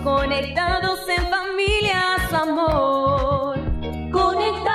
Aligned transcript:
conectados 0.00 1.00
en 1.08 1.28
familia, 1.28 2.16
su 2.28 2.36
amor. 2.36 3.58
Conectados. 4.10 4.72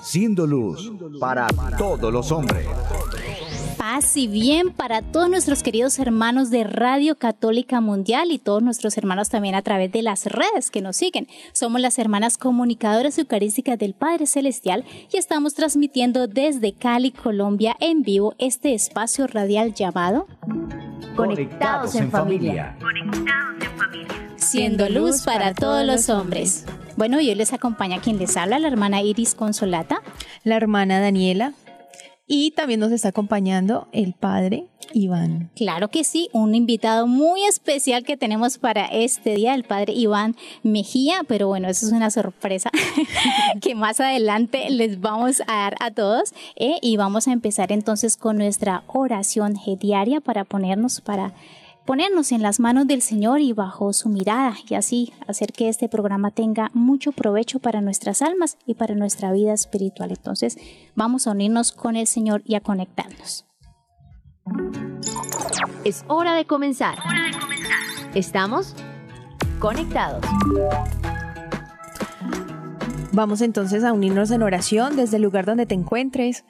Siendo 0.00 0.46
luz 0.46 0.92
para 1.18 1.46
todos 1.76 2.12
los 2.12 2.30
hombres 2.30 2.66
paz 3.94 4.16
y 4.16 4.26
bien 4.26 4.72
para 4.72 5.02
todos 5.02 5.30
nuestros 5.30 5.62
queridos 5.62 6.00
hermanos 6.00 6.50
de 6.50 6.64
Radio 6.64 7.16
Católica 7.16 7.80
Mundial 7.80 8.32
y 8.32 8.38
todos 8.38 8.60
nuestros 8.60 8.98
hermanos 8.98 9.28
también 9.28 9.54
a 9.54 9.62
través 9.62 9.92
de 9.92 10.02
las 10.02 10.26
redes 10.26 10.72
que 10.72 10.80
nos 10.80 10.96
siguen. 10.96 11.28
Somos 11.52 11.80
las 11.80 12.00
hermanas 12.00 12.36
comunicadoras 12.36 13.16
eucarísticas 13.18 13.78
del 13.78 13.94
Padre 13.94 14.26
Celestial 14.26 14.84
y 15.12 15.16
estamos 15.16 15.54
transmitiendo 15.54 16.26
desde 16.26 16.72
Cali, 16.72 17.12
Colombia, 17.12 17.76
en 17.78 18.02
vivo 18.02 18.34
este 18.38 18.74
espacio 18.74 19.28
radial 19.28 19.74
llamado 19.74 20.26
Conectados 21.14 21.94
en 21.94 22.10
familia. 22.10 22.76
Conectados 22.80 23.62
en 23.62 23.78
familia. 23.78 24.08
Siendo 24.34 24.88
luz 24.88 25.22
para 25.22 25.54
todos 25.54 25.86
los 25.86 26.08
hombres. 26.08 26.64
Bueno, 26.96 27.20
y 27.20 27.28
hoy 27.28 27.36
les 27.36 27.52
acompaña 27.52 28.00
quien 28.00 28.18
les 28.18 28.36
habla, 28.36 28.58
la 28.58 28.66
hermana 28.66 29.02
Iris 29.02 29.36
Consolata, 29.36 30.02
la 30.42 30.56
hermana 30.56 30.98
Daniela 30.98 31.52
y 32.26 32.52
también 32.52 32.80
nos 32.80 32.92
está 32.92 33.08
acompañando 33.08 33.88
el 33.92 34.14
padre 34.14 34.66
Iván. 34.92 35.50
Claro 35.56 35.88
que 35.88 36.04
sí, 36.04 36.28
un 36.32 36.54
invitado 36.54 37.06
muy 37.06 37.44
especial 37.44 38.04
que 38.04 38.16
tenemos 38.16 38.58
para 38.58 38.86
este 38.86 39.34
día, 39.34 39.54
el 39.54 39.64
padre 39.64 39.92
Iván 39.92 40.36
Mejía, 40.62 41.22
pero 41.28 41.48
bueno, 41.48 41.68
eso 41.68 41.86
es 41.86 41.92
una 41.92 42.10
sorpresa 42.10 42.70
que 43.60 43.74
más 43.74 44.00
adelante 44.00 44.70
les 44.70 45.00
vamos 45.00 45.42
a 45.46 45.56
dar 45.56 45.76
a 45.80 45.90
todos 45.90 46.32
eh, 46.56 46.78
y 46.80 46.96
vamos 46.96 47.28
a 47.28 47.32
empezar 47.32 47.72
entonces 47.72 48.16
con 48.16 48.38
nuestra 48.38 48.84
oración 48.86 49.54
diaria 49.80 50.20
para 50.20 50.44
ponernos 50.44 51.00
para 51.00 51.34
ponernos 51.84 52.32
en 52.32 52.42
las 52.42 52.60
manos 52.60 52.86
del 52.86 53.02
Señor 53.02 53.40
y 53.40 53.52
bajo 53.52 53.92
su 53.92 54.08
mirada 54.08 54.54
y 54.68 54.74
así 54.74 55.12
hacer 55.26 55.52
que 55.52 55.68
este 55.68 55.88
programa 55.88 56.30
tenga 56.30 56.70
mucho 56.72 57.12
provecho 57.12 57.58
para 57.58 57.80
nuestras 57.80 58.22
almas 58.22 58.56
y 58.66 58.74
para 58.74 58.94
nuestra 58.94 59.32
vida 59.32 59.52
espiritual. 59.52 60.10
Entonces 60.10 60.56
vamos 60.94 61.26
a 61.26 61.32
unirnos 61.32 61.72
con 61.72 61.96
el 61.96 62.06
Señor 62.06 62.42
y 62.44 62.54
a 62.54 62.60
conectarnos. 62.60 63.46
Es 65.84 66.04
hora 66.08 66.34
de 66.34 66.46
comenzar. 66.46 66.98
Estamos 68.14 68.74
conectados. 69.58 70.24
Vamos 73.12 73.42
entonces 73.42 73.84
a 73.84 73.92
unirnos 73.92 74.30
en 74.30 74.42
oración 74.42 74.96
desde 74.96 75.16
el 75.16 75.22
lugar 75.22 75.44
donde 75.44 75.66
te 75.66 75.74
encuentres. 75.74 76.44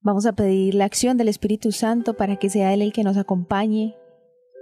Vamos 0.00 0.26
a 0.26 0.32
pedir 0.32 0.74
la 0.74 0.84
acción 0.84 1.16
del 1.16 1.28
Espíritu 1.28 1.72
Santo 1.72 2.14
para 2.14 2.36
que 2.36 2.48
sea 2.50 2.72
Él 2.72 2.82
el 2.82 2.92
que 2.92 3.04
nos 3.04 3.16
acompañe, 3.16 3.94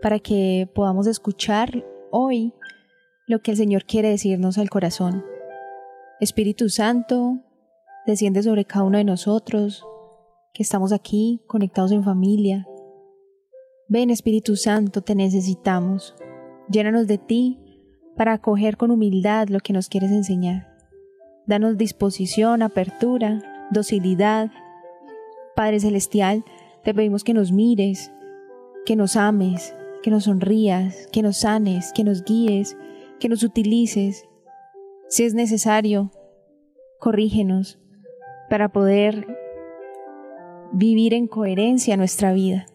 para 0.02 0.18
que 0.18 0.68
podamos 0.74 1.06
escuchar 1.06 1.84
hoy 2.10 2.52
lo 3.26 3.40
que 3.40 3.52
el 3.52 3.56
Señor 3.56 3.84
quiere 3.84 4.10
decirnos 4.10 4.58
al 4.58 4.70
corazón. 4.70 5.24
Espíritu 6.20 6.68
Santo, 6.68 7.38
desciende 8.06 8.42
sobre 8.42 8.64
cada 8.64 8.84
uno 8.84 8.98
de 8.98 9.04
nosotros, 9.04 9.84
que 10.52 10.62
estamos 10.62 10.92
aquí 10.92 11.42
conectados 11.46 11.90
en 11.92 12.04
familia. 12.04 12.66
Ven 13.88 14.10
Espíritu 14.10 14.56
Santo, 14.56 15.02
te 15.02 15.14
necesitamos. 15.14 16.14
Llénanos 16.68 17.06
de 17.06 17.18
ti 17.18 17.58
para 18.16 18.34
acoger 18.34 18.76
con 18.76 18.90
humildad 18.90 19.48
lo 19.48 19.60
que 19.60 19.72
nos 19.72 19.88
quieres 19.88 20.10
enseñar. 20.10 20.72
Danos 21.46 21.76
disposición, 21.76 22.62
apertura, 22.62 23.42
docilidad. 23.70 24.50
Padre 25.56 25.80
Celestial, 25.80 26.44
te 26.84 26.94
pedimos 26.94 27.24
que 27.24 27.34
nos 27.34 27.52
mires, 27.52 28.12
que 28.86 28.96
nos 28.96 29.16
ames, 29.16 29.74
que 30.04 30.10
nos 30.10 30.24
sonrías, 30.24 31.08
que 31.12 31.22
nos 31.22 31.38
sanes, 31.38 31.90
que 31.94 32.04
nos 32.04 32.24
guíes, 32.24 32.76
que 33.18 33.30
nos 33.30 33.42
utilices. 33.42 34.28
Si 35.08 35.24
es 35.24 35.32
necesario, 35.32 36.10
corrígenos 37.00 37.78
para 38.50 38.68
poder 38.68 39.26
vivir 40.74 41.14
en 41.14 41.26
coherencia 41.26 41.96
nuestra 41.96 42.34
vida. 42.34 42.66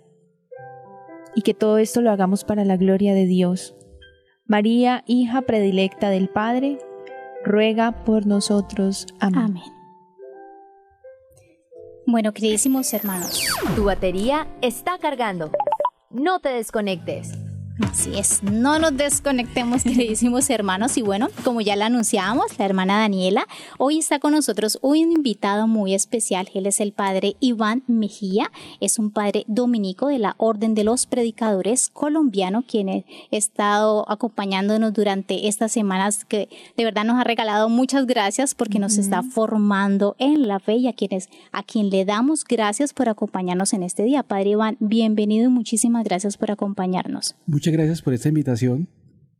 Y 1.36 1.44
que 1.44 1.54
todo 1.54 1.78
esto 1.78 2.02
lo 2.02 2.10
hagamos 2.10 2.46
para 2.46 2.66
la 2.66 2.78
gloria 2.78 3.14
de 3.14 3.28
Dios. 3.28 3.76
María, 4.48 5.04
hija 5.06 5.44
predilecta 5.44 6.10
del 6.10 6.30
Padre, 6.30 6.80
ruega 7.46 8.04
por 8.06 8.26
nosotros. 8.26 9.06
Amén. 9.20 9.42
Amén. 9.44 9.64
Bueno, 12.08 12.34
queridísimos 12.34 12.92
hermanos, 12.92 13.40
tu 13.76 13.84
batería 13.84 14.48
está 14.64 14.98
cargando. 14.98 15.52
No 16.12 16.40
te 16.40 16.50
desconectes. 16.50 17.49
Así 17.82 18.12
es, 18.18 18.44
no 18.44 18.78
nos 18.78 18.96
desconectemos, 18.98 19.84
queridísimos 19.86 20.50
hermanos. 20.50 20.98
Y 20.98 21.02
bueno, 21.02 21.30
como 21.46 21.62
ya 21.62 21.78
la 21.78 21.86
anunciábamos, 21.86 22.60
la 22.60 22.66
hermana 22.66 23.00
Daniela, 23.00 23.48
hoy 23.78 24.00
está 24.00 24.20
con 24.20 24.34
nosotros 24.34 24.80
un 24.82 24.98
invitado 24.98 25.66
muy 25.66 25.94
especial. 25.94 26.50
Él 26.54 26.66
es 26.66 26.82
el 26.82 26.92
padre 26.92 27.38
Iván 27.40 27.84
Mejía, 27.88 28.52
es 28.82 29.00
un 29.00 29.12
padre 29.12 29.46
dominico 29.48 30.08
de 30.08 30.20
la 30.20 30.36
Orden 30.38 30.76
de 30.76 30.84
los 30.84 31.06
Predicadores 31.06 31.90
colombiano, 31.90 32.64
quien 32.68 32.90
ha 32.90 33.04
estado 33.32 34.10
acompañándonos 34.12 34.94
durante 34.94 35.48
estas 35.48 35.72
semanas, 35.72 36.26
que 36.26 36.50
de 36.76 36.84
verdad 36.84 37.06
nos 37.06 37.20
ha 37.20 37.24
regalado 37.24 37.70
muchas 37.70 38.06
gracias 38.06 38.56
porque 38.56 38.80
nos 38.80 38.98
está 38.98 39.24
formando 39.24 40.16
en 40.20 40.48
la 40.48 40.60
fe 40.60 40.76
y 40.76 40.88
a, 40.88 40.94
quienes, 40.94 41.30
a 41.54 41.64
quien 41.64 41.90
le 41.90 42.04
damos 42.04 42.44
gracias 42.44 42.94
por 42.94 43.08
acompañarnos 43.08 43.72
en 43.74 43.84
este 43.84 44.04
día. 44.04 44.24
Padre 44.24 44.52
Iván, 44.52 44.78
bienvenido 44.80 45.46
y 45.46 45.50
muchísimas 45.50 46.04
gracias 46.04 46.36
por 46.36 46.52
acompañarnos. 46.52 47.36
Muchas 47.46 47.69
gracias 47.72 48.02
por 48.02 48.14
esta 48.14 48.30
invitación 48.30 48.90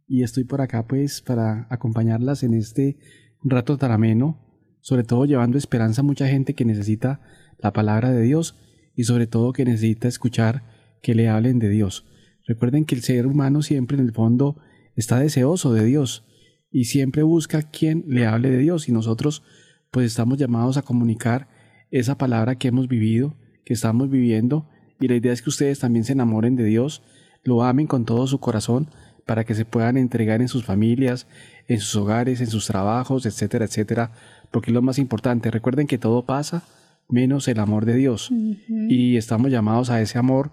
y 0.08 0.24
estoy 0.24 0.44
por 0.44 0.62
acá 0.62 0.88
pues 0.88 1.22
para 1.22 1.68
acompañarlas 1.70 2.44
en 2.44 2.54
este 2.54 2.98
rato 3.44 3.78
tan 3.78 3.92
ameno, 3.92 4.38
sobre 4.82 5.04
todo 5.04 5.26
llevando 5.26 5.58
esperanza 5.58 6.02
a 6.02 6.04
mucha 6.04 6.28
gente 6.28 6.54
que 6.54 6.66
necesita 6.66 7.22
la 7.58 7.74
palabra 7.74 8.12
de 8.12 8.22
Dios 8.22 8.56
y 8.96 9.04
sobre 9.04 9.28
todo 9.28 9.54
que 9.54 9.66
necesita 9.66 10.08
escuchar 10.08 10.64
que 11.02 11.16
le 11.16 11.30
hablen 11.30 11.60
de 11.60 11.70
Dios. 11.70 12.06
Recuerden 12.46 12.86
que 12.86 12.96
el 12.96 13.02
ser 13.02 13.28
humano 13.28 13.62
siempre 13.62 13.98
en 13.98 14.04
el 14.04 14.12
fondo 14.12 14.58
está 14.96 15.20
deseoso 15.20 15.74
de 15.74 15.86
Dios 15.86 16.26
y 16.72 16.86
siempre 16.86 17.24
busca 17.24 17.62
quien 17.62 18.04
le 18.08 18.26
hable 18.26 18.50
de 18.50 18.58
Dios 18.58 18.90
y 18.90 18.92
nosotros 18.92 19.44
pues 19.92 20.06
estamos 20.06 20.38
llamados 20.38 20.78
a 20.78 20.82
comunicar 20.82 21.48
esa 21.92 22.18
palabra 22.18 22.56
que 22.56 22.68
hemos 22.68 22.88
vivido, 22.88 23.38
que 23.66 23.74
estamos 23.74 24.10
viviendo 24.10 24.70
y 25.00 25.08
la 25.08 25.16
idea 25.16 25.32
es 25.32 25.42
que 25.42 25.50
ustedes 25.50 25.80
también 25.80 26.04
se 26.04 26.14
enamoren 26.14 26.56
de 26.56 26.66
Dios 26.66 27.02
lo 27.44 27.64
amen 27.64 27.88
con 27.88 28.06
todo 28.06 28.28
su 28.28 28.40
corazón 28.40 28.88
para 29.26 29.44
que 29.44 29.56
se 29.56 29.66
puedan 29.66 29.98
entregar 29.98 30.42
en 30.42 30.48
sus 30.48 30.66
familias, 30.66 31.28
en 31.68 31.80
sus 31.80 31.96
hogares, 31.96 32.42
en 32.42 32.48
sus 32.48 32.66
trabajos, 32.66 33.26
etcétera, 33.26 33.66
etcétera, 33.66 34.12
porque 34.52 34.72
es 34.72 34.74
lo 34.74 34.82
más 34.82 34.98
importante. 34.98 35.52
Recuerden 35.52 35.88
que 35.88 35.98
todo 35.98 36.26
pasa 36.26 36.64
menos 37.08 37.48
el 37.48 37.60
amor 37.60 37.86
de 37.86 37.96
Dios 37.96 38.32
y 38.68 39.18
estamos 39.18 39.52
llamados 39.52 39.90
a 39.90 40.02
ese 40.02 40.18
amor 40.18 40.52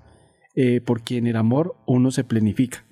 eh, 0.55 0.81
porque 0.85 1.19
en 1.19 1.27
el 1.27 1.37
amor 1.37 1.77
uno 1.87 2.11
se 2.11 2.25
plenifica 2.25 2.85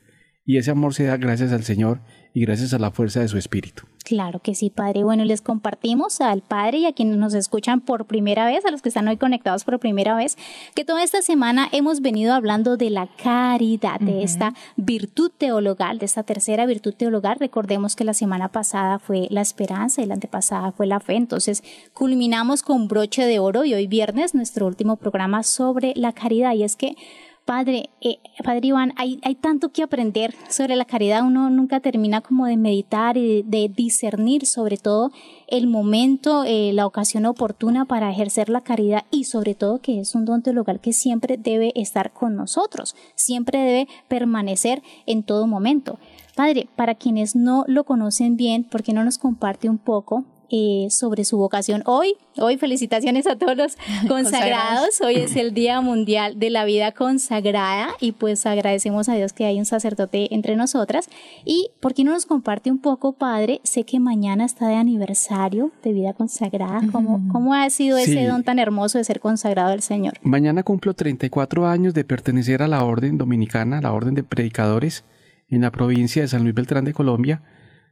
y 0.44 0.58
ese 0.58 0.70
amor 0.70 0.94
se 0.94 1.04
da 1.04 1.16
gracias 1.16 1.52
al 1.52 1.64
Señor 1.64 2.00
y 2.34 2.42
gracias 2.42 2.74
a 2.74 2.78
la 2.78 2.90
fuerza 2.90 3.20
de 3.20 3.28
su 3.28 3.38
Espíritu. 3.38 3.84
Claro 4.04 4.40
que 4.40 4.54
sí, 4.54 4.68
Padre. 4.68 5.02
Bueno, 5.02 5.24
les 5.24 5.40
compartimos 5.40 6.20
al 6.20 6.42
Padre 6.42 6.78
y 6.78 6.86
a 6.86 6.92
quienes 6.92 7.16
nos 7.16 7.32
escuchan 7.32 7.80
por 7.80 8.04
primera 8.04 8.44
vez, 8.44 8.66
a 8.66 8.70
los 8.70 8.82
que 8.82 8.90
están 8.90 9.08
hoy 9.08 9.16
conectados 9.16 9.64
por 9.64 9.78
primera 9.78 10.14
vez, 10.14 10.36
que 10.74 10.84
toda 10.84 11.02
esta 11.02 11.22
semana 11.22 11.70
hemos 11.72 12.02
venido 12.02 12.34
hablando 12.34 12.76
de 12.76 12.90
la 12.90 13.08
caridad, 13.22 13.98
de 14.00 14.22
esta 14.22 14.52
virtud 14.76 15.32
teologal, 15.36 15.98
de 15.98 16.04
esta 16.04 16.22
tercera 16.22 16.66
virtud 16.66 16.92
teologal. 16.92 17.38
Recordemos 17.40 17.96
que 17.96 18.04
la 18.04 18.12
semana 18.12 18.48
pasada 18.48 18.98
fue 18.98 19.26
la 19.30 19.40
esperanza 19.40 20.02
y 20.02 20.06
la 20.06 20.14
antepasada 20.14 20.70
fue 20.70 20.86
la 20.86 21.00
fe. 21.00 21.14
Entonces, 21.14 21.64
culminamos 21.94 22.62
con 22.62 22.88
broche 22.88 23.24
de 23.24 23.38
oro 23.38 23.64
y 23.64 23.72
hoy 23.72 23.86
viernes 23.86 24.34
nuestro 24.34 24.66
último 24.66 24.96
programa 24.96 25.42
sobre 25.42 25.94
la 25.96 26.12
caridad. 26.12 26.52
Y 26.52 26.64
es 26.64 26.76
que 26.76 26.94
Padre, 27.44 27.90
eh, 28.00 28.20
Padre 28.42 28.68
Iván, 28.68 28.94
hay, 28.96 29.20
hay, 29.22 29.34
tanto 29.34 29.70
que 29.70 29.82
aprender 29.82 30.34
sobre 30.48 30.76
la 30.76 30.86
caridad, 30.86 31.26
uno 31.26 31.50
nunca 31.50 31.80
termina 31.80 32.22
como 32.22 32.46
de 32.46 32.56
meditar 32.56 33.18
y 33.18 33.42
de, 33.42 33.68
discernir 33.68 34.46
sobre 34.46 34.78
todo 34.78 35.10
el 35.48 35.66
momento, 35.66 36.44
eh, 36.44 36.72
la 36.72 36.86
ocasión 36.86 37.26
oportuna 37.26 37.84
para 37.84 38.10
ejercer 38.10 38.48
la 38.48 38.62
caridad 38.62 39.04
y 39.10 39.24
sobre 39.24 39.54
todo 39.54 39.82
que 39.82 40.00
es 40.00 40.14
un 40.14 40.24
don 40.24 40.40
teologal 40.40 40.80
que 40.80 40.94
siempre 40.94 41.36
debe 41.36 41.72
estar 41.74 42.14
con 42.14 42.34
nosotros, 42.34 42.96
siempre 43.14 43.58
debe 43.58 43.88
permanecer 44.08 44.82
en 45.04 45.22
todo 45.22 45.46
momento. 45.46 45.98
Padre, 46.34 46.66
para 46.76 46.94
quienes 46.94 47.36
no 47.36 47.64
lo 47.68 47.84
conocen 47.84 48.36
bien, 48.38 48.64
¿por 48.64 48.82
qué 48.82 48.94
no 48.94 49.04
nos 49.04 49.18
comparte 49.18 49.68
un 49.68 49.78
poco 49.78 50.24
eh, 50.56 50.86
sobre 50.88 51.24
su 51.24 51.36
vocación. 51.36 51.82
Hoy, 51.84 52.14
hoy 52.36 52.58
felicitaciones 52.58 53.26
a 53.26 53.34
todos 53.34 53.56
los 53.56 53.76
consagrados. 54.08 55.00
Hoy 55.00 55.16
es 55.16 55.34
el 55.34 55.52
Día 55.52 55.80
Mundial 55.80 56.38
de 56.38 56.48
la 56.50 56.64
Vida 56.64 56.92
Consagrada 56.92 57.88
y 57.98 58.12
pues 58.12 58.46
agradecemos 58.46 59.08
a 59.08 59.16
Dios 59.16 59.32
que 59.32 59.46
hay 59.46 59.58
un 59.58 59.64
sacerdote 59.64 60.32
entre 60.32 60.54
nosotras. 60.54 61.10
Y 61.44 61.72
por 61.80 61.92
qué 61.92 62.04
no 62.04 62.12
nos 62.12 62.24
comparte 62.24 62.70
un 62.70 62.78
poco, 62.78 63.14
Padre, 63.14 63.62
sé 63.64 63.82
que 63.82 63.98
mañana 63.98 64.44
está 64.44 64.68
de 64.68 64.76
aniversario 64.76 65.72
de 65.82 65.92
vida 65.92 66.12
consagrada. 66.12 66.82
¿Cómo, 66.92 67.20
cómo 67.32 67.52
ha 67.52 67.68
sido 67.68 67.98
ese 67.98 68.24
don 68.24 68.44
tan 68.44 68.60
hermoso 68.60 68.98
de 68.98 69.02
ser 69.02 69.18
consagrado 69.18 69.72
al 69.72 69.82
Señor? 69.82 70.14
Mañana 70.22 70.62
cumplo 70.62 70.94
34 70.94 71.66
años 71.66 71.94
de 71.94 72.04
pertenecer 72.04 72.62
a 72.62 72.68
la 72.68 72.84
Orden 72.84 73.18
Dominicana, 73.18 73.80
la 73.80 73.92
Orden 73.92 74.14
de 74.14 74.22
Predicadores 74.22 75.02
en 75.48 75.62
la 75.62 75.72
provincia 75.72 76.22
de 76.22 76.28
San 76.28 76.44
Luis 76.44 76.54
Beltrán 76.54 76.84
de 76.84 76.92
Colombia 76.92 77.42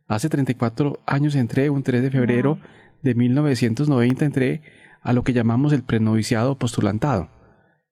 Hace 0.08 0.28
34 0.28 1.00
años 1.06 1.34
entré, 1.34 1.70
un 1.70 1.82
3 1.82 2.02
de 2.02 2.10
febrero 2.10 2.58
de 3.02 3.14
1990, 3.14 4.24
entré 4.24 4.62
a 5.00 5.12
lo 5.12 5.24
que 5.24 5.32
llamamos 5.32 5.72
el 5.72 5.82
prenoviciado 5.82 6.58
postulantado, 6.58 7.28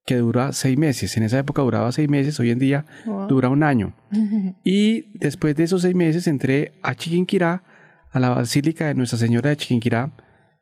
que 0.07 0.17
dura 0.17 0.53
seis 0.53 0.79
meses. 0.79 1.17
En 1.17 1.25
esa 1.25 1.39
época 1.39 1.63
duraba 1.63 1.91
seis 1.93 2.09
meses, 2.09 2.39
hoy 2.41 2.51
en 2.51 2.59
día 2.59 2.87
dura 3.29 3.49
un 3.49 3.63
año. 3.63 3.95
y 4.65 5.19
después 5.19 5.57
de 5.57 5.65
esos 5.65 5.83
seis 5.83 5.95
meses 5.95 6.27
entré 6.27 6.73
a 6.83 6.95
Chiquinquirá, 6.95 7.65
a 8.13 8.19
la 8.19 8.31
Basílica 8.31 8.87
de 8.87 8.95
Nuestra 8.95 9.19
Señora 9.19 9.51
de 9.51 9.57
Chiquinquirá, 9.57 10.13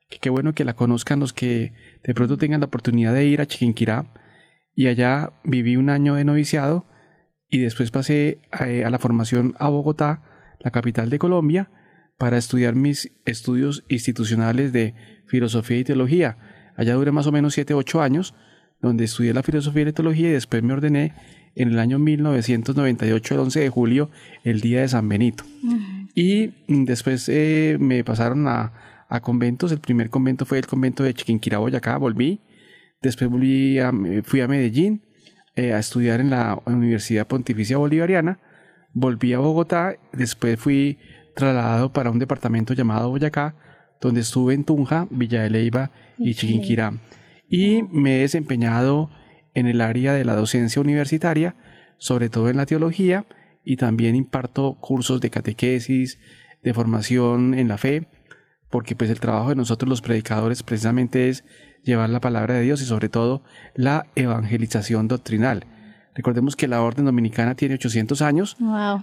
que 0.09 0.19
qué 0.19 0.31
bueno 0.31 0.55
que 0.55 0.65
la 0.65 0.75
conozcan 0.75 1.21
los 1.21 1.33
que 1.33 1.73
de 2.03 2.15
pronto 2.15 2.37
tengan 2.37 2.61
la 2.61 2.67
oportunidad 2.67 3.15
de 3.15 3.27
ir 3.27 3.41
a 3.41 3.47
Chiquinquirá. 3.47 4.07
Y 4.75 4.87
allá 4.87 5.33
viví 5.45 5.77
un 5.77 5.91
año 5.91 6.15
de 6.15 6.25
noviciado 6.25 6.87
y 7.49 7.59
después 7.59 7.91
pasé 7.91 8.39
a, 8.51 8.69
eh, 8.69 8.85
a 8.85 8.91
la 8.91 8.99
formación 8.99 9.55
a 9.59 9.69
Bogotá 9.69 10.23
la 10.61 10.71
capital 10.71 11.11
de 11.11 11.19
Colombia, 11.19 11.71
para 12.19 12.37
estudiar 12.37 12.75
mis 12.75 13.13
estudios 13.25 13.85
institucionales 13.89 14.73
de 14.73 14.95
filosofía 15.27 15.79
y 15.79 15.85
teología. 15.85 16.37
Allá 16.77 16.95
duré 16.95 17.13
más 17.13 17.27
o 17.27 17.33
menos 17.33 17.55
7, 17.55 17.75
8 17.75 18.03
años, 18.03 18.35
donde 18.83 19.05
estudié 19.05 19.33
la 19.33 19.43
filosofía 19.43 19.83
y 19.83 19.85
la 19.87 19.93
teología 19.93 20.29
y 20.29 20.33
después 20.33 20.63
me 20.63 20.73
ordené 20.73 21.15
en 21.55 21.71
el 21.71 21.79
año 21.79 21.99
1998, 21.99 23.35
el 23.35 23.41
11 23.41 23.61
de 23.61 23.69
julio, 23.69 24.11
el 24.45 24.61
día 24.61 24.81
de 24.83 24.89
San 24.89 25.09
Benito. 25.09 25.45
Y 26.15 26.53
después 26.67 27.29
eh, 27.29 27.77
me 27.81 28.05
pasaron 28.05 28.47
a, 28.49 28.73
conventos. 29.23 29.73
El 29.73 29.79
primer 29.81 30.11
convento 30.11 30.45
fue 30.45 30.59
el 30.59 30.67
convento 30.67 31.03
de 31.03 31.15
Chiquinquirá, 31.15 31.59
Boyacá, 31.59 31.97
volví. 31.97 32.41
Después 33.01 33.31
volví 33.31 33.79
a, 33.79 33.93
fui 34.25 34.41
a 34.41 34.49
Medellín 34.49 35.03
eh, 35.55 35.73
a 35.73 35.79
estudiar 35.79 36.21
en 36.21 36.31
la 36.31 36.61
Universidad 36.67 37.27
Pontificia 37.27 37.77
Bolivariana 37.77 38.41
volví 39.01 39.33
a 39.33 39.39
Bogotá, 39.39 39.97
después 40.13 40.59
fui 40.59 40.99
trasladado 41.35 41.93
para 41.93 42.11
un 42.11 42.19
departamento 42.19 42.75
llamado 42.75 43.11
Boyacá, 43.11 43.55
donde 44.01 44.21
estuve 44.21 44.55
en 44.55 44.65
Tunja, 44.65 45.07
Villa 45.11 45.43
de 45.43 45.51
Leyva 45.51 45.91
y 46.19 46.35
Chiquinquirá. 46.35 46.95
Y 47.49 47.83
me 47.85 48.17
he 48.17 48.21
desempeñado 48.21 49.11
en 49.55 49.67
el 49.67 49.81
área 49.81 50.13
de 50.13 50.25
la 50.25 50.35
docencia 50.35 50.81
universitaria, 50.81 51.57
sobre 51.97 52.29
todo 52.29 52.49
en 52.49 52.57
la 52.57 52.67
teología, 52.67 53.27
y 53.65 53.77
también 53.77 54.15
imparto 54.15 54.77
cursos 54.81 55.21
de 55.21 55.31
catequesis, 55.31 56.19
de 56.63 56.75
formación 56.75 57.55
en 57.55 57.69
la 57.69 57.79
fe, 57.79 58.09
porque 58.71 58.95
pues 58.95 59.11
el 59.11 59.21
trabajo 59.21 59.51
de 59.51 59.57
nosotros 59.57 59.89
los 59.89 60.03
predicadores 60.03 60.63
precisamente 60.63 61.29
es 61.29 61.45
llevar 61.83 62.11
la 62.11 62.21
palabra 62.21 62.55
de 62.55 62.63
Dios 62.63 62.83
y 62.83 62.85
sobre 62.85 63.09
todo 63.09 63.43
la 63.75 64.07
evangelización 64.15 65.09
doctrinal 65.09 65.65
Recordemos 66.19 66.57
que 66.57 66.67
la 66.67 66.83
Orden 66.83 67.05
Dominicana 67.05 67.55
tiene 67.55 67.77
800 67.77 68.23
años. 68.23 68.57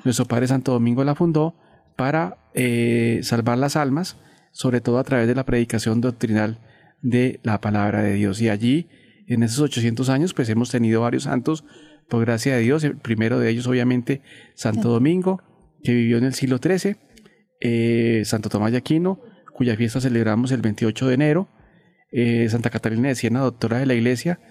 Nuestro 0.04 0.26
Padre 0.26 0.48
Santo 0.48 0.74
Domingo 0.74 1.02
la 1.06 1.16
fundó 1.16 1.56
para 1.96 2.40
eh, 2.54 3.22
salvar 3.24 3.58
las 3.58 3.78
almas, 3.78 4.18
sobre 4.52 4.82
todo 4.82 5.00
a 5.00 5.06
través 5.06 5.26
de 5.26 5.34
la 5.34 5.46
predicación 5.46 6.02
doctrinal 6.02 6.60
de 7.02 7.40
la 7.42 7.62
palabra 7.62 8.02
de 8.02 8.16
Dios. 8.16 8.42
Y 8.42 8.50
allí, 8.50 8.90
en 9.28 9.44
esos 9.44 9.62
800 9.62 10.10
años, 10.10 10.34
pues 10.34 10.50
hemos 10.50 10.72
tenido 10.72 11.00
varios 11.00 11.24
santos, 11.24 11.64
por 12.10 12.26
gracia 12.26 12.58
de 12.58 12.64
Dios. 12.64 12.84
El 12.84 12.98
primero 12.98 13.40
de 13.40 13.50
ellos, 13.50 13.66
obviamente, 13.66 14.22
Santo 14.54 14.90
Domingo, 14.90 15.42
que 15.86 15.94
vivió 15.94 16.18
en 16.18 16.26
el 16.26 16.34
siglo 16.34 16.58
XIII, 16.58 16.98
eh, 17.62 18.24
Santo 18.26 18.50
Tomás 18.50 18.74
de 18.74 18.80
Aquino, 18.80 19.22
cuya 19.54 19.78
fiesta 19.78 20.02
celebramos 20.02 20.52
el 20.52 20.62
28 20.62 21.08
de 21.08 21.14
enero, 21.14 21.48
eh, 22.12 22.50
Santa 22.50 22.70
Catalina 22.70 23.08
de 23.08 23.16
Siena, 23.16 23.40
doctora 23.40 23.80
de 23.80 23.86
la 23.86 23.94
Iglesia, 23.94 24.42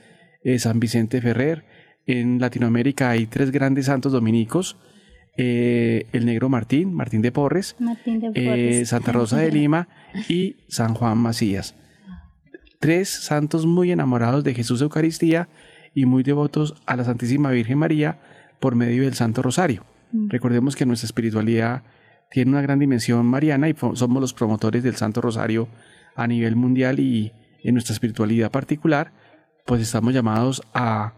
San 0.58 0.80
Vicente 0.80 1.20
Ferrer, 1.20 1.64
en 2.06 2.40
Latinoamérica 2.40 3.10
hay 3.10 3.26
tres 3.26 3.50
grandes 3.50 3.86
santos 3.86 4.12
dominicos. 4.12 4.76
Eh, 5.36 6.06
el 6.12 6.26
negro 6.26 6.48
Martín, 6.48 6.94
Martín 6.94 7.20
de 7.20 7.32
Porres, 7.32 7.74
eh, 8.34 8.84
Santa 8.86 9.10
Rosa 9.10 9.38
de 9.38 9.50
Lima 9.50 9.88
y 10.28 10.56
San 10.68 10.94
Juan 10.94 11.18
Macías. 11.18 11.74
Tres 12.78 13.08
santos 13.08 13.66
muy 13.66 13.90
enamorados 13.90 14.44
de 14.44 14.54
Jesús 14.54 14.80
Eucaristía 14.80 15.48
y 15.92 16.06
muy 16.06 16.22
devotos 16.22 16.74
a 16.86 16.94
la 16.96 17.04
Santísima 17.04 17.50
Virgen 17.50 17.78
María 17.78 18.20
por 18.60 18.76
medio 18.76 19.02
del 19.02 19.14
Santo 19.14 19.42
Rosario. 19.42 19.84
Mm. 20.12 20.28
Recordemos 20.28 20.76
que 20.76 20.86
nuestra 20.86 21.06
espiritualidad 21.06 21.82
tiene 22.30 22.52
una 22.52 22.62
gran 22.62 22.78
dimensión 22.78 23.26
mariana 23.26 23.68
y 23.68 23.74
somos 23.94 24.20
los 24.20 24.34
promotores 24.34 24.82
del 24.82 24.96
Santo 24.96 25.20
Rosario 25.20 25.68
a 26.14 26.26
nivel 26.26 26.54
mundial 26.54 27.00
y 27.00 27.32
en 27.64 27.74
nuestra 27.74 27.92
espiritualidad 27.92 28.50
particular, 28.50 29.12
pues 29.66 29.80
estamos 29.80 30.12
llamados 30.12 30.62
a 30.74 31.14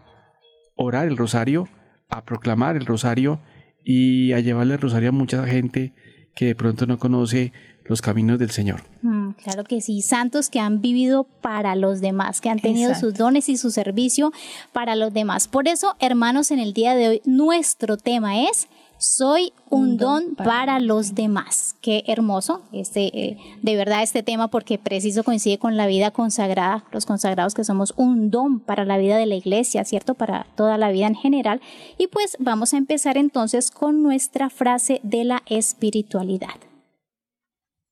orar 0.77 1.07
el 1.07 1.17
rosario, 1.17 1.67
a 2.09 2.23
proclamar 2.23 2.77
el 2.77 2.85
rosario 2.85 3.41
y 3.83 4.31
a 4.31 4.39
llevarle 4.39 4.75
el 4.75 4.81
rosario 4.81 5.09
a 5.09 5.11
mucha 5.11 5.45
gente 5.45 5.93
que 6.35 6.45
de 6.45 6.55
pronto 6.55 6.85
no 6.85 6.99
conoce 6.99 7.51
los 7.85 8.01
caminos 8.01 8.37
del 8.37 8.51
Señor. 8.51 8.83
Mm, 9.01 9.31
claro 9.31 9.63
que 9.63 9.81
sí, 9.81 10.01
santos 10.01 10.49
que 10.49 10.59
han 10.59 10.81
vivido 10.81 11.23
para 11.41 11.75
los 11.75 12.01
demás, 12.01 12.41
que 12.41 12.49
han 12.49 12.59
tenido 12.59 12.93
sus 12.95 13.13
dones 13.13 13.49
y 13.49 13.57
su 13.57 13.71
servicio 13.71 14.31
para 14.73 14.95
los 14.95 15.13
demás. 15.13 15.47
Por 15.47 15.67
eso, 15.67 15.95
hermanos, 15.99 16.51
en 16.51 16.59
el 16.59 16.73
día 16.73 16.95
de 16.95 17.07
hoy 17.07 17.21
nuestro 17.25 17.97
tema 17.97 18.43
es 18.43 18.67
soy 18.99 19.53
un, 19.69 19.97
don, 19.97 20.35
para, 20.35 20.79
los 20.79 21.13
demás. 21.13 21.75
Qué 21.81 22.03
hermoso, 22.07 22.63
este, 22.71 23.05
eh, 23.13 23.37
de 23.61 23.75
verdad, 23.75 24.03
este 24.03 24.23
tema, 24.23 24.47
porque 24.47 24.77
preciso 24.79 25.23
coincide 25.23 25.59
con 25.59 25.77
la 25.77 25.87
vida 25.87 26.11
consagrada, 26.11 26.85
los 26.91 27.05
consagrados 27.05 27.53
que 27.53 27.63
somos 27.63 27.93
un 27.97 28.31
don 28.31 28.59
para 28.59 28.85
la 28.85 28.97
vida 28.97 29.17
de 29.17 29.25
la 29.25 29.35
iglesia, 29.35 29.85
¿cierto? 29.85 30.15
Para 30.15 30.47
toda 30.55 30.77
la 30.77 30.91
vida 30.91 31.07
en 31.07 31.15
general. 31.15 31.61
Y 31.97 32.07
pues 32.07 32.37
vamos 32.39 32.73
a 32.73 32.77
empezar 32.77 33.17
entonces 33.17 33.71
con 33.71 34.01
nuestra 34.01 34.49
frase 34.49 34.99
de 35.03 35.23
la 35.23 35.43
espiritualidad. 35.45 36.55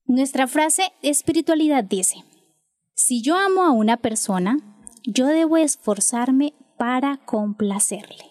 Nuestra 0.04 0.46
frase 0.46 0.92
espiritualidad 1.02 1.84
dice, 1.84 2.24
si 2.94 3.22
yo 3.22 3.36
amo 3.36 3.64
a 3.64 3.70
una 3.70 3.96
persona, 3.96 4.58
yo 5.04 5.26
debo 5.26 5.56
esforzarme 5.56 6.54
para 6.78 7.18
complacerle. 7.18 8.24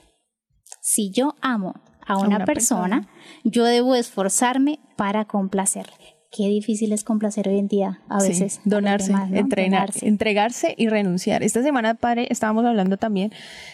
Si 0.82 1.12
yo 1.12 1.36
amo 1.42 1.74
a 2.06 2.18
una, 2.18 2.46
persona, 2.46 3.08
yo 3.44 3.64
debo 3.66 3.96
esforzarme 3.96 4.80
para 4.96 5.26
complacerle. 5.26 6.16
Qué 6.32 6.48
difícil 6.48 6.92
es 6.92 7.04
complacer 7.04 7.48
hoy 7.48 7.60
en 7.60 7.68
día, 7.68 8.02
a 8.10 8.22
veces. 8.22 8.60
donarse, 8.66 9.14
entrenarse. 9.32 10.08
entregarse 10.08 10.76
y 10.78 10.90
renunciar. 10.90 11.44
Esta 11.44 11.64
semana, 11.64 11.94
padre, 11.94 12.28
estábamos 12.30 12.66
hablando 12.66 12.98
también 12.98 13.32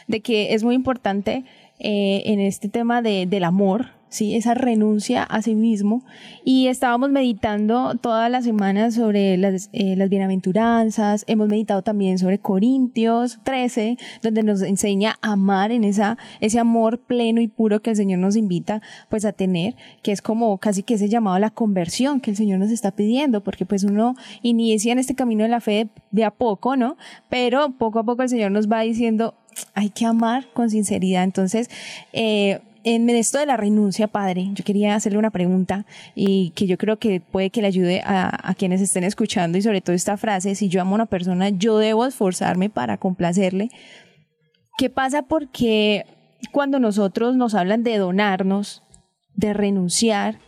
de 0.07 0.21
que 0.21 0.53
es 0.53 0.63
muy 0.63 0.75
importante 0.75 1.43
eh, 1.79 2.21
en 2.25 2.39
este 2.39 2.69
tema 2.69 3.01
de, 3.01 3.25
del 3.25 3.45
amor, 3.45 3.88
¿sí? 4.12 4.36
esa 4.36 4.53
renuncia 4.53 5.24
a 5.24 5.41
sí 5.41 5.56
mismo. 5.56 6.03
Y 6.46 6.68
estábamos 6.68 7.10
meditando 7.10 7.96
toda 7.96 8.30
la 8.30 8.44
semana 8.44 8.91
sobre 8.91 9.38
las, 9.38 9.70
eh, 9.74 9.96
las 9.96 10.10
bienaventuranzas, 10.10 11.24
hemos 11.27 11.48
meditado 11.48 11.82
también 11.82 12.20
sobre 12.20 12.38
Corintios 12.38 13.39
13, 13.44 13.98
donde 14.22 14.44
nos 14.44 14.62
enseña 14.62 15.18
a 15.22 15.32
amar 15.32 15.72
en 15.72 15.84
esa, 15.84 16.18
ese 16.41 16.60
amor 16.60 17.00
pleno 17.00 17.41
y 17.41 17.48
puro 17.48 17.82
que 17.82 17.91
el 17.91 17.96
Señor 17.96 18.20
nos 18.20 18.36
invita 18.36 18.82
pues 19.10 19.25
a 19.25 19.32
tener, 19.32 19.75
que 20.03 20.12
es 20.12 20.22
como 20.22 20.58
casi 20.60 20.84
que 20.84 20.96
ese 20.96 21.10
llamado 21.10 21.38
a 21.38 21.39
la 21.39 21.50
conversión 21.50 22.20
que 22.20 22.32
el 22.32 22.38
Señor 22.38 22.60
nos 22.60 22.70
está 22.70 22.91
pidiendo, 22.91 23.41
porque 23.44 23.65
pues 23.65 23.84
uno 23.84 24.15
inicia 24.41 24.91
en 24.91 25.00
este 25.00 25.15
camino 25.15 25.44
de 25.44 25.50
la 25.50 25.62
fe 25.62 25.88
de 26.12 26.25
a 26.25 26.32
poco, 26.32 26.75
¿no? 26.75 26.98
Pero 27.30 27.72
poco 27.77 28.00
a 28.00 28.03
poco 28.03 28.24
el 28.24 28.30
Señor 28.30 28.51
nos 28.51 28.70
va 28.70 28.82
diciendo, 28.82 29.36
hay 29.74 29.89
que 29.89 30.06
amar 30.06 30.48
con 30.53 30.70
sinceridad. 30.70 31.24
Entonces, 31.24 31.70
eh, 32.13 32.60
en 32.83 33.09
esto 33.09 33.39
de 33.39 33.45
la 33.45 33.57
renuncia, 33.57 34.07
padre, 34.07 34.50
yo 34.53 34.63
quería 34.63 34.95
hacerle 34.95 35.19
una 35.19 35.29
pregunta 35.29 35.85
y 36.15 36.51
que 36.51 36.67
yo 36.67 36.77
creo 36.77 36.97
que 36.97 37.21
puede 37.21 37.50
que 37.50 37.61
le 37.61 37.67
ayude 37.67 38.01
a, 38.03 38.53
quienes 38.57 38.81
estén 38.81 39.03
escuchando 39.03 39.57
y 39.57 39.61
sobre 39.61 39.81
todo 39.81 39.95
esta 39.95 40.17
frase, 40.17 40.55
si 40.55 40.67
yo 40.67 40.81
amo 40.81 40.91
a 40.91 40.95
una 40.95 41.05
persona, 41.05 41.50
yo 41.50 41.77
debo 41.77 42.05
esforzarme 42.05 42.69
para 42.69 42.97
complacerle. 42.97 43.69
¿Qué 44.77 44.89
pasa 44.89 45.23
porque 45.23 46.05
cuando 46.51 46.79
nosotros 46.79 47.35
nos 47.35 47.55
hablan 47.55 47.83
de 47.83 47.97
donarnos, 47.97 48.83
de 49.35 49.53
renunciar, 49.53 50.39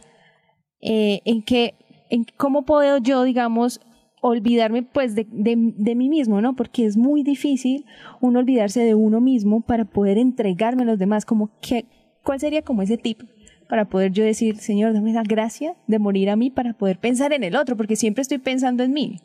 eh, 0.81 1.21
en 1.25 1.43
qué, 1.43 1.75
en 2.09 2.25
cómo 2.37 2.65
puedo 2.65 2.97
yo, 2.97 3.23
digamos, 3.23 3.79
olvidarme 4.21 4.83
pues 4.83 5.15
de, 5.15 5.27
de, 5.29 5.95
mí 5.95 6.09
mismo, 6.09 6.41
¿no? 6.41 6.55
Porque 6.55 6.85
es 6.85 6.95
muy 6.95 7.23
difícil 7.23 7.85
uno 8.21 8.39
olvidarse 8.39 8.81
de 8.81 8.95
uno 8.95 9.19
mismo 9.19 9.61
para 9.61 9.85
poder 9.85 10.17
entregarme 10.17 10.83
a 10.83 10.85
los 10.85 10.97
demás, 10.97 11.25
como 11.25 11.51
que 11.61 11.85
¿Cuál 12.23 12.39
sería 12.39 12.61
como 12.61 12.81
ese 12.81 12.97
tip 12.97 13.21
para 13.69 13.85
poder 13.85 14.11
yo 14.11 14.23
decir, 14.23 14.57
Señor, 14.57 14.93
dame 14.93 15.13
la 15.13 15.23
gracia 15.23 15.75
de 15.87 15.99
morir 15.99 16.29
a 16.29 16.35
mí 16.35 16.49
para 16.49 16.73
poder 16.73 16.97
pensar 16.99 17.33
en 17.33 17.43
el 17.43 17.55
otro, 17.55 17.75
porque 17.77 17.95
siempre 17.95 18.21
estoy 18.21 18.37
pensando 18.37 18.83
en 18.83 18.93
mí. 18.93 19.19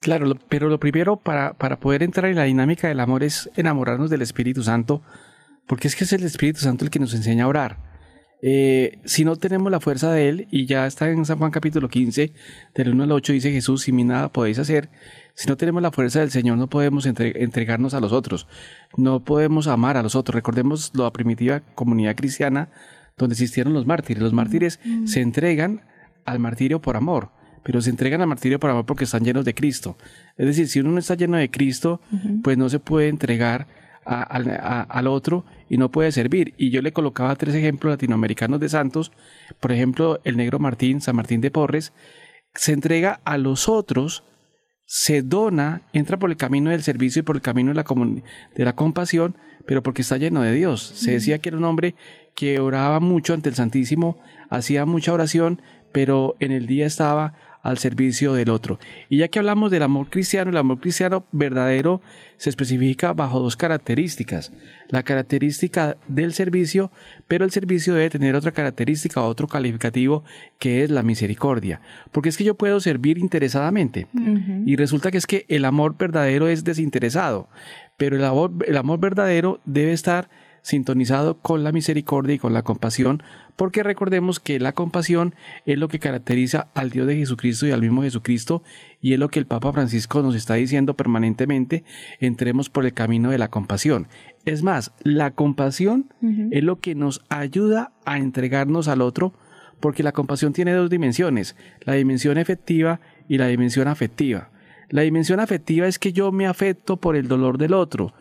Claro, 0.00 0.26
lo- 0.26 0.36
pero 0.48 0.68
lo 0.68 0.78
primero 0.78 1.16
para, 1.16 1.54
para 1.54 1.78
poder 1.80 2.02
entrar 2.02 2.30
en 2.30 2.36
la 2.36 2.44
dinámica 2.44 2.88
del 2.88 3.00
amor 3.00 3.22
es 3.24 3.50
enamorarnos 3.56 4.10
del 4.10 4.22
Espíritu 4.22 4.62
Santo, 4.62 5.02
porque 5.66 5.88
es 5.88 5.96
que 5.96 6.04
es 6.04 6.12
el 6.12 6.22
Espíritu 6.24 6.60
Santo 6.60 6.84
el 6.84 6.90
que 6.90 6.98
nos 6.98 7.14
enseña 7.14 7.44
a 7.44 7.48
orar. 7.48 7.93
Eh, 8.46 8.98
si 9.06 9.24
no 9.24 9.36
tenemos 9.36 9.72
la 9.72 9.80
fuerza 9.80 10.12
de 10.12 10.28
Él, 10.28 10.48
y 10.50 10.66
ya 10.66 10.86
está 10.86 11.08
en 11.08 11.24
San 11.24 11.38
Juan 11.38 11.50
capítulo 11.50 11.88
15, 11.88 12.34
del 12.74 12.90
1 12.90 13.04
al 13.04 13.12
8, 13.12 13.32
dice 13.32 13.50
Jesús, 13.50 13.80
si 13.82 13.92
mí 13.92 14.04
nada 14.04 14.30
podéis 14.30 14.58
hacer, 14.58 14.90
si 15.32 15.48
no 15.48 15.56
tenemos 15.56 15.80
la 15.80 15.90
fuerza 15.90 16.20
del 16.20 16.30
Señor, 16.30 16.58
no 16.58 16.68
podemos 16.68 17.06
entre- 17.06 17.42
entregarnos 17.42 17.94
a 17.94 18.00
los 18.00 18.12
otros, 18.12 18.46
no 18.98 19.24
podemos 19.24 19.66
amar 19.66 19.96
a 19.96 20.02
los 20.02 20.14
otros. 20.14 20.34
Recordemos 20.34 20.92
la 20.94 21.10
primitiva 21.10 21.60
comunidad 21.74 22.16
cristiana 22.16 22.68
donde 23.16 23.32
existieron 23.32 23.72
los 23.72 23.86
mártires. 23.86 24.22
Los 24.22 24.34
mártires 24.34 24.78
se 25.06 25.22
entregan 25.22 25.80
al 26.26 26.38
martirio 26.38 26.82
por 26.82 26.96
amor, 26.96 27.30
pero 27.62 27.80
se 27.80 27.88
entregan 27.88 28.20
al 28.20 28.26
martirio 28.26 28.60
por 28.60 28.68
amor 28.68 28.84
porque 28.84 29.04
están 29.04 29.24
llenos 29.24 29.46
de 29.46 29.54
Cristo. 29.54 29.96
Es 30.36 30.46
decir, 30.46 30.68
si 30.68 30.80
uno 30.80 30.90
no 30.90 30.98
está 30.98 31.14
lleno 31.14 31.38
de 31.38 31.50
Cristo, 31.50 32.02
pues 32.42 32.58
no 32.58 32.68
se 32.68 32.78
puede 32.78 33.08
entregar 33.08 33.66
a- 34.04 34.22
al- 34.22 34.50
a- 34.50 34.82
al 34.82 35.06
otro 35.06 35.44
y 35.68 35.76
no 35.76 35.90
puede 35.90 36.12
servir. 36.12 36.54
Y 36.56 36.70
yo 36.70 36.82
le 36.82 36.92
colocaba 36.92 37.36
tres 37.36 37.54
ejemplos 37.54 37.92
latinoamericanos 37.92 38.60
de 38.60 38.68
santos. 38.68 39.12
Por 39.60 39.72
ejemplo, 39.72 40.20
el 40.24 40.36
negro 40.36 40.58
Martín, 40.58 41.00
San 41.00 41.16
Martín 41.16 41.40
de 41.40 41.50
Porres, 41.50 41.92
se 42.54 42.72
entrega 42.72 43.20
a 43.24 43.38
los 43.38 43.68
otros, 43.68 44.24
se 44.86 45.22
dona, 45.22 45.82
entra 45.92 46.18
por 46.18 46.30
el 46.30 46.36
camino 46.36 46.70
del 46.70 46.82
servicio 46.82 47.20
y 47.20 47.22
por 47.22 47.36
el 47.36 47.42
camino 47.42 47.70
de 47.70 47.74
la, 47.74 47.84
de 48.54 48.64
la 48.64 48.74
compasión, 48.76 49.36
pero 49.66 49.82
porque 49.82 50.02
está 50.02 50.18
lleno 50.18 50.42
de 50.42 50.52
Dios. 50.52 50.82
Se 50.82 51.12
decía 51.12 51.38
que 51.38 51.48
era 51.48 51.58
un 51.58 51.64
hombre 51.64 51.94
que 52.36 52.60
oraba 52.60 53.00
mucho 53.00 53.32
ante 53.32 53.48
el 53.48 53.54
Santísimo, 53.54 54.20
hacía 54.50 54.84
mucha 54.84 55.12
oración, 55.12 55.62
pero 55.92 56.36
en 56.40 56.52
el 56.52 56.66
día 56.66 56.86
estaba 56.86 57.34
al 57.64 57.78
servicio 57.78 58.34
del 58.34 58.50
otro. 58.50 58.78
Y 59.08 59.16
ya 59.16 59.28
que 59.28 59.38
hablamos 59.38 59.70
del 59.70 59.82
amor 59.82 60.10
cristiano, 60.10 60.50
el 60.50 60.56
amor 60.58 60.80
cristiano 60.80 61.24
verdadero 61.32 62.02
se 62.36 62.50
especifica 62.50 63.14
bajo 63.14 63.40
dos 63.40 63.56
características. 63.56 64.52
La 64.90 65.02
característica 65.02 65.96
del 66.06 66.34
servicio, 66.34 66.92
pero 67.26 67.46
el 67.46 67.50
servicio 67.50 67.94
debe 67.94 68.10
tener 68.10 68.36
otra 68.36 68.52
característica, 68.52 69.22
otro 69.22 69.48
calificativo, 69.48 70.24
que 70.58 70.84
es 70.84 70.90
la 70.90 71.02
misericordia. 71.02 71.80
Porque 72.12 72.28
es 72.28 72.36
que 72.36 72.44
yo 72.44 72.54
puedo 72.54 72.80
servir 72.80 73.16
interesadamente. 73.16 74.08
Y 74.66 74.76
resulta 74.76 75.10
que 75.10 75.16
es 75.16 75.26
que 75.26 75.46
el 75.48 75.64
amor 75.64 75.96
verdadero 75.96 76.48
es 76.48 76.64
desinteresado, 76.64 77.48
pero 77.96 78.16
el 78.16 78.24
amor, 78.24 78.52
el 78.66 78.76
amor 78.76 79.00
verdadero 79.00 79.60
debe 79.64 79.92
estar 79.92 80.28
sintonizado 80.64 81.36
con 81.36 81.62
la 81.62 81.72
misericordia 81.72 82.34
y 82.34 82.38
con 82.38 82.54
la 82.54 82.62
compasión, 82.62 83.22
porque 83.54 83.82
recordemos 83.82 84.40
que 84.40 84.58
la 84.58 84.72
compasión 84.72 85.34
es 85.66 85.78
lo 85.78 85.88
que 85.88 85.98
caracteriza 85.98 86.68
al 86.74 86.88
Dios 86.88 87.06
de 87.06 87.16
Jesucristo 87.16 87.66
y 87.66 87.70
al 87.70 87.82
mismo 87.82 88.02
Jesucristo, 88.02 88.62
y 89.02 89.12
es 89.12 89.18
lo 89.18 89.28
que 89.28 89.38
el 89.38 89.46
Papa 89.46 89.74
Francisco 89.74 90.22
nos 90.22 90.34
está 90.34 90.54
diciendo 90.54 90.94
permanentemente, 90.94 91.84
entremos 92.18 92.70
por 92.70 92.86
el 92.86 92.94
camino 92.94 93.30
de 93.30 93.36
la 93.36 93.48
compasión. 93.48 94.08
Es 94.46 94.62
más, 94.62 94.92
la 95.02 95.32
compasión 95.32 96.08
es 96.50 96.64
lo 96.64 96.80
que 96.80 96.94
nos 96.94 97.22
ayuda 97.28 97.92
a 98.06 98.16
entregarnos 98.16 98.88
al 98.88 99.02
otro, 99.02 99.34
porque 99.80 100.02
la 100.02 100.12
compasión 100.12 100.54
tiene 100.54 100.72
dos 100.72 100.88
dimensiones, 100.88 101.56
la 101.82 101.92
dimensión 101.92 102.38
efectiva 102.38 103.00
y 103.28 103.36
la 103.36 103.48
dimensión 103.48 103.86
afectiva. 103.86 104.48
La 104.88 105.02
dimensión 105.02 105.40
afectiva 105.40 105.86
es 105.88 105.98
que 105.98 106.14
yo 106.14 106.32
me 106.32 106.46
afecto 106.46 106.96
por 106.98 107.16
el 107.16 107.28
dolor 107.28 107.58
del 107.58 107.74
otro, 107.74 108.14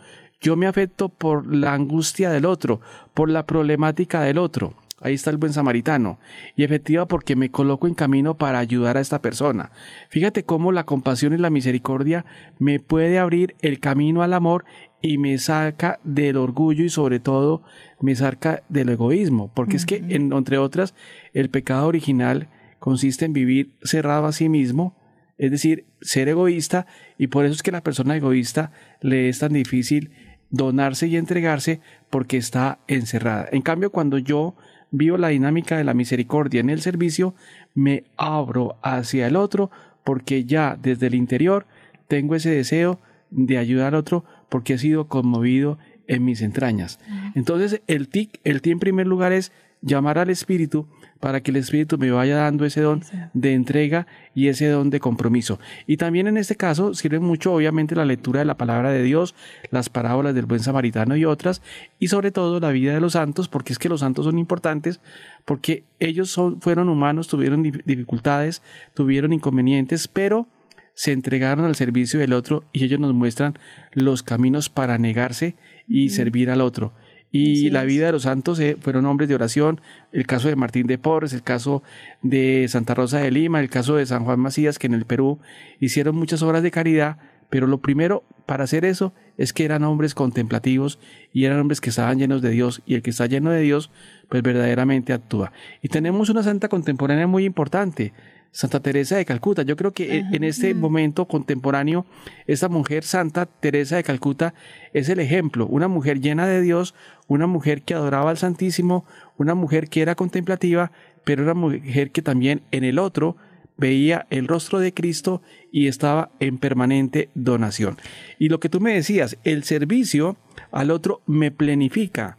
yo 0.43 0.55
me 0.55 0.67
afecto 0.67 1.09
por 1.09 1.47
la 1.55 1.73
angustia 1.73 2.29
del 2.29 2.45
otro, 2.45 2.81
por 3.15 3.29
la 3.29 3.47
problemática 3.47 4.21
del 4.21 4.37
otro. 4.37 4.75
Ahí 5.01 5.15
está 5.15 5.31
el 5.31 5.37
buen 5.37 5.51
samaritano. 5.51 6.17
Y 6.55 6.63
efectiva 6.63 7.07
porque 7.07 7.35
me 7.35 7.49
coloco 7.49 7.87
en 7.87 7.93
camino 7.93 8.35
para 8.37 8.59
ayudar 8.59 8.95
a 8.97 9.01
esta 9.01 9.21
persona. 9.21 9.71
Fíjate 10.09 10.43
cómo 10.43 10.71
la 10.71 10.85
compasión 10.85 11.33
y 11.33 11.37
la 11.37 11.49
misericordia 11.49 12.23
me 12.59 12.79
puede 12.79 13.19
abrir 13.19 13.55
el 13.61 13.79
camino 13.79 14.21
al 14.23 14.33
amor 14.33 14.63
y 15.01 15.17
me 15.17 15.37
saca 15.39 15.99
del 16.05 16.37
orgullo 16.37 16.85
y 16.85 16.89
sobre 16.89 17.19
todo 17.19 17.63
me 17.99 18.15
saca 18.15 18.63
del 18.69 18.89
egoísmo. 18.89 19.51
Porque 19.53 19.75
es 19.75 19.85
que, 19.85 19.97
en- 19.97 20.31
entre 20.31 20.57
otras, 20.57 20.93
el 21.33 21.49
pecado 21.49 21.87
original 21.87 22.47
consiste 22.79 23.25
en 23.25 23.33
vivir 23.33 23.71
cerrado 23.83 24.25
a 24.25 24.31
sí 24.31 24.47
mismo, 24.47 24.95
es 25.37 25.51
decir, 25.51 25.85
ser 25.99 26.29
egoísta, 26.29 26.85
y 27.17 27.27
por 27.27 27.43
eso 27.43 27.53
es 27.55 27.63
que 27.63 27.71
la 27.71 27.81
persona 27.81 28.15
egoísta 28.15 28.71
le 29.01 29.27
es 29.27 29.39
tan 29.39 29.51
difícil 29.51 30.11
donarse 30.53 31.07
y 31.07 31.17
entregarse 31.17 31.81
porque 32.11 32.37
está 32.37 32.77
encerrada. 32.87 33.49
En 33.51 33.63
cambio, 33.63 33.91
cuando 33.91 34.19
yo 34.19 34.55
vivo 34.91 35.17
la 35.17 35.29
dinámica 35.29 35.75
de 35.75 35.83
la 35.83 35.95
misericordia 35.95 36.61
en 36.61 36.69
el 36.69 36.79
servicio, 36.79 37.33
me 37.73 38.03
abro 38.17 38.77
hacia 38.83 39.25
el 39.25 39.35
otro 39.35 39.71
porque 40.03 40.45
ya 40.45 40.77
desde 40.79 41.07
el 41.07 41.15
interior 41.15 41.65
tengo 42.07 42.35
ese 42.35 42.51
deseo 42.51 42.99
de 43.31 43.57
ayudar 43.57 43.87
al 43.87 43.95
otro 43.95 44.25
porque 44.47 44.75
he 44.75 44.77
sido 44.77 45.07
conmovido 45.07 45.79
en 46.07 46.23
mis 46.23 46.43
entrañas. 46.43 46.99
Entonces, 47.33 47.81
el 47.87 48.07
TIC, 48.07 48.39
el 48.43 48.61
TIC 48.61 48.73
en 48.73 48.79
primer 48.79 49.07
lugar 49.07 49.31
es 49.31 49.51
llamar 49.81 50.19
al 50.19 50.29
Espíritu 50.29 50.87
para 51.23 51.39
que 51.39 51.51
el 51.51 51.57
Espíritu 51.57 51.97
me 51.97 52.11
vaya 52.11 52.35
dando 52.35 52.65
ese 52.65 52.81
don 52.81 53.01
de 53.33 53.53
entrega 53.53 54.07
y 54.35 54.49
ese 54.49 54.67
don 54.67 54.89
de 54.89 54.99
compromiso. 54.99 55.57
Y 55.87 55.95
también 55.95 56.27
en 56.27 56.35
este 56.35 56.57
caso 56.57 56.93
sirve 56.93 57.21
mucho 57.21 57.53
obviamente 57.53 57.95
la 57.95 58.03
lectura 58.03 58.39
de 58.39 58.45
la 58.45 58.57
palabra 58.57 58.91
de 58.91 59.03
Dios, 59.03 59.33
las 59.71 59.87
parábolas 59.87 60.35
del 60.35 60.47
buen 60.47 60.59
samaritano 60.59 61.15
y 61.15 61.23
otras, 61.23 61.61
y 61.97 62.09
sobre 62.09 62.31
todo 62.31 62.59
la 62.59 62.71
vida 62.71 62.93
de 62.93 62.99
los 62.99 63.13
santos, 63.13 63.47
porque 63.47 63.71
es 63.71 63.79
que 63.79 63.87
los 63.87 64.01
santos 64.01 64.25
son 64.25 64.37
importantes, 64.37 64.99
porque 65.45 65.85
ellos 66.01 66.29
son, 66.29 66.59
fueron 66.59 66.89
humanos, 66.89 67.29
tuvieron 67.29 67.63
dif- 67.63 67.83
dificultades, 67.85 68.61
tuvieron 68.93 69.31
inconvenientes, 69.31 70.09
pero 70.09 70.49
se 70.93 71.13
entregaron 71.13 71.63
al 71.63 71.75
servicio 71.75 72.19
del 72.19 72.33
otro 72.33 72.65
y 72.73 72.83
ellos 72.83 72.99
nos 72.99 73.13
muestran 73.13 73.57
los 73.93 74.23
caminos 74.23 74.67
para 74.67 74.97
negarse 74.97 75.55
y 75.87 76.09
servir 76.09 76.49
al 76.49 76.59
otro. 76.59 76.91
Y 77.35 77.71
la 77.71 77.83
vida 77.83 78.05
de 78.05 78.11
los 78.11 78.21
santos 78.21 78.59
eh, 78.59 78.77
fueron 78.79 79.07
hombres 79.07 79.27
de 79.27 79.33
oración, 79.33 79.81
el 80.11 80.27
caso 80.27 80.49
de 80.49 80.55
Martín 80.55 80.85
de 80.85 80.99
Porres, 80.99 81.33
el 81.33 81.41
caso 81.41 81.81
de 82.21 82.67
Santa 82.69 82.93
Rosa 82.93 83.17
de 83.17 83.31
Lima, 83.31 83.59
el 83.59 83.71
caso 83.71 83.95
de 83.95 84.05
San 84.05 84.23
Juan 84.23 84.39
Macías, 84.39 84.77
que 84.77 84.85
en 84.85 84.93
el 84.93 85.05
Perú 85.05 85.39
hicieron 85.79 86.15
muchas 86.15 86.43
obras 86.43 86.61
de 86.61 86.69
caridad, 86.69 87.17
pero 87.49 87.65
lo 87.65 87.81
primero 87.81 88.23
para 88.45 88.65
hacer 88.65 88.85
eso 88.85 89.15
es 89.35 89.51
que 89.51 89.65
eran 89.65 89.83
hombres 89.83 90.13
contemplativos 90.13 90.99
y 91.33 91.45
eran 91.45 91.59
hombres 91.59 91.81
que 91.81 91.89
estaban 91.89 92.19
llenos 92.19 92.43
de 92.43 92.51
Dios, 92.51 92.83
y 92.85 92.93
el 92.93 93.01
que 93.01 93.09
está 93.09 93.25
lleno 93.25 93.49
de 93.49 93.61
Dios, 93.61 93.89
pues 94.29 94.43
verdaderamente 94.43 95.11
actúa. 95.11 95.51
Y 95.81 95.87
tenemos 95.87 96.29
una 96.29 96.43
santa 96.43 96.69
contemporánea 96.69 97.25
muy 97.25 97.45
importante, 97.45 98.13
Santa 98.53 98.79
Teresa 98.79 99.17
de 99.17 99.25
Calcuta. 99.25 99.63
Yo 99.63 99.75
creo 99.75 99.93
que 99.93 100.19
en 100.19 100.43
este 100.43 100.75
momento 100.75 101.27
contemporáneo, 101.27 102.05
esta 102.45 102.69
mujer 102.69 103.03
santa 103.03 103.47
Teresa 103.47 103.95
de 103.95 104.03
Calcuta 104.03 104.53
es 104.93 105.09
el 105.09 105.19
ejemplo, 105.19 105.65
una 105.65 105.87
mujer 105.87 106.21
llena 106.21 106.45
de 106.45 106.61
Dios, 106.61 106.93
una 107.27 107.47
mujer 107.47 107.81
que 107.81 107.95
adoraba 107.95 108.29
al 108.29 108.37
Santísimo, 108.37 109.05
una 109.37 109.55
mujer 109.55 109.89
que 109.89 110.03
era 110.03 110.13
contemplativa, 110.13 110.91
pero 111.25 111.43
una 111.43 111.55
mujer 111.55 112.11
que 112.11 112.21
también 112.21 112.61
en 112.69 112.83
el 112.83 112.99
otro 112.99 113.37
veía 113.75 114.27
el 114.29 114.47
rostro 114.47 114.79
de 114.79 114.93
Cristo 114.93 115.41
y 115.71 115.87
estaba 115.87 116.29
en 116.39 116.59
permanente 116.59 117.29
donación. 117.33 117.97
Y 118.37 118.49
lo 118.49 118.59
que 118.59 118.69
tú 118.69 118.79
me 118.79 118.93
decías, 118.93 119.37
el 119.43 119.63
servicio 119.63 120.37
al 120.71 120.91
otro 120.91 121.23
me 121.25 121.49
plenifica, 121.49 122.37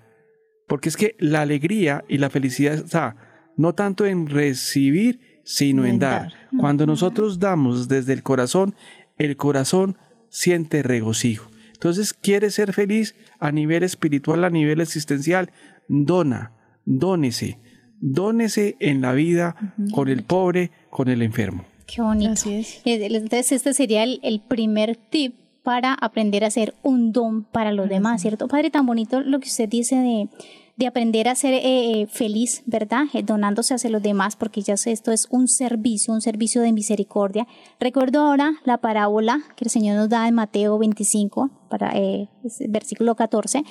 porque 0.69 0.91
es 0.91 0.97
que 0.97 1.17
la 1.19 1.41
alegría 1.41 2.05
y 2.09 2.19
la 2.19 2.31
felicidad 2.31 2.75
está 2.75 3.17
no 3.57 3.75
tanto 3.75 4.07
en 4.07 4.29
recibir, 4.29 5.21
sino 5.45 5.85
en 5.85 5.99
dar. 5.99 6.33
Cuando 6.59 6.87
nosotros 6.87 7.39
damos 7.39 7.89
desde 7.89 8.13
el 8.13 8.23
corazón, 8.23 8.75
el 9.19 9.37
corazón 9.37 9.97
siente 10.29 10.83
regocijo. 10.83 11.51
Entonces, 11.73 12.15
¿quieres 12.15 12.55
ser 12.55 12.73
feliz 12.73 13.15
a 13.39 13.53
nivel 13.53 13.83
espiritual, 13.83 14.45
a 14.45 14.51
nivel 14.51 14.81
existencial? 14.81 15.51
Dona, 15.89 16.53
dónese, 16.87 17.59
dónese 18.01 18.77
en 18.81 19.03
la 19.03 19.13
vida 19.13 19.75
con 19.93 20.09
el 20.09 20.25
pobre, 20.25 20.71
con 20.91 21.09
el 21.09 21.23
enfermo. 21.23 21.65
Qué 21.87 22.01
bonito. 22.01 22.33
Así 22.33 22.55
es. 22.55 22.81
Entonces, 22.85 23.53
este 23.53 23.75
sería 23.75 24.03
el, 24.03 24.19
el 24.23 24.41
primer 24.41 24.97
tip 24.97 25.35
para 25.63 25.95
aprender 25.95 26.45
a 26.45 26.51
ser 26.51 26.75
un 26.83 27.13
don 27.13 27.45
para 27.45 27.73
los 27.73 27.89
demás, 27.89 28.23
¿cierto? 28.23 28.49
Padre, 28.49 28.71
tan 28.71 28.87
bonito 28.87 29.21
lo 29.21 29.41
que 29.41 29.49
usted 29.49 29.69
dice 29.69 29.97
de, 29.97 30.29
de 30.77 30.87
aprender 30.87 31.29
a 31.29 31.35
ser 31.35 31.55
eh, 31.55 31.61
eh, 31.65 32.07
feliz, 32.09 32.63
¿verdad? 32.67 33.05
Eh, 33.13 33.23
donándose 33.23 33.75
hacia 33.75 33.91
los 33.91 34.03
demás, 34.03 34.35
porque 34.37 34.61
ya 34.61 34.77
sé, 34.77 34.91
esto 34.91 35.13
es 35.13 35.29
un 35.31 35.47
servicio, 35.47 36.13
un 36.13 36.21
servicio 36.21 36.63
de 36.63 36.73
misericordia. 36.73 37.47
Recuerdo 37.79 38.21
ahora 38.21 38.55
la 38.65 38.79
parábola 38.79 39.41
que 39.57 39.65
el 39.65 39.71
Señor 39.71 39.97
nos 39.97 40.09
da 40.09 40.27
en 40.27 40.35
Mateo 40.35 40.79
25, 40.79 41.51
para, 41.69 41.93
eh, 41.97 42.29
versículo 42.69 43.15
14, 43.15 43.63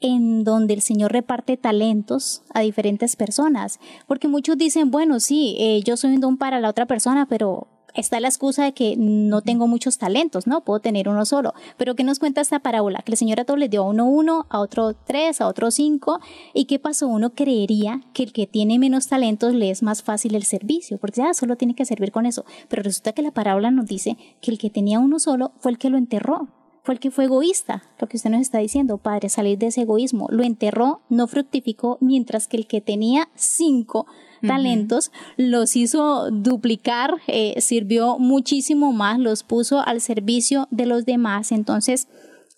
en 0.00 0.44
donde 0.44 0.74
el 0.74 0.82
Señor 0.82 1.12
reparte 1.12 1.56
talentos 1.56 2.42
a 2.52 2.60
diferentes 2.60 3.16
personas. 3.16 3.78
Porque 4.06 4.28
muchos 4.28 4.58
dicen, 4.58 4.90
bueno, 4.90 5.20
sí, 5.20 5.82
yo 5.86 5.96
soy 5.96 6.14
un 6.14 6.20
don 6.20 6.38
para 6.38 6.60
la 6.60 6.68
otra 6.68 6.86
persona, 6.86 7.26
pero 7.26 7.68
está 7.94 8.20
la 8.20 8.28
excusa 8.28 8.64
de 8.64 8.72
que 8.72 8.96
no 8.96 9.42
tengo 9.42 9.66
muchos 9.66 9.98
talentos, 9.98 10.46
¿no? 10.46 10.62
Puedo 10.62 10.80
tener 10.80 11.08
uno 11.08 11.24
solo. 11.24 11.54
Pero 11.76 11.94
¿qué 11.94 12.04
nos 12.04 12.18
cuenta 12.18 12.40
esta 12.40 12.60
parábola? 12.60 13.02
Que 13.02 13.12
el 13.12 13.18
Señor 13.18 13.40
a 13.40 13.44
todos 13.44 13.58
les 13.58 13.70
dio 13.70 13.82
a 13.82 13.86
uno 13.86 14.06
uno, 14.06 14.46
a 14.48 14.60
otro 14.60 14.94
tres, 14.94 15.40
a 15.40 15.46
otro 15.46 15.70
cinco. 15.70 16.20
¿Y 16.54 16.66
qué 16.66 16.78
pasó? 16.78 17.08
Uno 17.08 17.30
creería 17.30 18.02
que 18.12 18.22
el 18.22 18.32
que 18.32 18.46
tiene 18.46 18.78
menos 18.78 19.08
talentos 19.08 19.54
le 19.54 19.70
es 19.70 19.82
más 19.82 20.02
fácil 20.02 20.34
el 20.34 20.44
servicio, 20.44 20.98
porque 20.98 21.22
ya 21.22 21.34
solo 21.34 21.56
tiene 21.56 21.74
que 21.74 21.84
servir 21.84 22.12
con 22.12 22.26
eso. 22.26 22.44
Pero 22.68 22.82
resulta 22.82 23.12
que 23.12 23.22
la 23.22 23.30
parábola 23.30 23.70
nos 23.70 23.86
dice 23.86 24.16
que 24.40 24.50
el 24.50 24.58
que 24.58 24.70
tenía 24.70 24.98
uno 24.98 25.18
solo 25.18 25.52
fue 25.58 25.72
el 25.72 25.78
que 25.78 25.90
lo 25.90 25.98
enterró 25.98 26.48
fue 26.82 26.94
el 26.94 27.00
que 27.00 27.12
fue 27.12 27.24
egoísta, 27.24 27.84
lo 28.00 28.08
que 28.08 28.16
usted 28.16 28.30
nos 28.30 28.40
está 28.40 28.58
diciendo, 28.58 28.98
padre, 28.98 29.28
salir 29.28 29.56
de 29.56 29.68
ese 29.68 29.82
egoísmo. 29.82 30.26
Lo 30.30 30.42
enterró, 30.42 31.00
no 31.08 31.28
fructificó, 31.28 31.96
mientras 32.00 32.48
que 32.48 32.56
el 32.56 32.66
que 32.66 32.80
tenía 32.80 33.28
cinco 33.36 34.06
talentos 34.46 35.10
los 35.36 35.76
hizo 35.76 36.30
duplicar, 36.30 37.14
eh, 37.26 37.60
sirvió 37.60 38.18
muchísimo 38.18 38.92
más, 38.92 39.18
los 39.18 39.42
puso 39.42 39.80
al 39.80 40.00
servicio 40.00 40.68
de 40.70 40.86
los 40.86 41.04
demás. 41.06 41.52
Entonces, 41.52 42.08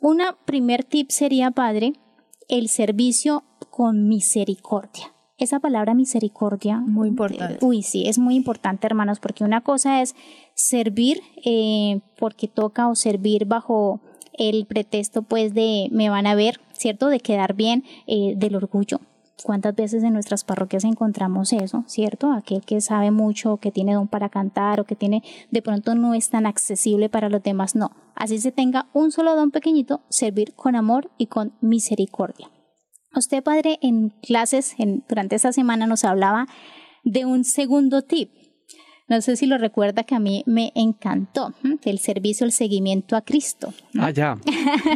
un 0.01 0.21
primer 0.45 0.85
tip 0.85 1.11
sería, 1.11 1.51
padre, 1.51 1.95
el 2.49 2.69
servicio 2.69 3.45
con 3.71 4.09
misericordia. 4.09 5.13
Esa 5.37 5.59
palabra 5.59 5.95
misericordia. 5.95 6.79
Muy 6.79 7.09
importante. 7.09 7.59
uy, 7.65 7.83
sí, 7.83 8.07
es 8.07 8.19
muy 8.19 8.37
importante, 8.37 8.87
hermanos, 8.87 9.19
porque 9.19 9.43
una 9.45 9.63
cosa 9.63 10.01
es 10.01 10.15
servir 10.55 11.21
eh, 11.45 12.01
porque 12.19 12.47
toca 12.47 12.89
o 12.89 12.95
servir 12.95 13.45
bajo 13.45 14.01
el 14.33 14.67
pretexto 14.67 15.23
pues 15.23 15.55
de 15.55 15.89
me 15.91 16.09
van 16.09 16.27
a 16.27 16.35
ver, 16.35 16.61
¿cierto? 16.73 17.09
De 17.09 17.21
quedar 17.21 17.55
bien 17.55 17.85
eh, 18.07 18.35
del 18.37 18.55
orgullo. 18.57 19.01
¿Cuántas 19.43 19.75
veces 19.75 20.05
en 20.05 20.13
nuestras 20.13 20.45
parroquias 20.45 20.85
encontramos 20.85 21.53
eso, 21.53 21.85
cierto? 21.87 22.33
Aquel 22.33 22.65
que 22.65 22.81
sabe 22.81 23.11
mucho, 23.11 23.57
que 23.57 23.73
tiene 23.73 23.95
don 23.95 24.09
para 24.09 24.29
cantar 24.29 24.81
o 24.81 24.85
que 24.85 24.95
tiene, 24.95 25.23
de 25.51 25.61
pronto 25.61 25.95
no 25.95 26.15
es 26.15 26.31
tan 26.31 26.47
accesible 26.47 27.09
para 27.09 27.29
los 27.29 27.43
demás, 27.43 27.75
no. 27.75 27.91
Así 28.15 28.39
se 28.39 28.53
tenga 28.53 28.87
un 28.93 29.11
solo 29.11 29.35
don 29.35 29.51
pequeñito, 29.51 30.03
servir 30.09 30.55
con 30.55 30.77
amor 30.77 31.11
y 31.19 31.27
con 31.27 31.53
misericordia. 31.61 32.49
Usted, 33.15 33.43
padre, 33.43 33.79
en 33.83 34.11
clases 34.23 34.75
en, 34.79 35.05
durante 35.09 35.37
esta 35.37 35.53
semana 35.53 35.87
nos 35.87 36.05
hablaba 36.05 36.47
de 37.05 37.25
un 37.25 37.45
segundo 37.45 38.03
tip, 38.03 38.31
no 39.07 39.21
sé 39.21 39.37
si 39.37 39.47
lo 39.47 39.59
recuerda 39.59 40.05
que 40.05 40.15
a 40.15 40.19
mí 40.19 40.43
me 40.47 40.73
encantó 40.75 41.53
el 41.85 41.99
servicio, 41.99 42.47
el 42.47 42.53
seguimiento 42.53 43.17
a 43.17 43.21
Cristo. 43.23 43.75
Ah, 43.99 44.11
ya. 44.11 44.39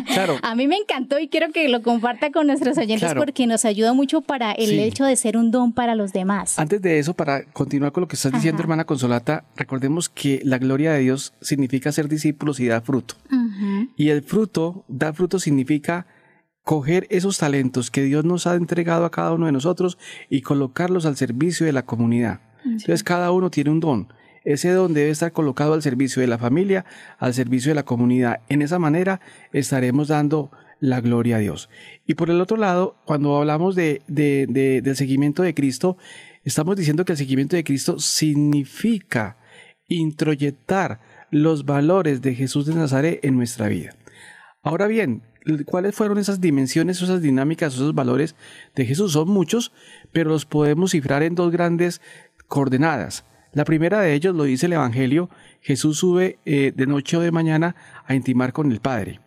Claro. 0.07 0.37
a 0.43 0.55
mí 0.55 0.67
me 0.67 0.77
encantó 0.77 1.19
y 1.19 1.29
quiero 1.29 1.53
que 1.53 1.69
lo 1.69 1.83
comparta 1.83 2.31
con 2.31 2.47
nuestros 2.47 2.79
oyentes 2.79 3.13
porque 3.15 3.47
nos 3.47 3.65
ayuda 3.67 3.93
mucho 3.93 4.23
para 4.23 4.53
el 4.53 4.79
hecho 4.79 5.05
de 5.05 5.15
ser 5.17 5.37
un 5.37 5.51
don 5.51 5.73
para 5.73 5.95
los 5.95 6.13
demás. 6.13 6.59
Antes 6.59 6.81
de 6.81 6.99
eso, 6.99 7.15
para 7.15 7.45
continuar 7.45 7.93
con 7.93 8.03
lo 8.03 8.09
que 8.09 8.17
estás 8.17 8.33
diciendo, 8.33 8.63
hermana 8.63 8.85
Consolata, 8.85 9.45
recordemos 9.57 10.09
que 10.09 10.41
la 10.43 10.59
gloria 10.59 10.93
de 10.93 11.01
Dios 11.01 11.35
significa 11.43 11.93
ser 11.93 12.09
discípulos 12.09 12.61
y 12.61 12.67
dar 12.67 12.83
fruto. 12.83 13.15
Y 13.97 14.09
el 14.09 14.23
fruto, 14.23 14.85
dar 14.89 15.15
fruto 15.15 15.39
significa 15.39 16.07
coger 16.63 17.07
esos 17.11 17.39
talentos 17.39 17.91
que 17.91 18.03
Dios 18.03 18.25
nos 18.25 18.47
ha 18.47 18.55
entregado 18.55 19.05
a 19.05 19.11
cada 19.11 19.33
uno 19.33 19.47
de 19.47 19.53
nosotros 19.53 19.99
y 20.29 20.43
colocarlos 20.43 21.07
al 21.07 21.17
servicio 21.17 21.67
de 21.67 21.73
la 21.73 21.85
comunidad. 21.85 22.41
Entonces 22.65 23.03
cada 23.03 23.31
uno 23.31 23.51
tiene 23.51 23.71
un 23.71 23.81
don. 23.81 24.13
Ese 24.45 24.71
don 24.71 24.95
debe 24.95 25.11
estar 25.11 25.33
colocado 25.33 25.75
al 25.75 25.83
servicio 25.83 26.21
de 26.23 26.29
la 26.29 26.39
familia, 26.39 26.85
al 27.19 27.35
servicio 27.35 27.71
de 27.71 27.75
la 27.75 27.85
comunidad. 27.85 28.41
En 28.49 28.63
esa 28.63 28.79
manera 28.79 29.21
estaremos 29.53 30.09
dando 30.09 30.51
la 30.81 31.01
gloria 31.01 31.37
a 31.37 31.41
Dios. 31.41 31.69
Y 32.07 32.15
por 32.15 32.31
el 32.31 32.41
otro 32.41 32.57
lado, 32.57 32.97
cuando 33.05 33.37
hablamos 33.37 33.75
de, 33.75 34.03
del 34.07 34.97
seguimiento 34.97 35.43
de 35.43 35.55
Cristo, 35.55 35.97
estamos 36.45 36.77
diciendo 36.77 37.05
que 37.05 37.13
el 37.13 37.19
seguimiento 37.19 37.57
de 37.57 37.65
Cristo 37.65 37.99
significa 37.99 39.37
introyectar 39.89 41.01
los 41.31 41.65
valores 41.65 42.23
de 42.23 42.35
Jesús 42.35 42.67
de 42.67 42.75
Nazaret 42.75 43.21
en 43.23 43.37
nuestra 43.37 43.69
vida. 43.69 43.97
Ahora 44.63 44.87
bien, 44.87 45.23
¿cuáles 45.67 45.95
fueron 45.95 46.19
esas 46.19 46.41
dimensiones, 46.41 47.01
esas 47.03 47.23
dinámicas, 47.23 47.75
esos 47.75 47.95
valores 47.95 48.35
de 48.75 48.85
Jesús? 48.85 49.13
Son 49.13 49.29
muchos, 49.29 49.73
pero 50.13 50.31
los 50.31 50.47
podemos 50.47 50.93
cifrar 50.93 51.23
en 51.23 51.35
dos 51.35 51.51
grandes 51.51 52.01
coordenadas. 52.49 53.25
La 53.53 53.65
primera 53.65 54.01
de 54.01 54.15
ellos 54.15 54.35
lo 54.35 54.45
dice 54.45 54.67
el 54.67 54.75
Evangelio, 54.75 55.31
Jesús 55.61 55.99
sube 55.99 56.39
eh, 56.45 56.73
de 56.75 56.87
noche 56.87 57.17
o 57.17 57.21
de 57.21 57.31
mañana 57.31 57.77
a 58.07 58.15
intimar 58.15 58.53
con 58.53 58.73
el 58.73 58.81
Padre. 58.81 59.21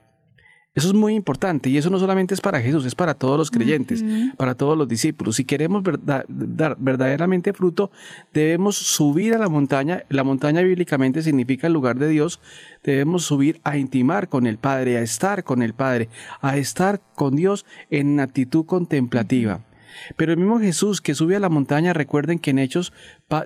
Eso 0.73 0.87
es 0.87 0.93
muy 0.93 1.15
importante 1.15 1.69
y 1.69 1.77
eso 1.77 1.89
no 1.89 1.99
solamente 1.99 2.33
es 2.33 2.39
para 2.39 2.61
Jesús, 2.61 2.85
es 2.85 2.95
para 2.95 3.13
todos 3.13 3.37
los 3.37 3.51
creyentes, 3.51 4.05
para 4.37 4.55
todos 4.55 4.77
los 4.77 4.87
discípulos. 4.87 5.35
Si 5.35 5.43
queremos 5.43 5.83
dar 5.83 6.77
verdaderamente 6.79 7.51
fruto, 7.51 7.91
debemos 8.33 8.77
subir 8.77 9.33
a 9.33 9.37
la 9.37 9.49
montaña. 9.49 10.05
La 10.07 10.23
montaña 10.23 10.61
bíblicamente 10.61 11.23
significa 11.23 11.67
el 11.67 11.73
lugar 11.73 11.99
de 11.99 12.07
Dios. 12.07 12.39
Debemos 12.85 13.25
subir 13.25 13.59
a 13.65 13.77
intimar 13.77 14.29
con 14.29 14.47
el 14.47 14.57
Padre, 14.57 14.97
a 14.97 15.01
estar 15.01 15.43
con 15.43 15.61
el 15.61 15.73
Padre, 15.73 16.07
a 16.39 16.55
estar 16.55 17.01
con 17.15 17.35
Dios 17.35 17.65
en 17.89 18.21
actitud 18.21 18.65
contemplativa. 18.65 19.65
Pero 20.15 20.31
el 20.31 20.37
mismo 20.37 20.59
Jesús 20.59 21.01
que 21.01 21.15
sube 21.15 21.35
a 21.35 21.39
la 21.39 21.49
montaña, 21.49 21.93
recuerden 21.93 22.39
que 22.39 22.51
en 22.51 22.59
Hechos 22.59 22.93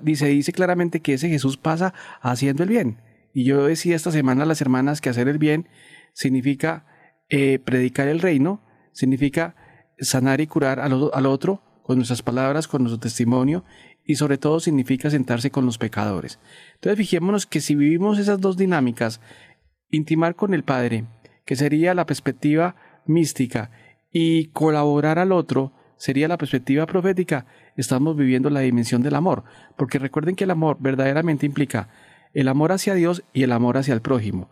dice, 0.01 0.27
dice 0.27 0.51
claramente 0.51 1.01
que 1.01 1.13
ese 1.13 1.29
Jesús 1.29 1.57
pasa 1.57 1.93
haciendo 2.21 2.63
el 2.63 2.69
bien. 2.69 3.01
Y 3.33 3.43
yo 3.43 3.65
decía 3.65 3.95
esta 3.95 4.11
semana 4.11 4.43
a 4.43 4.45
las 4.45 4.61
hermanas 4.61 5.01
que 5.01 5.09
hacer 5.09 5.27
el 5.27 5.37
bien 5.37 5.67
significa 6.13 6.85
eh, 7.29 7.59
predicar 7.59 8.07
el 8.07 8.19
reino, 8.19 8.63
significa 8.93 9.55
sanar 9.99 10.41
y 10.41 10.47
curar 10.47 10.79
al, 10.79 11.09
al 11.13 11.25
otro 11.25 11.61
con 11.83 11.97
nuestras 11.97 12.21
palabras, 12.21 12.67
con 12.67 12.83
nuestro 12.83 12.99
testimonio 12.99 13.63
y 14.05 14.15
sobre 14.15 14.37
todo 14.37 14.59
significa 14.59 15.09
sentarse 15.09 15.51
con 15.51 15.65
los 15.65 15.77
pecadores. 15.77 16.39
Entonces 16.75 16.97
fijémonos 16.97 17.45
que 17.45 17.59
si 17.59 17.75
vivimos 17.75 18.19
esas 18.19 18.39
dos 18.39 18.55
dinámicas, 18.55 19.19
intimar 19.89 20.35
con 20.35 20.53
el 20.53 20.63
Padre, 20.63 21.05
que 21.45 21.55
sería 21.55 21.93
la 21.93 22.05
perspectiva 22.05 22.75
mística, 23.05 23.71
y 24.17 24.45
colaborar 24.51 25.19
al 25.19 25.33
otro, 25.33 25.73
sería 25.97 26.27
la 26.27 26.37
perspectiva 26.37 26.85
profética, 26.85 27.45
estamos 27.75 28.15
viviendo 28.15 28.49
la 28.49 28.61
dimensión 28.61 29.01
del 29.01 29.15
amor, 29.15 29.43
porque 29.77 29.99
recuerden 29.99 30.35
que 30.35 30.43
el 30.43 30.51
amor 30.51 30.77
verdaderamente 30.79 31.45
implica 31.45 31.89
el 32.33 32.47
amor 32.47 32.71
hacia 32.71 32.93
Dios 32.93 33.23
y 33.33 33.43
el 33.43 33.51
amor 33.51 33.77
hacia 33.77 33.93
el 33.93 34.01
prójimo. 34.01 34.49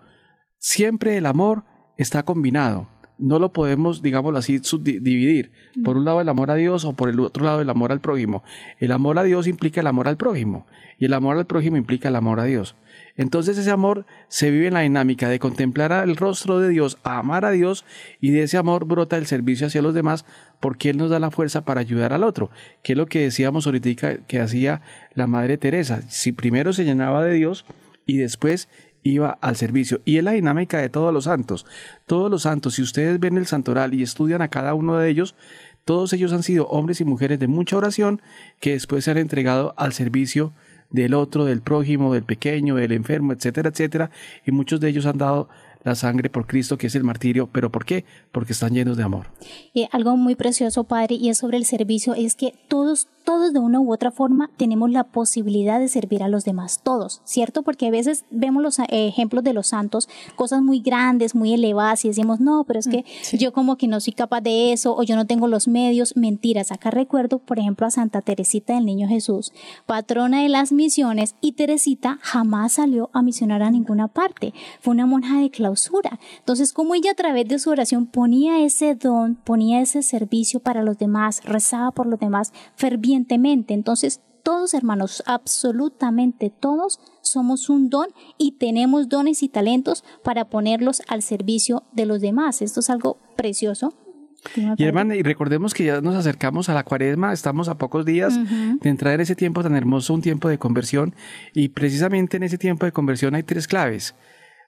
Siempre 0.57 1.17
el 1.17 1.25
amor 1.25 1.63
está 1.97 2.23
combinado, 2.23 2.87
no 3.17 3.39
lo 3.39 3.53
podemos, 3.53 4.01
digámoslo 4.01 4.39
así, 4.39 4.59
subdividir. 4.59 5.51
Por 5.83 5.97
un 5.97 6.05
lado 6.05 6.21
el 6.21 6.29
amor 6.29 6.51
a 6.51 6.55
Dios 6.55 6.83
o 6.85 6.93
por 6.93 7.09
el 7.09 7.19
otro 7.19 7.45
lado 7.45 7.61
el 7.61 7.69
amor 7.69 7.91
al 7.91 8.01
prójimo. 8.01 8.43
El 8.79 8.91
amor 8.91 9.19
a 9.19 9.23
Dios 9.23 9.47
implica 9.47 9.81
el 9.81 9.87
amor 9.87 10.07
al 10.07 10.17
prójimo 10.17 10.65
y 10.99 11.05
el 11.05 11.13
amor 11.13 11.37
al 11.37 11.45
prójimo 11.45 11.77
implica 11.77 12.09
el 12.09 12.15
amor 12.15 12.39
a 12.39 12.45
Dios. 12.45 12.75
Entonces 13.15 13.57
ese 13.57 13.69
amor 13.69 14.05
se 14.27 14.49
vive 14.49 14.67
en 14.67 14.73
la 14.73 14.81
dinámica 14.81 15.29
de 15.29 15.39
contemplar 15.39 15.91
el 15.91 16.15
rostro 16.15 16.59
de 16.59 16.69
Dios, 16.69 16.97
amar 17.03 17.45
a 17.45 17.51
Dios 17.51 17.85
y 18.19 18.31
de 18.31 18.43
ese 18.43 18.57
amor 18.57 18.85
brota 18.85 19.17
el 19.17 19.27
servicio 19.27 19.67
hacia 19.67 19.81
los 19.81 19.93
demás 19.93 20.25
porque 20.59 20.89
Él 20.89 20.97
nos 20.97 21.09
da 21.09 21.19
la 21.19 21.31
fuerza 21.31 21.63
para 21.65 21.81
ayudar 21.81 22.13
al 22.13 22.23
otro, 22.23 22.49
que 22.81 22.93
es 22.93 22.97
lo 22.97 23.05
que 23.05 23.19
decíamos 23.19 23.65
ahorita 23.65 24.17
que 24.27 24.39
hacía 24.39 24.81
la 25.13 25.27
Madre 25.27 25.57
Teresa. 25.57 26.01
Si 26.09 26.31
primero 26.31 26.73
se 26.73 26.85
llenaba 26.85 27.23
de 27.23 27.33
Dios 27.33 27.65
y 28.05 28.17
después 28.17 28.67
iba 29.03 29.37
al 29.41 29.55
servicio. 29.57 30.01
Y 30.05 30.17
es 30.17 30.23
la 30.23 30.31
dinámica 30.31 30.79
de 30.79 30.89
todos 30.89 31.13
los 31.13 31.25
santos. 31.25 31.65
Todos 32.07 32.31
los 32.31 32.43
santos, 32.43 32.75
si 32.75 32.81
ustedes 32.81 33.19
ven 33.19 33.37
el 33.37 33.45
santoral 33.45 33.93
y 33.93 34.01
estudian 34.01 34.41
a 34.41 34.47
cada 34.47 34.73
uno 34.73 34.97
de 34.97 35.09
ellos, 35.09 35.35
todos 35.85 36.13
ellos 36.13 36.31
han 36.31 36.43
sido 36.43 36.67
hombres 36.67 37.01
y 37.01 37.05
mujeres 37.05 37.39
de 37.39 37.47
mucha 37.47 37.77
oración 37.77 38.21
que 38.59 38.71
después 38.71 39.03
se 39.03 39.11
han 39.11 39.17
entregado 39.17 39.73
al 39.77 39.91
servicio 39.91 40.53
del 40.93 41.13
otro, 41.13 41.43
del 41.43 41.61
prójimo, 41.61 42.13
del 42.13 42.23
pequeño, 42.23 42.75
del 42.75 42.93
enfermo, 42.93 43.33
etcétera, 43.33 43.69
etcétera. 43.69 44.11
Y 44.45 44.51
muchos 44.51 44.79
de 44.79 44.89
ellos 44.89 45.05
han 45.05 45.17
dado 45.17 45.49
la 45.83 45.95
sangre 45.95 46.29
por 46.29 46.47
Cristo, 46.47 46.77
que 46.77 46.87
es 46.87 46.95
el 46.95 47.03
martirio. 47.03 47.49
¿Pero 47.51 47.71
por 47.71 47.85
qué? 47.85 48.05
Porque 48.31 48.53
están 48.53 48.73
llenos 48.73 48.97
de 48.97 49.03
amor. 49.03 49.27
Y 49.73 49.87
algo 49.91 50.17
muy 50.17 50.35
precioso, 50.35 50.83
Padre, 50.85 51.15
y 51.15 51.29
es 51.29 51.37
sobre 51.37 51.57
el 51.57 51.65
servicio, 51.65 52.13
es 52.13 52.35
que 52.35 52.53
todos 52.67 53.07
todos 53.23 53.53
de 53.53 53.59
una 53.59 53.79
u 53.79 53.91
otra 53.91 54.11
forma 54.11 54.49
tenemos 54.57 54.91
la 54.91 55.05
posibilidad 55.05 55.79
de 55.79 55.87
servir 55.87 56.23
a 56.23 56.27
los 56.27 56.43
demás, 56.43 56.81
todos, 56.83 57.21
¿cierto? 57.23 57.63
Porque 57.63 57.87
a 57.87 57.91
veces 57.91 58.25
vemos 58.31 58.61
los 58.61 58.79
eh, 58.79 58.85
ejemplos 58.89 59.43
de 59.43 59.53
los 59.53 59.67
santos, 59.67 60.09
cosas 60.35 60.61
muy 60.61 60.81
grandes, 60.81 61.35
muy 61.35 61.53
elevadas 61.53 62.03
y 62.05 62.09
decimos, 62.09 62.39
no, 62.39 62.63
pero 62.65 62.79
es 62.79 62.87
que 62.87 63.05
mm, 63.33 63.37
yo 63.37 63.53
como 63.53 63.77
que 63.77 63.87
no 63.87 63.99
soy 63.99 64.13
capaz 64.13 64.41
de 64.41 64.73
eso 64.73 64.95
o 64.95 65.03
yo 65.03 65.15
no 65.15 65.25
tengo 65.25 65.47
los 65.47 65.67
medios, 65.67 66.15
mentiras. 66.15 66.71
Acá 66.71 66.91
recuerdo, 66.91 67.39
por 67.39 67.59
ejemplo, 67.59 67.87
a 67.87 67.91
Santa 67.91 68.21
Teresita 68.21 68.75
del 68.75 68.85
Niño 68.85 69.07
Jesús, 69.07 69.53
patrona 69.85 70.43
de 70.43 70.49
las 70.49 70.71
misiones 70.71 71.35
y 71.41 71.53
Teresita 71.53 72.19
jamás 72.21 72.73
salió 72.73 73.09
a 73.13 73.21
misionar 73.21 73.63
a 73.63 73.71
ninguna 73.71 74.07
parte, 74.07 74.53
fue 74.81 74.91
una 74.91 75.05
monja 75.05 75.39
de 75.39 75.49
clausura. 75.73 76.19
Entonces, 76.39 76.71
como 76.73 76.95
ella 76.95 77.11
a 77.11 77.15
través 77.15 77.47
de 77.47 77.59
su 77.59 77.69
oración 77.69 78.05
ponía 78.05 78.63
ese 78.63 78.95
don, 78.95 79.35
ponía 79.35 79.81
ese 79.81 80.03
servicio 80.03 80.59
para 80.59 80.83
los 80.83 80.97
demás, 80.97 81.41
rezaba 81.43 81.91
por 81.91 82.05
los 82.07 82.19
demás, 82.19 82.53
fervientemente, 82.75 83.73
entonces, 83.73 84.21
todos 84.43 84.73
hermanos, 84.73 85.23
absolutamente 85.25 86.49
todos, 86.49 86.99
somos 87.21 87.69
un 87.69 87.89
don 87.89 88.07
y 88.37 88.53
tenemos 88.53 89.07
dones 89.07 89.41
y 89.41 89.47
talentos 89.47 90.03
para 90.21 90.49
ponerlos 90.49 91.01
al 91.07 91.21
servicio 91.21 91.83
de 91.93 92.05
los 92.05 92.19
demás. 92.19 92.61
Esto 92.61 92.81
es 92.81 92.89
algo 92.89 93.17
precioso. 93.37 93.93
Y 94.75 94.83
hermana, 94.83 95.15
y 95.15 95.23
recordemos 95.23 95.73
que 95.73 95.85
ya 95.85 96.01
nos 96.01 96.15
acercamos 96.15 96.67
a 96.67 96.73
la 96.73 96.83
cuaresma, 96.83 97.31
estamos 97.31 97.69
a 97.69 97.77
pocos 97.77 98.05
días 98.05 98.37
de 98.81 98.89
entrar 98.89 99.13
en 99.13 99.21
ese 99.21 99.35
tiempo 99.35 99.63
tan 99.63 99.77
hermoso, 99.77 100.13
un 100.13 100.21
tiempo 100.21 100.49
de 100.49 100.57
conversión, 100.57 101.15
y 101.53 101.69
precisamente 101.69 102.35
en 102.35 102.43
ese 102.43 102.57
tiempo 102.57 102.85
de 102.85 102.91
conversión 102.91 103.35
hay 103.35 103.43
tres 103.43 103.65
claves. 103.65 104.13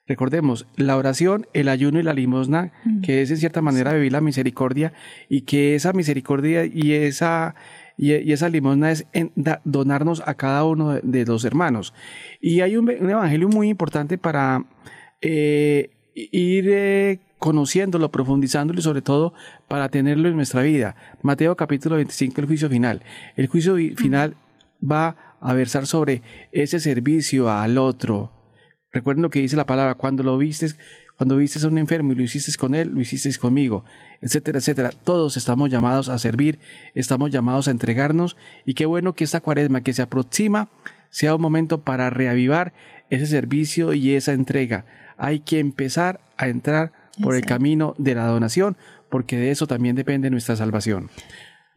Recordemos, 0.08 0.68
la 0.76 0.96
oración, 0.96 1.48
el 1.52 1.68
ayuno 1.68 1.98
y 1.98 2.04
la 2.04 2.14
limosna, 2.14 2.70
que 3.02 3.22
es 3.22 3.30
en 3.32 3.38
cierta 3.38 3.60
manera 3.60 3.92
vivir 3.92 4.12
la 4.12 4.20
misericordia, 4.20 4.92
y 5.28 5.40
que 5.40 5.74
esa 5.74 5.92
misericordia 5.92 6.64
y 6.64 6.92
esa, 6.92 7.56
y, 7.96 8.12
esa 8.32 8.48
limosna 8.48 8.92
es 8.92 9.06
donarnos 9.64 10.22
a 10.24 10.34
cada 10.34 10.64
uno 10.64 10.94
de, 11.02 11.26
los 11.26 11.44
hermanos. 11.44 11.92
Y 12.40 12.60
hay 12.60 12.76
un, 12.76 12.88
evangelio 12.88 13.48
muy 13.48 13.68
importante 13.68 14.16
para 14.16 14.64
eh, 15.20 15.90
ir 16.14 16.66
eh, 16.68 17.18
conociéndolo, 17.40 18.12
profundizándolo 18.12 18.78
y 18.78 18.82
sobre 18.82 19.02
todo 19.02 19.34
para 19.66 19.88
tenerlo 19.88 20.28
en 20.28 20.36
nuestra 20.36 20.62
vida. 20.62 20.94
Mateo 21.22 21.56
capítulo 21.56 21.96
25, 21.96 22.40
el 22.40 22.46
juicio 22.46 22.68
final. 22.68 23.02
El 23.34 23.48
juicio 23.48 23.74
final 23.96 24.36
va 24.80 25.16
a 25.40 25.52
versar 25.52 25.86
sobre 25.86 26.22
ese 26.52 26.78
servicio 26.78 27.50
al 27.50 27.76
otro. 27.76 28.35
Recuerden 28.96 29.20
lo 29.20 29.28
que 29.28 29.40
dice 29.40 29.56
la 29.56 29.66
palabra, 29.66 29.94
cuando 29.94 30.22
lo 30.22 30.38
vistes, 30.38 30.78
cuando 31.18 31.36
vistes 31.36 31.62
a 31.64 31.68
un 31.68 31.76
enfermo 31.76 32.12
y 32.12 32.14
lo 32.14 32.22
hiciste 32.22 32.50
con 32.56 32.74
él, 32.74 32.92
lo 32.94 33.00
hiciste 33.02 33.30
conmigo, 33.36 33.84
etcétera, 34.22 34.58
etcétera. 34.58 34.88
Todos 34.88 35.36
estamos 35.36 35.68
llamados 35.68 36.08
a 36.08 36.18
servir, 36.18 36.58
estamos 36.94 37.30
llamados 37.30 37.68
a 37.68 37.72
entregarnos 37.72 38.38
y 38.64 38.72
qué 38.72 38.86
bueno 38.86 39.12
que 39.12 39.24
esta 39.24 39.42
cuaresma 39.42 39.82
que 39.82 39.92
se 39.92 40.00
aproxima 40.00 40.70
sea 41.10 41.34
un 41.34 41.42
momento 41.42 41.82
para 41.82 42.08
reavivar 42.08 42.72
ese 43.10 43.26
servicio 43.26 43.92
y 43.92 44.14
esa 44.14 44.32
entrega. 44.32 44.86
Hay 45.18 45.40
que 45.40 45.58
empezar 45.58 46.20
a 46.38 46.48
entrar 46.48 46.92
por 47.22 47.34
el 47.34 47.44
camino 47.44 47.94
de 47.98 48.14
la 48.14 48.24
donación, 48.26 48.78
porque 49.10 49.36
de 49.36 49.50
eso 49.50 49.66
también 49.66 49.94
depende 49.94 50.30
nuestra 50.30 50.56
salvación. 50.56 51.10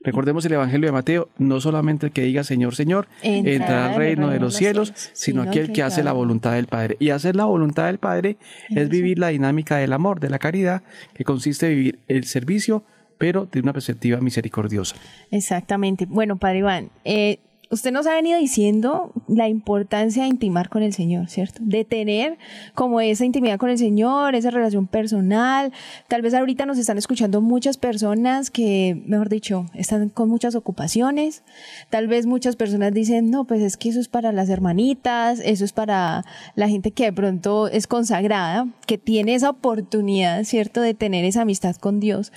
Recordemos 0.02 0.46
el 0.46 0.54
Evangelio 0.54 0.88
de 0.88 0.94
Mateo, 0.94 1.30
no 1.38 1.60
solamente 1.60 2.06
el 2.08 2.12
que 2.14 2.22
diga 2.22 2.46
Señor, 2.46 2.74
Señor, 2.76 3.08
entra 3.22 3.88
al 3.88 3.96
reino 3.96 4.30
de 4.30 4.40
los 4.40 4.56
cielos, 4.56 4.94
sino 5.14 5.42
aquel 5.42 5.74
que 5.74 5.84
hace 5.84 6.04
la 6.04 6.14
voluntad 6.14 6.54
del 6.54 6.68
Padre. 6.68 6.96
Y 7.00 7.10
hacer 7.10 7.36
la 7.36 7.46
voluntad 7.46 7.88
del 7.88 7.98
Padre 7.98 8.38
es 8.70 8.88
vivir 8.88 9.20
la 9.20 9.28
dinámica 9.28 9.76
del 9.78 9.92
amor, 9.92 10.22
de 10.22 10.30
la 10.30 10.40
caridad, 10.40 10.84
que 11.14 11.26
consiste 11.26 11.68
en 11.68 11.76
vivir 11.76 12.00
el 12.08 12.24
servicio, 12.24 12.84
pero 13.18 13.46
de 13.46 13.60
una 13.60 13.74
perspectiva 13.74 14.22
misericordiosa. 14.22 14.96
Exactamente. 15.32 16.06
Bueno, 16.06 16.38
Padre 16.38 16.60
Iván, 16.60 16.90
eh, 17.04 17.40
usted 17.72 17.92
nos 17.92 18.08
ha 18.08 18.14
venido 18.14 18.40
diciendo 18.40 19.12
la 19.28 19.48
importancia 19.48 20.24
de 20.24 20.30
intimar 20.30 20.70
con 20.70 20.82
el 20.82 20.94
Señor, 20.94 21.30
¿cierto? 21.30 21.60
De 21.64 21.86
tener 21.86 22.38
como 22.74 23.00
esa 23.00 23.26
intimidad 23.26 23.60
con 23.60 23.70
el 23.70 23.78
Señor, 23.78 24.34
esa 24.34 24.50
relación 24.50 24.88
personal. 24.88 25.72
Tal 26.08 26.22
vez 26.22 26.34
ahorita 26.34 26.66
nos 26.66 26.80
están 26.80 26.98
escuchando 26.98 27.42
muchas 27.42 27.78
personas 27.78 28.50
que, 28.50 29.02
mejor 29.06 29.30
dicho, 29.30 29.68
están 29.76 30.10
con 30.10 30.30
muchas 30.30 30.56
ocupaciones. 30.56 31.44
Tal 31.90 32.08
vez 32.08 32.26
muchas 32.26 32.56
personas 32.56 32.94
dicen, 32.94 33.30
no, 33.30 33.46
pues 33.46 33.62
es 33.62 33.78
que 33.78 33.90
eso 33.90 34.00
es 34.00 34.08
para 34.08 34.32
las 34.32 34.50
hermanitas, 34.50 35.40
eso 35.44 35.64
es 35.64 35.74
para 35.74 36.26
la 36.56 36.70
gente 36.70 36.92
que 36.92 37.06
de 37.06 37.14
pronto 37.14 37.68
es 37.68 37.86
consagrada, 37.86 38.68
que 38.88 38.98
tiene 38.98 39.36
esa 39.36 39.52
oportunidad, 39.52 40.44
¿cierto?, 40.44 40.82
de 40.82 40.96
tener 40.96 41.24
esa 41.24 41.42
amistad 41.42 41.76
con 41.76 42.00
Dios 42.00 42.32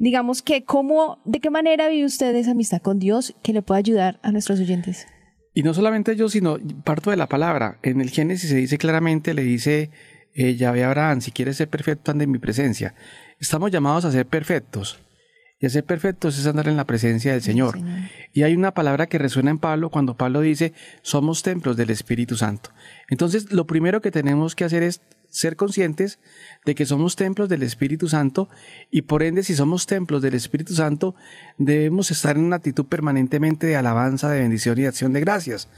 digamos 0.00 0.40
que 0.42 0.64
cómo, 0.64 1.20
de 1.24 1.38
qué 1.40 1.50
manera 1.50 1.88
vive 1.88 2.06
usted 2.06 2.34
esa 2.34 2.52
amistad 2.52 2.80
con 2.80 2.98
Dios 2.98 3.36
que 3.42 3.52
le 3.52 3.62
puede 3.62 3.78
ayudar 3.78 4.18
a 4.22 4.32
nuestros 4.32 4.58
oyentes. 4.58 5.06
Y 5.52 5.62
no 5.62 5.74
solamente 5.74 6.16
yo, 6.16 6.28
sino 6.28 6.56
parto 6.84 7.10
de 7.10 7.16
la 7.16 7.28
palabra. 7.28 7.78
En 7.82 8.00
el 8.00 8.10
Génesis 8.10 8.48
se 8.48 8.56
dice 8.56 8.78
claramente, 8.78 9.34
le 9.34 9.42
dice 9.42 9.90
eh, 10.34 10.56
Yahvé 10.56 10.84
Abraham, 10.84 11.20
si 11.20 11.32
quieres 11.32 11.58
ser 11.58 11.68
perfecto, 11.68 12.10
anda 12.10 12.24
en 12.24 12.30
mi 12.30 12.38
presencia. 12.38 12.94
Estamos 13.38 13.70
llamados 13.70 14.06
a 14.06 14.10
ser 14.10 14.26
perfectos. 14.26 14.98
Y 15.58 15.66
a 15.66 15.70
ser 15.70 15.84
perfectos 15.84 16.38
es 16.38 16.46
andar 16.46 16.68
en 16.68 16.78
la 16.78 16.86
presencia 16.86 17.32
del 17.32 17.42
Señor. 17.42 17.78
Y 18.32 18.44
hay 18.44 18.54
una 18.54 18.72
palabra 18.72 19.06
que 19.06 19.18
resuena 19.18 19.50
en 19.50 19.58
Pablo 19.58 19.90
cuando 19.90 20.16
Pablo 20.16 20.40
dice, 20.40 20.72
somos 21.02 21.42
templos 21.42 21.76
del 21.76 21.90
Espíritu 21.90 22.36
Santo. 22.36 22.70
Entonces, 23.10 23.52
lo 23.52 23.66
primero 23.66 24.00
que 24.00 24.10
tenemos 24.10 24.54
que 24.54 24.64
hacer 24.64 24.82
es 24.82 25.02
ser 25.30 25.56
conscientes 25.56 26.18
de 26.66 26.74
que 26.74 26.84
somos 26.84 27.16
templos 27.16 27.48
del 27.48 27.62
Espíritu 27.62 28.08
Santo 28.08 28.48
y 28.90 29.02
por 29.02 29.22
ende 29.22 29.42
si 29.42 29.54
somos 29.54 29.86
templos 29.86 30.20
del 30.22 30.34
Espíritu 30.34 30.74
Santo 30.74 31.14
debemos 31.56 32.10
estar 32.10 32.36
en 32.36 32.44
una 32.44 32.56
actitud 32.56 32.84
permanentemente 32.84 33.66
de 33.66 33.76
alabanza, 33.76 34.28
de 34.30 34.40
bendición 34.40 34.78
y 34.78 34.82
de 34.82 34.88
acción 34.88 35.12
de 35.12 35.20
gracias. 35.20 35.68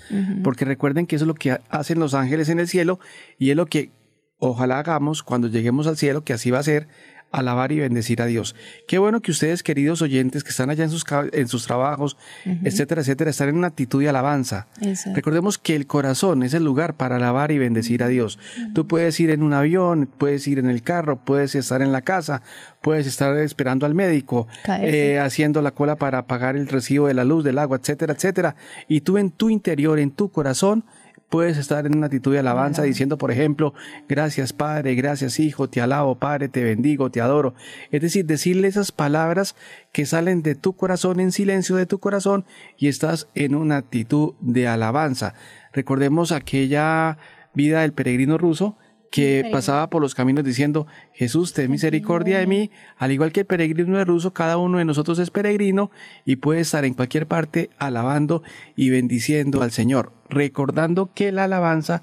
Porque 0.43 0.65
recuerden 0.65 1.07
que 1.07 1.17
eso 1.17 1.25
es 1.25 1.29
lo 1.29 1.35
que 1.35 1.59
hacen 1.69 2.01
los 2.01 2.15
ángeles 2.15 2.49
en 2.49 2.59
el 2.59 2.69
cielo 2.69 2.99
y 3.39 3.51
es 3.51 3.57
lo 3.57 3.67
que 3.67 3.93
ojalá 4.39 4.81
hagamos 4.81 5.23
cuando 5.23 5.47
lleguemos 5.47 5.87
al 5.87 5.97
cielo, 5.97 6.25
que 6.25 6.33
así 6.33 6.51
va 6.51 6.59
a 6.59 6.65
ser 6.65 6.89
alabar 7.33 7.73
y 7.73 7.81
bendecir 7.81 8.23
a 8.23 8.27
Dios. 8.27 8.55
Qué 8.87 8.99
bueno 8.99 9.21
que 9.21 9.31
ustedes, 9.31 9.63
queridos 9.63 10.03
oyentes, 10.03 10.45
que 10.45 10.51
están 10.51 10.71
allá 10.71 10.85
en 10.85 10.91
sus, 10.91 11.05
en 11.33 11.49
sus 11.49 11.67
trabajos, 11.67 12.17
etcétera, 12.45 13.01
etcétera, 13.01 13.31
están 13.31 13.49
en 13.49 13.57
una 13.57 13.69
actitud 13.69 14.01
de 14.03 14.09
alabanza. 14.09 14.69
Recordemos 15.15 15.59
que 15.59 15.75
el 15.75 15.87
corazón 15.87 16.43
es 16.43 16.55
el 16.55 16.65
lugar 16.65 16.95
para 16.95 17.17
alabar 17.17 17.51
y 17.51 17.59
bendecir 17.59 18.03
a 18.03 18.09
Dios. 18.09 18.39
Tú 18.75 18.87
puedes 18.87 19.19
ir 19.19 19.31
en 19.31 19.43
un 19.43 19.55
avión, 19.55 20.09
puedes 20.19 20.47
ir 20.47 20.59
en 20.59 20.69
el 20.69 20.83
carro, 20.83 21.17
puedes 21.25 21.55
estar 21.55 21.83
en 21.83 21.91
la 21.91 22.03
casa, 22.03 22.43
puedes 22.81 23.07
estar 23.07 23.37
esperando 23.39 23.87
al 23.87 23.95
médico, 23.95 24.47
eh, 24.69 25.19
haciendo 25.19 25.63
la 25.63 25.71
cola 25.73 25.97
para 25.97 26.27
pagar 26.27 26.57
el 26.57 26.69
recibo 26.69 27.07
de 27.07 27.15
la 27.15 27.25
luz, 27.25 27.45
del 27.45 27.59
agua, 27.59 27.79
etcétera, 27.79 28.13
etcétera. 28.13 28.57
Y 28.89 29.01
tú 29.01 29.19
en 29.19 29.31
tu 29.31 29.49
interior, 29.51 29.99
en 29.99 30.11
tu 30.11 30.31
corazón, 30.31 30.85
Puedes 31.33 31.57
estar 31.57 31.87
en 31.87 31.97
una 31.97 32.09
actitud 32.09 32.35
de 32.35 32.41
alabanza 32.41 32.83
diciendo, 32.83 33.17
por 33.17 33.31
ejemplo, 33.31 33.73
gracias 34.07 34.53
Padre, 34.53 34.95
gracias 34.95 35.41
Hijo, 35.41 35.67
te 35.67 35.81
alabo 35.81 36.17
Padre, 36.17 36.51
te 36.51 36.63
bendigo, 36.63 37.11
te 37.11 37.23
adoro. 37.23 37.55
Es 37.91 38.03
decir, 38.03 38.27
decirle 38.27 38.69
esas 38.69 38.93
palabras 38.93 39.57
que 39.93 40.05
salen 40.05 40.43
de 40.43 40.57
tu 40.57 40.75
corazón 40.75 41.21
en 41.21 41.33
silencio 41.33 41.77
de 41.77 41.87
tu 41.87 42.01
corazón 42.01 42.45
y 42.77 42.89
estás 42.89 43.29
en 43.35 43.55
una 43.55 43.79
actitud 43.79 44.35
de 44.43 44.69
alabanza. 44.69 45.33
Recordemos 45.73 46.33
aquella 46.33 47.17
vida 47.55 47.81
del 47.81 47.95
peregrino 47.95 48.37
ruso 48.37 48.77
que 49.13 49.47
pasaba 49.53 49.91
por 49.91 50.01
los 50.01 50.15
caminos 50.15 50.43
diciendo, 50.43 50.87
Jesús, 51.13 51.53
ten 51.53 51.71
misericordia 51.71 52.39
de 52.39 52.47
mí, 52.47 52.71
al 52.97 53.13
igual 53.13 53.31
que 53.31 53.41
el 53.41 53.47
peregrino 53.47 53.99
de 53.99 54.07
ruso, 54.07 54.33
cada 54.33 54.57
uno 54.57 54.79
de 54.79 54.87
nosotros 54.87 55.19
es 55.19 55.31
peregrino 55.31 55.91
y 56.25 56.37
puede 56.37 56.61
estar 56.61 56.87
en 56.87 56.95
cualquier 56.95 57.27
parte 57.27 57.69
alabando 57.79 58.43
y 58.75 58.89
bendiciendo 58.89 59.63
al 59.63 59.71
Señor, 59.71 60.15
recordando 60.31 61.11
que 61.15 61.31
la 61.31 61.45
alabanza 61.45 62.03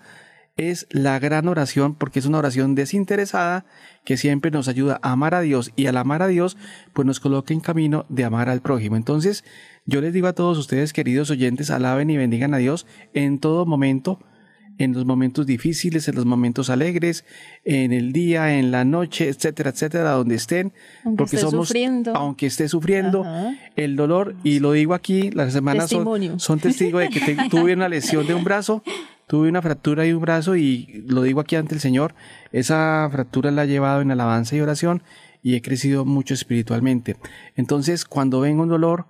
es 0.56 0.86
la 0.92 1.18
gran 1.18 1.48
oración 1.48 1.96
porque 1.96 2.20
es 2.20 2.28
una 2.28 2.38
oración 2.38 2.76
desinteresada 2.76 3.66
que 4.06 4.16
siempre 4.16 4.52
nos 4.52 4.68
ayuda 4.68 5.00
a 5.02 5.14
amar 5.14 5.34
a 5.34 5.42
Dios 5.42 5.72
y 5.76 5.88
al 5.88 5.98
amar 5.98 6.22
a 6.22 6.28
Dios 6.28 6.58
pues 6.94 7.08
nos 7.08 7.20
coloca 7.20 7.56
en 7.56 7.60
camino 7.60 8.06
de 8.10 8.26
amar 8.26 8.50
al 8.50 8.62
prójimo. 8.62 8.98
Entonces 8.98 9.44
yo 9.86 10.00
les 10.00 10.14
digo 10.14 10.28
a 10.28 10.34
todos 10.34 10.60
ustedes 10.60 10.94
queridos 10.94 11.32
oyentes, 11.32 11.72
alaben 11.72 12.12
y 12.12 12.18
bendigan 12.18 12.54
a 12.54 12.58
Dios 12.58 12.86
en 13.14 13.40
todo 13.40 13.66
momento, 13.66 14.20
en 14.80 14.94
los 14.94 15.06
momentos 15.06 15.46
difíciles, 15.46 16.08
en 16.08 16.16
los 16.16 16.26
momentos 16.26 16.70
alegres, 16.70 17.26
en 17.66 17.92
el 17.92 18.14
día, 18.14 18.58
en 18.58 18.72
la 18.72 18.86
noche, 18.86 19.28
etcétera, 19.28 19.72
etcétera, 19.72 20.12
donde 20.12 20.36
estén, 20.36 20.72
porque 21.18 21.38
somos, 21.38 21.72
aunque 22.16 22.46
esté 22.48 22.70
sufriendo, 22.70 23.26
el 23.76 23.98
dolor, 23.98 24.36
y 24.44 24.60
lo 24.60 24.72
digo 24.72 24.94
aquí, 24.94 25.32
las 25.32 25.52
semanas 25.52 25.90
son, 25.90 26.40
son 26.40 26.60
testigos 26.60 27.02
de 27.02 27.10
que 27.10 27.20
tuve 27.52 27.74
una 27.74 27.90
lesión 27.90 28.26
de 28.26 28.34
un 28.34 28.46
brazo, 28.46 28.82
tuve 29.28 29.50
una 29.50 29.62
fractura 29.62 30.04
de 30.04 30.16
un 30.16 30.22
brazo 30.22 30.56
y 30.56 31.04
lo 31.06 31.24
digo 31.24 31.42
aquí 31.42 31.58
ante 31.58 31.76
el 31.76 31.82
Señor, 31.82 32.16
esa 32.54 33.08
fractura 33.12 33.52
la 33.52 33.66
he 33.66 33.68
llevado 33.68 34.00
en 34.00 34.12
alabanza 34.12 34.56
y 34.56 34.62
oración 34.62 35.04
y 35.44 35.56
he 35.56 35.62
crecido 35.62 36.06
mucho 36.06 36.34
espiritualmente. 36.34 37.18
Entonces, 37.58 38.06
cuando 38.06 38.40
venga 38.40 38.64
un 38.64 38.70
dolor, 38.70 39.08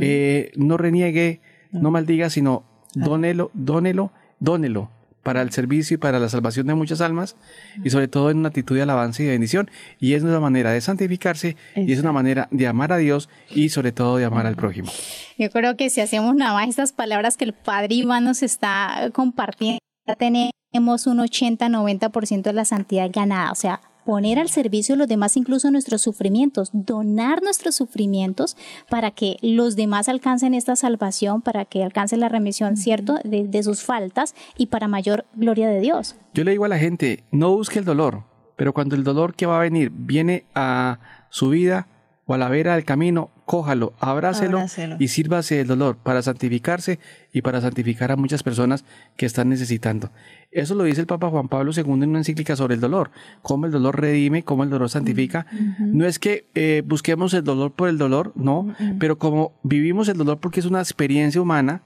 eh, 0.00 0.50
no 0.56 0.76
reniegue, 0.76 1.40
no. 1.70 1.92
maldiga, 1.92 2.28
sino 2.28 2.64
dónelo, 2.94 3.52
dónelo, 3.54 4.12
dónelo 4.40 4.90
para 5.22 5.42
el 5.42 5.50
servicio 5.50 5.94
y 5.94 5.98
para 5.98 6.18
la 6.18 6.28
salvación 6.28 6.66
de 6.66 6.74
muchas 6.74 7.00
almas 7.00 7.36
y 7.82 7.90
sobre 7.90 8.08
todo 8.08 8.30
en 8.30 8.38
una 8.38 8.48
actitud 8.48 8.76
de 8.76 8.82
alabanza 8.82 9.22
y 9.22 9.26
de 9.26 9.32
bendición. 9.32 9.70
Y 9.98 10.14
es 10.14 10.22
una 10.22 10.40
manera 10.40 10.72
de 10.72 10.80
santificarse 10.80 11.56
y 11.76 11.92
es 11.92 12.00
una 12.00 12.12
manera 12.12 12.48
de 12.50 12.66
amar 12.66 12.92
a 12.92 12.96
Dios 12.96 13.28
y 13.50 13.68
sobre 13.68 13.92
todo 13.92 14.16
de 14.16 14.24
amar 14.24 14.46
al 14.46 14.56
prójimo. 14.56 14.90
Yo 15.38 15.50
creo 15.50 15.76
que 15.76 15.90
si 15.90 16.00
hacemos 16.00 16.34
nada 16.34 16.54
más 16.54 16.68
estas 16.68 16.92
palabras 16.92 17.36
que 17.36 17.44
el 17.44 17.52
Padre 17.52 17.94
Iván 17.94 18.24
nos 18.24 18.42
está 18.42 19.10
compartiendo, 19.12 19.78
ya 20.06 20.16
tenemos 20.16 21.06
un 21.06 21.18
80-90% 21.18 22.42
de 22.42 22.52
la 22.52 22.64
santidad 22.64 23.10
ganada, 23.12 23.52
o 23.52 23.54
sea, 23.54 23.80
poner 24.04 24.38
al 24.38 24.48
servicio 24.48 24.94
de 24.94 25.00
los 25.00 25.08
demás 25.08 25.36
incluso 25.36 25.70
nuestros 25.70 26.02
sufrimientos, 26.02 26.70
donar 26.72 27.42
nuestros 27.42 27.74
sufrimientos 27.74 28.56
para 28.88 29.10
que 29.10 29.36
los 29.42 29.76
demás 29.76 30.08
alcancen 30.08 30.54
esta 30.54 30.76
salvación, 30.76 31.42
para 31.42 31.64
que 31.64 31.82
alcancen 31.82 32.20
la 32.20 32.28
remisión, 32.28 32.76
¿cierto?, 32.76 33.18
de, 33.24 33.62
sus 33.62 33.82
faltas 33.82 34.34
y 34.56 34.66
para 34.66 34.88
mayor 34.88 35.24
gloria 35.34 35.68
de 35.68 35.80
Dios. 35.80 36.16
Yo 36.34 36.42
le 36.42 36.50
digo 36.50 36.64
a 36.64 36.68
la 36.68 36.78
gente, 36.78 37.22
no 37.30 37.54
busque 37.54 37.78
el 37.78 37.84
dolor, 37.84 38.24
pero 38.56 38.72
cuando 38.72 38.96
el 38.96 39.04
dolor 39.04 39.34
que 39.34 39.46
va 39.46 39.58
a 39.58 39.62
venir 39.62 39.92
viene 39.94 40.46
a 40.54 40.98
su 41.30 41.50
vida 41.50 41.86
o 42.26 42.34
a 42.34 42.38
la 42.38 42.48
vera 42.48 42.74
del 42.74 42.84
camino, 42.84 43.30
acójalo, 43.52 43.92
abrácelo, 44.00 44.58
Abrácelo. 44.58 44.96
y 44.98 45.08
sírvase 45.08 45.56
del 45.56 45.66
dolor 45.66 45.96
para 46.02 46.22
santificarse 46.22 46.98
y 47.32 47.42
para 47.42 47.60
santificar 47.60 48.10
a 48.10 48.16
muchas 48.16 48.42
personas 48.42 48.84
que 49.16 49.26
están 49.26 49.50
necesitando. 49.50 50.10
Eso 50.50 50.74
lo 50.74 50.84
dice 50.84 51.02
el 51.02 51.06
Papa 51.06 51.28
Juan 51.28 51.48
Pablo 51.48 51.72
II 51.76 51.82
en 52.02 52.08
una 52.10 52.18
encíclica 52.18 52.56
sobre 52.56 52.74
el 52.74 52.80
dolor, 52.80 53.10
cómo 53.42 53.66
el 53.66 53.72
dolor 53.72 54.00
redime, 54.00 54.42
cómo 54.42 54.64
el 54.64 54.70
dolor 54.70 54.88
santifica. 54.88 55.46
No 55.78 56.06
es 56.06 56.18
que 56.18 56.46
eh, 56.54 56.82
busquemos 56.86 57.34
el 57.34 57.44
dolor 57.44 57.72
por 57.72 57.88
el 57.90 57.98
dolor, 57.98 58.32
no, 58.36 58.74
pero 58.98 59.18
como 59.18 59.52
vivimos 59.62 60.08
el 60.08 60.16
dolor 60.16 60.38
porque 60.40 60.60
es 60.60 60.66
una 60.66 60.80
experiencia 60.80 61.40
humana, 61.40 61.82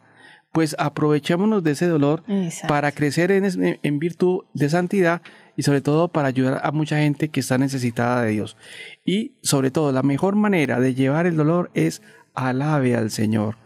pues 0.52 0.76
aprovechémonos 0.78 1.64
de 1.64 1.72
ese 1.72 1.86
dolor 1.86 2.22
Exacto. 2.28 2.68
para 2.68 2.92
crecer 2.92 3.30
en, 3.32 3.78
en 3.82 3.98
virtud 3.98 4.44
de 4.54 4.68
santidad 4.70 5.20
y 5.56 5.62
sobre 5.62 5.80
todo 5.80 6.08
para 6.08 6.28
ayudar 6.28 6.60
a 6.62 6.70
mucha 6.70 6.98
gente 6.98 7.28
que 7.28 7.40
está 7.40 7.58
necesitada 7.58 8.22
de 8.22 8.32
Dios. 8.32 8.56
Y 9.04 9.32
sobre 9.42 9.70
todo, 9.70 9.90
la 9.90 10.02
mejor 10.02 10.36
manera 10.36 10.78
de 10.80 10.94
llevar 10.94 11.26
el 11.26 11.36
dolor 11.36 11.70
es 11.74 12.02
alabe 12.34 12.94
al 12.94 13.10
Señor. 13.10 13.56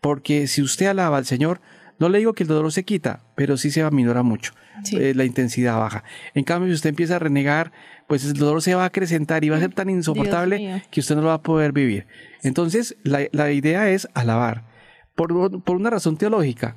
Porque 0.00 0.48
si 0.48 0.60
usted 0.60 0.86
alaba 0.86 1.16
al 1.16 1.24
Señor, 1.24 1.60
no 1.98 2.08
le 2.08 2.18
digo 2.18 2.34
que 2.34 2.42
el 2.42 2.48
dolor 2.48 2.72
se 2.72 2.84
quita, 2.84 3.20
pero 3.36 3.56
sí 3.56 3.70
se 3.70 3.82
aminora 3.82 4.22
mucho. 4.22 4.52
Sí. 4.84 4.96
Eh, 4.96 5.14
la 5.14 5.24
intensidad 5.24 5.78
baja. 5.78 6.04
En 6.34 6.44
cambio, 6.44 6.68
si 6.68 6.74
usted 6.74 6.90
empieza 6.90 7.16
a 7.16 7.20
renegar, 7.20 7.72
pues 8.08 8.24
el 8.24 8.34
dolor 8.34 8.60
se 8.60 8.74
va 8.74 8.82
a 8.82 8.86
acrecentar 8.86 9.44
y 9.44 9.48
va 9.48 9.56
a 9.56 9.60
ser 9.60 9.72
tan 9.72 9.88
insoportable 9.88 10.82
que 10.90 11.00
usted 11.00 11.14
no 11.14 11.22
lo 11.22 11.28
va 11.28 11.34
a 11.34 11.42
poder 11.42 11.72
vivir. 11.72 12.06
Entonces, 12.42 12.96
la, 13.04 13.20
la 13.32 13.50
idea 13.52 13.88
es 13.90 14.08
alabar. 14.14 14.64
Por, 15.14 15.62
por 15.62 15.76
una 15.76 15.88
razón 15.88 16.18
teológica, 16.18 16.76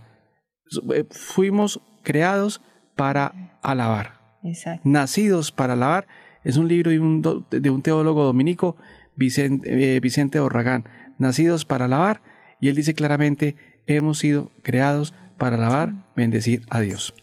eh, 0.94 1.06
fuimos 1.12 1.82
creados 2.04 2.62
para 2.96 3.60
alabar 3.62 4.19
Exacto. 4.44 4.82
nacidos 4.88 5.52
para 5.52 5.74
alabar, 5.74 6.08
es 6.44 6.58
un 6.58 6.68
libro 6.68 6.92
de 6.92 7.00
un, 7.00 7.22
do- 7.22 7.46
de 7.52 7.70
un 7.70 7.82
teólogo 7.82 8.24
dominico, 8.24 8.76
Vicente, 9.16 9.96
eh, 9.96 10.00
Vicente 10.00 10.40
Orragán, 10.40 10.86
nacidos 11.18 11.66
para 11.66 11.86
alabar, 11.86 12.22
y 12.62 12.70
él 12.70 12.76
dice 12.76 12.94
claramente, 12.94 13.56
hemos 13.88 14.20
sido 14.20 14.52
creados 14.62 15.14
para 15.38 15.58
alabar, 15.58 15.94
bendecir 16.16 16.62
a 16.70 16.80
Dios. 16.82 17.14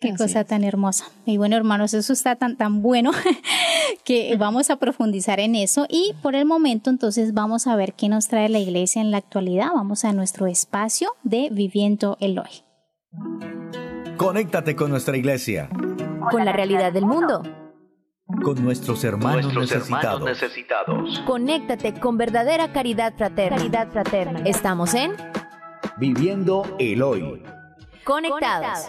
Qué 0.00 0.08
Así 0.08 0.16
cosa 0.16 0.40
es. 0.40 0.46
tan 0.48 0.64
hermosa. 0.64 1.04
Y 1.26 1.36
bueno, 1.36 1.54
hermanos, 1.56 1.94
eso 1.94 2.12
está 2.12 2.34
tan, 2.34 2.56
tan 2.56 2.82
bueno 2.82 3.12
que 4.04 4.34
vamos 4.36 4.68
a 4.70 4.76
profundizar 4.76 5.38
en 5.38 5.54
eso. 5.54 5.86
Y 5.88 6.12
por 6.22 6.34
el 6.34 6.44
momento, 6.44 6.90
entonces, 6.90 7.32
vamos 7.34 7.68
a 7.68 7.76
ver 7.76 7.92
qué 7.94 8.08
nos 8.08 8.26
trae 8.26 8.48
la 8.48 8.58
iglesia 8.58 9.00
en 9.00 9.12
la 9.12 9.18
actualidad. 9.18 9.68
Vamos 9.72 10.04
a 10.04 10.12
nuestro 10.12 10.48
espacio 10.48 11.10
de 11.22 11.50
Viviendo 11.52 12.16
Eloy. 12.20 12.50
Conéctate 14.16 14.74
con 14.76 14.90
nuestra 14.90 15.16
iglesia, 15.16 15.68
Con 16.30 16.44
la 16.44 16.52
realidad 16.52 16.92
del 16.92 17.06
mundo. 17.06 17.42
con 18.44 18.64
nuestros 18.64 19.04
hermanos 19.04 19.52
Nuestros 19.52 19.72
hermanos 19.72 20.20
necesitados. 20.22 20.94
necesitados. 21.04 21.18
Conéctate 21.26 21.92
con 22.00 22.16
verdadera 22.16 22.72
caridad 22.72 23.12
fraterna. 23.16 23.56
Caridad 23.58 23.88
fraterna. 23.90 24.40
Estamos 24.44 24.94
en 24.94 25.12
Viviendo 25.98 26.64
el 26.78 27.02
hoy. 27.02 27.42
Conectados. 28.04 28.86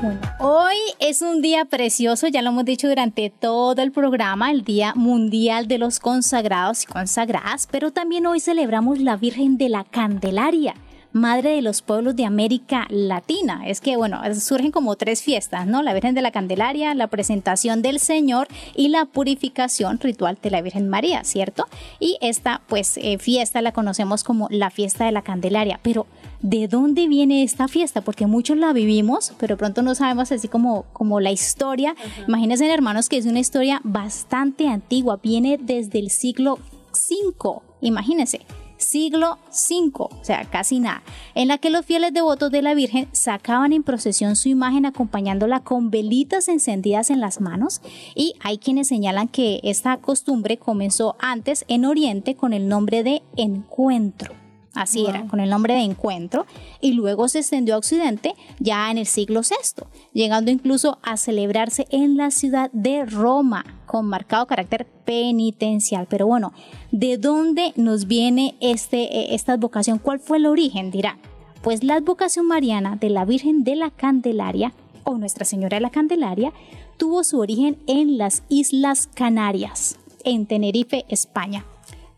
Bueno, 0.00 0.20
hoy 0.38 0.76
es 1.00 1.22
un 1.22 1.42
día 1.42 1.64
precioso, 1.64 2.28
ya 2.28 2.40
lo 2.40 2.50
hemos 2.50 2.64
dicho 2.64 2.88
durante 2.88 3.30
todo 3.30 3.82
el 3.82 3.90
programa, 3.90 4.52
el 4.52 4.62
Día 4.62 4.92
Mundial 4.94 5.66
de 5.66 5.78
los 5.78 5.98
Consagrados 5.98 6.84
y 6.84 6.86
Consagradas, 6.86 7.66
pero 7.68 7.90
también 7.90 8.24
hoy 8.26 8.38
celebramos 8.38 9.00
la 9.00 9.16
Virgen 9.16 9.58
de 9.58 9.68
la 9.68 9.82
Candelaria, 9.82 10.74
madre 11.12 11.50
de 11.50 11.62
los 11.62 11.82
pueblos 11.82 12.16
de 12.16 12.24
América 12.24 12.86
Latina. 12.90 13.62
Es 13.66 13.80
que, 13.80 13.96
bueno, 13.96 14.20
surgen 14.34 14.70
como 14.70 14.96
tres 14.96 15.22
fiestas, 15.22 15.66
¿no? 15.66 15.82
La 15.82 15.94
Virgen 15.94 16.14
de 16.14 16.22
la 16.22 16.30
Candelaria, 16.30 16.94
la 16.94 17.08
presentación 17.08 17.82
del 17.82 17.98
Señor 17.98 18.48
y 18.74 18.88
la 18.88 19.06
purificación 19.06 19.98
ritual 19.98 20.38
de 20.42 20.50
la 20.50 20.62
Virgen 20.62 20.88
María, 20.88 21.24
¿cierto? 21.24 21.66
Y 21.98 22.18
esta, 22.20 22.62
pues, 22.68 22.96
eh, 22.98 23.18
fiesta 23.18 23.62
la 23.62 23.72
conocemos 23.72 24.24
como 24.24 24.48
la 24.50 24.70
fiesta 24.70 25.06
de 25.06 25.12
la 25.12 25.22
Candelaria, 25.22 25.80
pero 25.82 26.06
¿de 26.40 26.68
dónde 26.68 27.08
viene 27.08 27.42
esta 27.42 27.68
fiesta? 27.68 28.00
Porque 28.00 28.26
muchos 28.26 28.56
la 28.56 28.72
vivimos, 28.72 29.32
pero 29.38 29.54
de 29.54 29.58
pronto 29.58 29.82
no 29.82 29.94
sabemos 29.94 30.30
así 30.32 30.48
como, 30.48 30.84
como 30.92 31.20
la 31.20 31.30
historia. 31.30 31.94
Imagínense, 32.26 32.68
hermanos, 32.72 33.08
que 33.08 33.16
es 33.16 33.26
una 33.26 33.40
historia 33.40 33.80
bastante 33.82 34.68
antigua, 34.68 35.18
viene 35.22 35.58
desde 35.60 35.98
el 35.98 36.10
siglo 36.10 36.58
V, 36.92 37.60
imagínense. 37.80 38.40
Siglo 38.78 39.38
V, 39.50 39.90
o 39.96 40.10
sea, 40.22 40.44
casi 40.44 40.80
nada, 40.80 41.02
en 41.34 41.48
la 41.48 41.58
que 41.58 41.70
los 41.70 41.84
fieles 41.84 42.12
devotos 42.12 42.50
de 42.50 42.62
la 42.62 42.74
Virgen 42.74 43.08
sacaban 43.12 43.72
en 43.72 43.82
procesión 43.82 44.36
su 44.36 44.48
imagen 44.48 44.86
acompañándola 44.86 45.60
con 45.60 45.90
velitas 45.90 46.48
encendidas 46.48 47.10
en 47.10 47.20
las 47.20 47.40
manos 47.40 47.80
y 48.14 48.34
hay 48.40 48.58
quienes 48.58 48.88
señalan 48.88 49.28
que 49.28 49.60
esta 49.62 49.98
costumbre 49.98 50.56
comenzó 50.56 51.16
antes 51.18 51.64
en 51.68 51.84
Oriente 51.84 52.34
con 52.34 52.52
el 52.52 52.68
nombre 52.68 53.02
de 53.02 53.22
encuentro. 53.36 54.47
Así 54.78 55.06
era, 55.06 55.26
con 55.26 55.40
el 55.40 55.50
nombre 55.50 55.74
de 55.74 55.80
encuentro, 55.80 56.46
y 56.80 56.92
luego 56.92 57.26
se 57.26 57.40
extendió 57.40 57.74
a 57.74 57.78
Occidente 57.78 58.36
ya 58.60 58.92
en 58.92 58.98
el 58.98 59.06
siglo 59.06 59.40
VI, 59.40 59.86
llegando 60.12 60.52
incluso 60.52 60.98
a 61.02 61.16
celebrarse 61.16 61.88
en 61.90 62.16
la 62.16 62.30
ciudad 62.30 62.70
de 62.72 63.04
Roma, 63.04 63.64
con 63.86 64.06
marcado 64.06 64.46
carácter 64.46 64.86
penitencial. 65.04 66.06
Pero 66.08 66.28
bueno, 66.28 66.52
¿de 66.92 67.18
dónde 67.18 67.72
nos 67.74 68.06
viene 68.06 68.54
este, 68.60 69.18
eh, 69.18 69.34
esta 69.34 69.54
advocación? 69.54 69.98
¿Cuál 69.98 70.20
fue 70.20 70.36
el 70.36 70.46
origen? 70.46 70.92
Dirán. 70.92 71.18
Pues 71.60 71.82
la 71.82 71.96
advocación 71.96 72.46
mariana 72.46 72.94
de 72.94 73.10
la 73.10 73.24
Virgen 73.24 73.64
de 73.64 73.74
la 73.74 73.90
Candelaria, 73.90 74.74
o 75.02 75.18
Nuestra 75.18 75.44
Señora 75.44 75.78
de 75.78 75.80
la 75.80 75.90
Candelaria, 75.90 76.52
tuvo 76.98 77.24
su 77.24 77.40
origen 77.40 77.78
en 77.88 78.16
las 78.16 78.44
Islas 78.48 79.08
Canarias, 79.12 79.98
en 80.22 80.46
Tenerife, 80.46 81.04
España. 81.08 81.64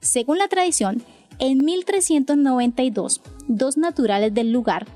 Según 0.00 0.36
la 0.36 0.48
tradición, 0.48 1.02
en 1.40 1.64
1392, 1.64 3.20
dos 3.48 3.76
naturales 3.76 4.32
del 4.34 4.52
lugar, 4.52 4.86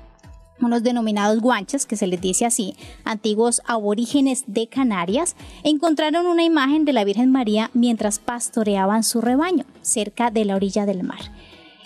unos 0.61 0.83
denominados 0.83 1.41
guanches, 1.41 1.85
que 1.85 1.97
se 1.97 2.07
les 2.07 2.21
dice 2.21 2.45
así, 2.45 2.75
antiguos 3.03 3.61
aborígenes 3.65 4.45
de 4.47 4.67
Canarias, 4.67 5.35
encontraron 5.63 6.27
una 6.27 6.43
imagen 6.43 6.85
de 6.85 6.93
la 6.93 7.03
Virgen 7.03 7.31
María 7.31 7.71
mientras 7.73 8.19
pastoreaban 8.19 9.03
su 9.03 9.21
rebaño, 9.21 9.65
cerca 9.81 10.31
de 10.31 10.45
la 10.45 10.55
orilla 10.55 10.85
del 10.85 11.03
mar. 11.03 11.19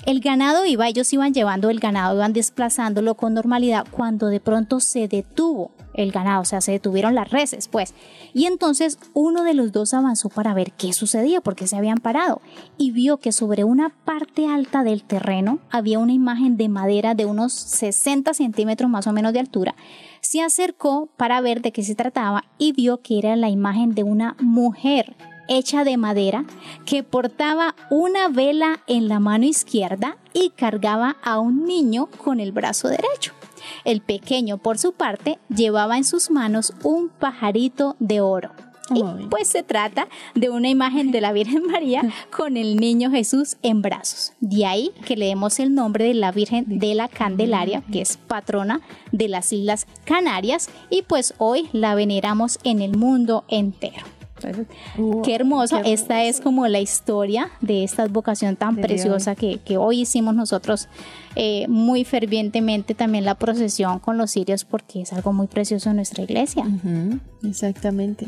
El 0.06 0.20
ganado 0.22 0.66
iba, 0.66 0.88
ellos 0.88 1.12
iban 1.14 1.34
llevando 1.34 1.70
el 1.70 1.80
ganado, 1.80 2.16
iban 2.16 2.34
desplazándolo 2.34 3.16
con 3.16 3.34
normalidad 3.34 3.86
cuando 3.90 4.28
de 4.28 4.40
pronto 4.40 4.80
se 4.80 5.08
detuvo 5.08 5.72
el 6.02 6.12
ganado, 6.12 6.42
o 6.42 6.46
sea, 6.46 6.62
se 6.62 6.72
detuvieron 6.72 7.16
las 7.16 7.30
reses, 7.30 7.68
pues. 7.68 7.94
Y 8.34 8.46
entonces 8.46 9.00
uno 9.14 9.44
de 9.44 9.54
los 9.54 9.72
dos 9.72 9.94
avanzó 9.94 10.30
para 10.30 10.54
ver 10.54 10.72
qué 10.72 10.94
sucedía, 10.94 11.42
porque 11.42 11.68
se 11.68 11.76
habían 11.76 11.98
parado, 11.98 12.42
y 12.78 12.92
vio 12.92 13.18
que 13.18 13.32
sobre 13.32 13.64
una 13.64 13.90
parte 13.90 14.48
alta 14.48 14.84
del 14.84 15.04
terreno 15.04 15.60
había 15.70 16.00
una 16.00 16.14
imagen 16.14 16.58
de 16.58 16.70
madera 16.70 17.16
de 17.16 17.26
unos 17.26 17.54
60 17.54 18.34
centímetros 18.34 18.90
más 18.90 19.08
o 19.08 19.14
menos 19.14 19.34
de 19.34 19.40
altura. 19.40 19.76
Se 20.22 20.42
acercó 20.42 21.10
para 21.18 21.42
ver 21.42 21.62
de 21.62 21.72
qué 21.72 21.84
se 21.84 21.96
trataba 21.96 22.46
y 22.58 22.72
vio 22.74 23.02
que 23.02 23.20
era 23.20 23.36
la 23.36 23.50
imagen 23.50 23.94
de 23.94 24.04
una 24.04 24.36
mujer 24.40 25.16
hecha 25.50 25.84
de 25.84 25.98
madera 25.98 26.46
que 26.86 27.04
portaba 27.04 27.76
una 27.90 28.30
vela 28.30 28.82
en 28.88 29.08
la 29.10 29.20
mano 29.20 29.46
izquierda 29.46 30.18
y 30.34 30.52
cargaba 30.52 31.18
a 31.24 31.40
un 31.40 31.66
niño 31.66 32.08
con 32.24 32.40
el 32.40 32.52
brazo 32.52 32.88
derecho. 32.88 33.39
El 33.86 34.02
pequeño, 34.02 34.58
por 34.58 34.78
su 34.78 34.94
parte, 34.94 35.40
llevaba 35.50 35.98
en 35.98 36.04
sus 36.04 36.30
manos 36.32 36.74
un 36.84 37.10
pajarito 37.10 37.96
de 38.00 38.22
oro. 38.22 38.52
Y 38.94 39.04
pues 39.30 39.48
se 39.48 39.64
trata 39.64 40.08
de 40.36 40.50
una 40.50 40.70
imagen 40.70 41.12
de 41.12 41.22
la 41.22 41.32
Virgen 41.32 41.68
María 41.68 42.02
con 42.36 42.58
el 42.58 42.78
niño 42.78 43.12
Jesús 43.12 43.58
en 43.62 43.82
brazos. 43.82 44.34
De 44.40 44.66
ahí 44.66 44.92
que 45.06 45.16
le 45.16 45.28
demos 45.28 45.60
el 45.60 45.74
nombre 45.74 46.06
de 46.06 46.14
la 46.14 46.32
Virgen 46.32 46.66
de 46.80 46.96
la 46.96 47.08
Candelaria, 47.08 47.84
que 47.92 48.02
es 48.02 48.18
patrona 48.18 48.82
de 49.12 49.28
las 49.28 49.54
Islas 49.54 49.86
Canarias, 50.06 50.70
y 50.90 51.04
pues 51.04 51.34
hoy 51.38 51.70
la 51.72 51.96
veneramos 51.96 52.60
en 52.64 52.82
el 52.82 52.98
mundo 52.98 53.44
entero. 53.48 54.19
Wow, 54.98 55.22
qué 55.22 55.36
hermoso. 55.36 55.82
qué 55.84 55.94
Esta 55.94 56.24
es 56.24 56.42
como 56.42 56.68
la 56.68 56.80
historia 56.80 57.50
de 57.62 57.84
esta 57.84 58.04
advocación 58.04 58.56
tan 58.56 58.76
De 58.76 58.82
preciosa 58.82 59.36
que, 59.36 59.60
que 59.60 59.78
hoy 59.78 60.02
hicimos 60.02 60.36
nosotros 60.36 60.88
eh, 61.36 61.68
muy 61.68 62.04
fervientemente 62.04 62.96
también 62.96 63.26
la 63.26 63.36
procesión 63.36 64.00
con 64.00 64.18
los 64.18 64.32
cirios 64.32 64.66
porque 64.66 65.02
es 65.02 65.14
algo 65.14 65.34
muy 65.34 65.48
precioso 65.48 65.90
en 65.90 65.98
nuestra 65.98 66.24
iglesia. 66.24 66.66
Exactamente. 67.44 68.28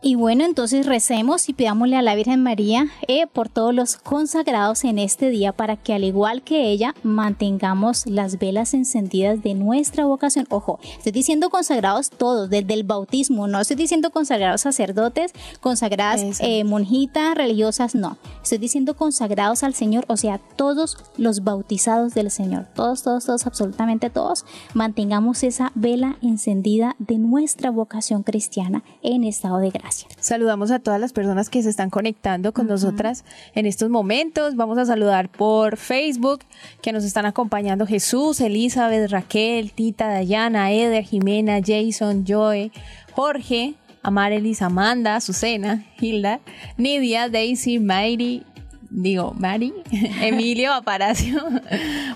Y 0.00 0.14
bueno, 0.14 0.44
entonces 0.44 0.86
recemos 0.86 1.48
y 1.48 1.54
pidámosle 1.54 1.96
a 1.96 2.02
la 2.02 2.14
Virgen 2.14 2.40
María 2.40 2.86
eh, 3.08 3.26
por 3.26 3.48
todos 3.48 3.74
los 3.74 3.96
consagrados 3.96 4.84
en 4.84 4.96
este 5.00 5.28
día 5.28 5.52
para 5.52 5.76
que 5.76 5.92
al 5.92 6.04
igual 6.04 6.42
que 6.42 6.70
ella 6.70 6.94
mantengamos 7.02 8.06
las 8.06 8.38
velas 8.38 8.74
encendidas 8.74 9.42
de 9.42 9.54
nuestra 9.54 10.04
vocación. 10.04 10.46
Ojo, 10.50 10.78
estoy 10.96 11.10
diciendo 11.10 11.50
consagrados 11.50 12.10
todos, 12.10 12.48
desde 12.48 12.74
el 12.74 12.84
bautismo, 12.84 13.48
no 13.48 13.58
estoy 13.60 13.74
diciendo 13.74 14.12
consagrados 14.12 14.60
sacerdotes, 14.60 15.32
consagradas 15.60 16.38
eh, 16.42 16.62
monjitas, 16.62 17.34
religiosas, 17.34 17.96
no. 17.96 18.18
Estoy 18.40 18.58
diciendo 18.58 18.96
consagrados 18.96 19.64
al 19.64 19.74
Señor, 19.74 20.04
o 20.06 20.16
sea, 20.16 20.38
todos 20.54 20.96
los 21.16 21.42
bautizados 21.42 22.14
del 22.14 22.30
Señor, 22.30 22.68
todos, 22.76 23.02
todos, 23.02 23.24
todos, 23.24 23.48
absolutamente 23.48 24.10
todos, 24.10 24.44
mantengamos 24.74 25.42
esa 25.42 25.72
vela 25.74 26.18
encendida 26.22 26.94
de 27.00 27.18
nuestra 27.18 27.72
vocación 27.72 28.22
cristiana 28.22 28.84
en 29.02 29.24
estado 29.24 29.58
de 29.58 29.70
gracia. 29.70 29.87
Saludamos 30.20 30.70
a 30.70 30.78
todas 30.78 31.00
las 31.00 31.12
personas 31.12 31.48
que 31.50 31.62
se 31.62 31.70
están 31.70 31.90
conectando 31.90 32.52
con 32.52 32.66
nosotras 32.66 33.24
en 33.54 33.66
estos 33.66 33.90
momentos. 33.90 34.56
Vamos 34.56 34.78
a 34.78 34.84
saludar 34.84 35.30
por 35.30 35.76
Facebook, 35.76 36.40
que 36.82 36.92
nos 36.92 37.04
están 37.04 37.26
acompañando 37.26 37.86
Jesús, 37.86 38.40
Elizabeth, 38.40 39.10
Raquel, 39.10 39.72
Tita, 39.72 40.08
Dayana, 40.08 40.72
Eder, 40.72 41.04
Jimena, 41.04 41.60
Jason, 41.64 42.24
Joy, 42.24 42.72
Jorge, 43.12 43.74
Amarelis, 44.02 44.62
Amanda, 44.62 45.16
Azucena, 45.16 45.84
Hilda, 46.00 46.40
Nidia, 46.76 47.28
Daisy, 47.28 47.78
Mayri, 47.78 48.44
digo, 48.90 49.34
Mari, 49.36 49.74
Emilio, 50.22 50.72
Aparacio. 50.72 51.42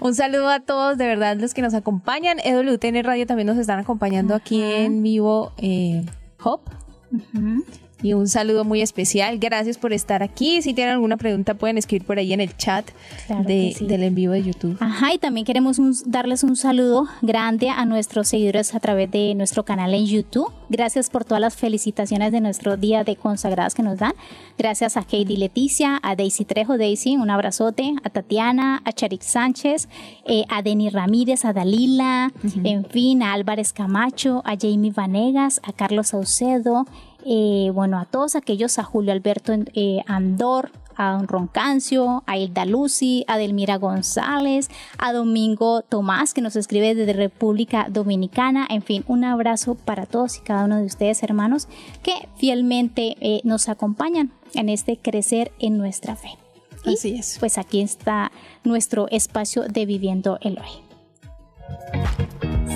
Un 0.00 0.14
saludo 0.14 0.48
a 0.48 0.60
todos, 0.60 0.98
de 0.98 1.06
verdad, 1.06 1.36
los 1.36 1.54
que 1.54 1.62
nos 1.62 1.74
acompañan. 1.74 2.38
EWTN 2.44 3.04
Radio 3.04 3.26
también 3.26 3.46
nos 3.46 3.58
están 3.58 3.78
acompañando 3.78 4.34
aquí 4.34 4.62
en 4.62 5.02
vivo, 5.02 5.52
eh, 5.58 6.04
Hop. 6.42 6.62
Mm-hmm. 7.12 7.58
Y 8.02 8.14
un 8.14 8.26
saludo 8.28 8.64
muy 8.64 8.82
especial. 8.82 9.38
Gracias 9.38 9.78
por 9.78 9.92
estar 9.92 10.22
aquí. 10.22 10.60
Si 10.62 10.74
tienen 10.74 10.94
alguna 10.94 11.16
pregunta, 11.16 11.54
pueden 11.54 11.78
escribir 11.78 12.06
por 12.06 12.18
ahí 12.18 12.32
en 12.32 12.40
el 12.40 12.56
chat 12.56 12.84
Claro 13.26 13.44
de- 13.44 13.74
sí. 13.76 13.86
del 13.86 14.02
en 14.02 14.14
vivo 14.14 14.32
de 14.32 14.42
YouTube. 14.42 14.76
Ajá, 14.80 15.14
y 15.14 15.18
también 15.18 15.46
queremos 15.46 15.78
un- 15.78 15.94
darles 16.06 16.42
un 16.42 16.56
saludo 16.56 17.06
grande 17.22 17.68
a 17.68 17.84
nuestros 17.84 18.28
seguidores 18.28 18.74
a 18.74 18.80
través 18.80 19.10
de 19.10 19.34
nuestro 19.34 19.64
canal 19.64 19.94
en 19.94 20.06
YouTube. 20.06 20.50
Gracias 20.68 21.10
por 21.10 21.24
todas 21.24 21.40
las 21.40 21.54
felicitaciones 21.54 22.32
de 22.32 22.40
nuestro 22.40 22.76
día 22.76 23.04
de 23.04 23.16
consagradas 23.16 23.74
que 23.74 23.82
nos 23.82 23.98
dan. 23.98 24.14
Gracias 24.58 24.96
a 24.96 25.04
Heidi 25.10 25.36
Leticia, 25.36 26.00
a 26.02 26.16
Daisy 26.16 26.44
Trejo, 26.44 26.78
Daisy, 26.78 27.16
un 27.16 27.30
abrazote, 27.30 27.94
a 28.02 28.10
Tatiana, 28.10 28.82
a 28.84 28.92
Charik 28.92 29.22
Sánchez, 29.22 29.88
eh, 30.26 30.44
a 30.48 30.62
Deni 30.62 30.88
Ramírez, 30.90 31.44
a 31.44 31.52
Dalila, 31.52 32.32
en 32.64 32.84
fin, 32.86 33.22
a 33.22 33.32
Álvarez 33.34 33.72
Camacho, 33.72 34.42
a 34.44 34.56
Jamie 34.60 34.90
Vanegas, 34.92 35.60
a 35.62 35.72
Carlos 35.72 36.08
Saucedo, 36.08 36.86
eh, 37.24 37.70
bueno, 37.72 37.98
a 37.98 38.04
todos 38.04 38.36
aquellos, 38.36 38.78
a 38.78 38.84
Julio 38.84 39.12
Alberto 39.12 39.52
eh, 39.74 40.02
Andor, 40.06 40.70
a 40.96 41.12
Don 41.12 41.28
Roncancio, 41.28 42.22
a 42.26 42.36
Hilda 42.36 42.64
Lucy, 42.64 43.24
a 43.28 43.38
Delmira 43.38 43.76
González, 43.76 44.68
a 44.98 45.12
Domingo 45.12 45.82
Tomás, 45.82 46.34
que 46.34 46.40
nos 46.40 46.56
escribe 46.56 46.94
desde 46.94 47.12
República 47.12 47.86
Dominicana. 47.90 48.66
En 48.68 48.82
fin, 48.82 49.04
un 49.08 49.24
abrazo 49.24 49.74
para 49.74 50.06
todos 50.06 50.38
y 50.38 50.40
cada 50.40 50.64
uno 50.64 50.78
de 50.78 50.84
ustedes, 50.84 51.22
hermanos, 51.22 51.68
que 52.02 52.28
fielmente 52.36 53.16
eh, 53.20 53.40
nos 53.44 53.68
acompañan 53.68 54.32
en 54.54 54.68
este 54.68 54.96
crecer 54.96 55.52
en 55.58 55.78
nuestra 55.78 56.16
fe. 56.16 56.38
Y, 56.84 56.94
Así 56.94 57.14
es. 57.14 57.36
Pues 57.38 57.58
aquí 57.58 57.80
está 57.80 58.32
nuestro 58.64 59.08
espacio 59.10 59.62
de 59.62 59.86
Viviendo 59.86 60.38
el 60.40 60.58
Hoy. 60.58 60.92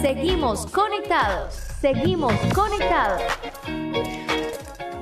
Seguimos 0.01 0.67
conectados. 0.67 1.76
Seguimos 1.87 2.33
conectados. 2.53 3.23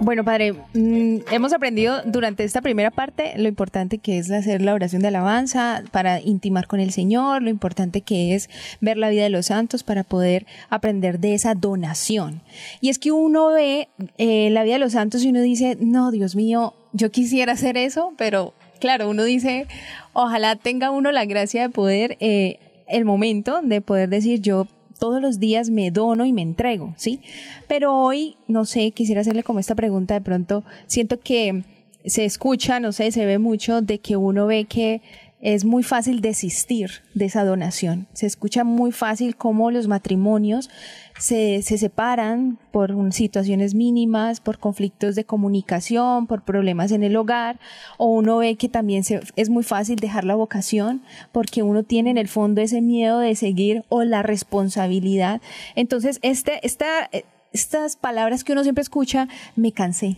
Bueno, 0.01 0.23
padre, 0.23 0.53
mm, 0.53 1.21
hemos 1.31 1.55
aprendido 1.55 2.03
durante 2.05 2.45
esta 2.45 2.61
primera 2.61 2.91
parte 2.91 3.33
lo 3.39 3.49
importante 3.49 3.97
que 3.97 4.19
es 4.19 4.31
hacer 4.31 4.61
la 4.61 4.75
oración 4.75 5.01
de 5.01 5.09
alabanza 5.09 5.83
para 5.93 6.21
intimar 6.21 6.67
con 6.67 6.81
el 6.81 6.93
Señor, 6.93 7.41
lo 7.41 7.49
importante 7.49 8.03
que 8.03 8.35
es 8.35 8.51
ver 8.83 8.99
la 8.99 9.09
vida 9.09 9.23
de 9.23 9.31
los 9.31 9.47
santos 9.47 9.83
para 9.83 10.05
poder 10.05 10.45
aprender 10.69 11.21
de 11.21 11.33
esa 11.33 11.55
donación. 11.55 12.43
Y 12.83 12.91
es 12.91 12.99
que 12.99 13.13
uno 13.13 13.53
ve 13.53 13.89
eh, 14.19 14.51
la 14.51 14.63
vida 14.63 14.75
de 14.75 14.81
los 14.81 14.93
santos 14.93 15.25
y 15.25 15.31
uno 15.31 15.41
dice, 15.41 15.79
no, 15.81 16.11
Dios 16.11 16.37
mío, 16.37 16.75
yo 16.93 17.11
quisiera 17.11 17.55
hacer 17.55 17.79
eso, 17.79 18.13
pero 18.19 18.53
claro, 18.79 19.09
uno 19.09 19.25
dice, 19.25 19.69
ojalá 20.13 20.57
tenga 20.57 20.91
uno 20.91 21.13
la 21.13 21.25
gracia 21.25 21.63
de 21.63 21.71
poder, 21.71 22.19
eh, 22.21 22.59
el 22.89 23.07
momento 23.07 23.63
de 23.63 23.81
poder 23.81 24.11
decir, 24.11 24.43
yo 24.43 24.67
todos 24.99 25.21
los 25.21 25.39
días 25.39 25.71
me 25.71 25.91
dono 25.91 26.25
y 26.25 26.33
me 26.33 26.43
entrego, 26.43 26.95
¿sí? 26.97 27.21
Pero 27.69 27.95
hoy, 27.97 28.37
no 28.49 28.65
sé, 28.65 28.91
quisiera 28.91 29.21
hacerle 29.21 29.43
como 29.43 29.59
esta 29.59 29.75
pregunta 29.75 30.15
de 30.15 30.21
pronto, 30.21 30.65
siento 30.87 31.21
que 31.21 31.65
se 32.05 32.25
escucha, 32.25 32.81
no 32.81 32.93
sé, 32.93 33.11
se 33.13 33.25
ve 33.25 33.39
mucho 33.39 33.81
de 33.81 33.99
que 33.99 34.17
uno 34.17 34.47
ve 34.47 34.67
que 34.67 35.01
es 35.45 35.67
muy 35.67 35.83
fácil 35.83 36.23
desistir 36.23 36.91
de 37.13 37.27
esa 37.27 37.45
donación. 37.45 38.07
Se 38.15 38.25
escucha 38.25 38.65
muy 38.65 38.93
fácil 38.93 39.37
cómo 39.37 39.71
los 39.71 39.89
matrimonios 39.89 40.71
se, 41.19 41.61
se 41.61 41.77
separan 41.77 42.59
por 42.73 43.13
situaciones 43.13 43.75
mínimas, 43.75 44.41
por 44.41 44.59
conflictos 44.59 45.15
de 45.15 45.25
comunicación, 45.25 46.27
por 46.27 46.45
problemas 46.45 46.93
en 46.93 47.03
el 47.03 47.15
hogar, 47.15 47.61
o 47.99 48.07
uno 48.07 48.39
ve 48.39 48.57
que 48.57 48.71
también 48.71 49.05
es 49.37 49.51
muy 49.51 49.63
fácil 49.65 49.97
dejar 49.97 50.25
la 50.25 50.35
vocación 50.35 51.03
porque 51.31 51.63
uno 51.63 51.83
tiene 51.83 52.11
en 52.11 52.19
el 52.19 52.29
fondo 52.29 52.63
ese 52.63 52.81
miedo 52.81 53.19
de 53.19 53.37
seguir 53.37 53.85
o 53.91 54.03
la 54.03 54.23
responsabilidad. 54.23 55.43
Entonces, 55.75 56.21
este, 56.23 56.67
esta, 56.67 57.11
eh, 57.13 57.27
estas 57.53 57.97
palabras 57.97 58.45
que 58.45 58.53
uno 58.53 58.63
siempre 58.63 58.81
escucha, 58.81 59.29
me 59.57 59.73
cansé. 59.73 60.17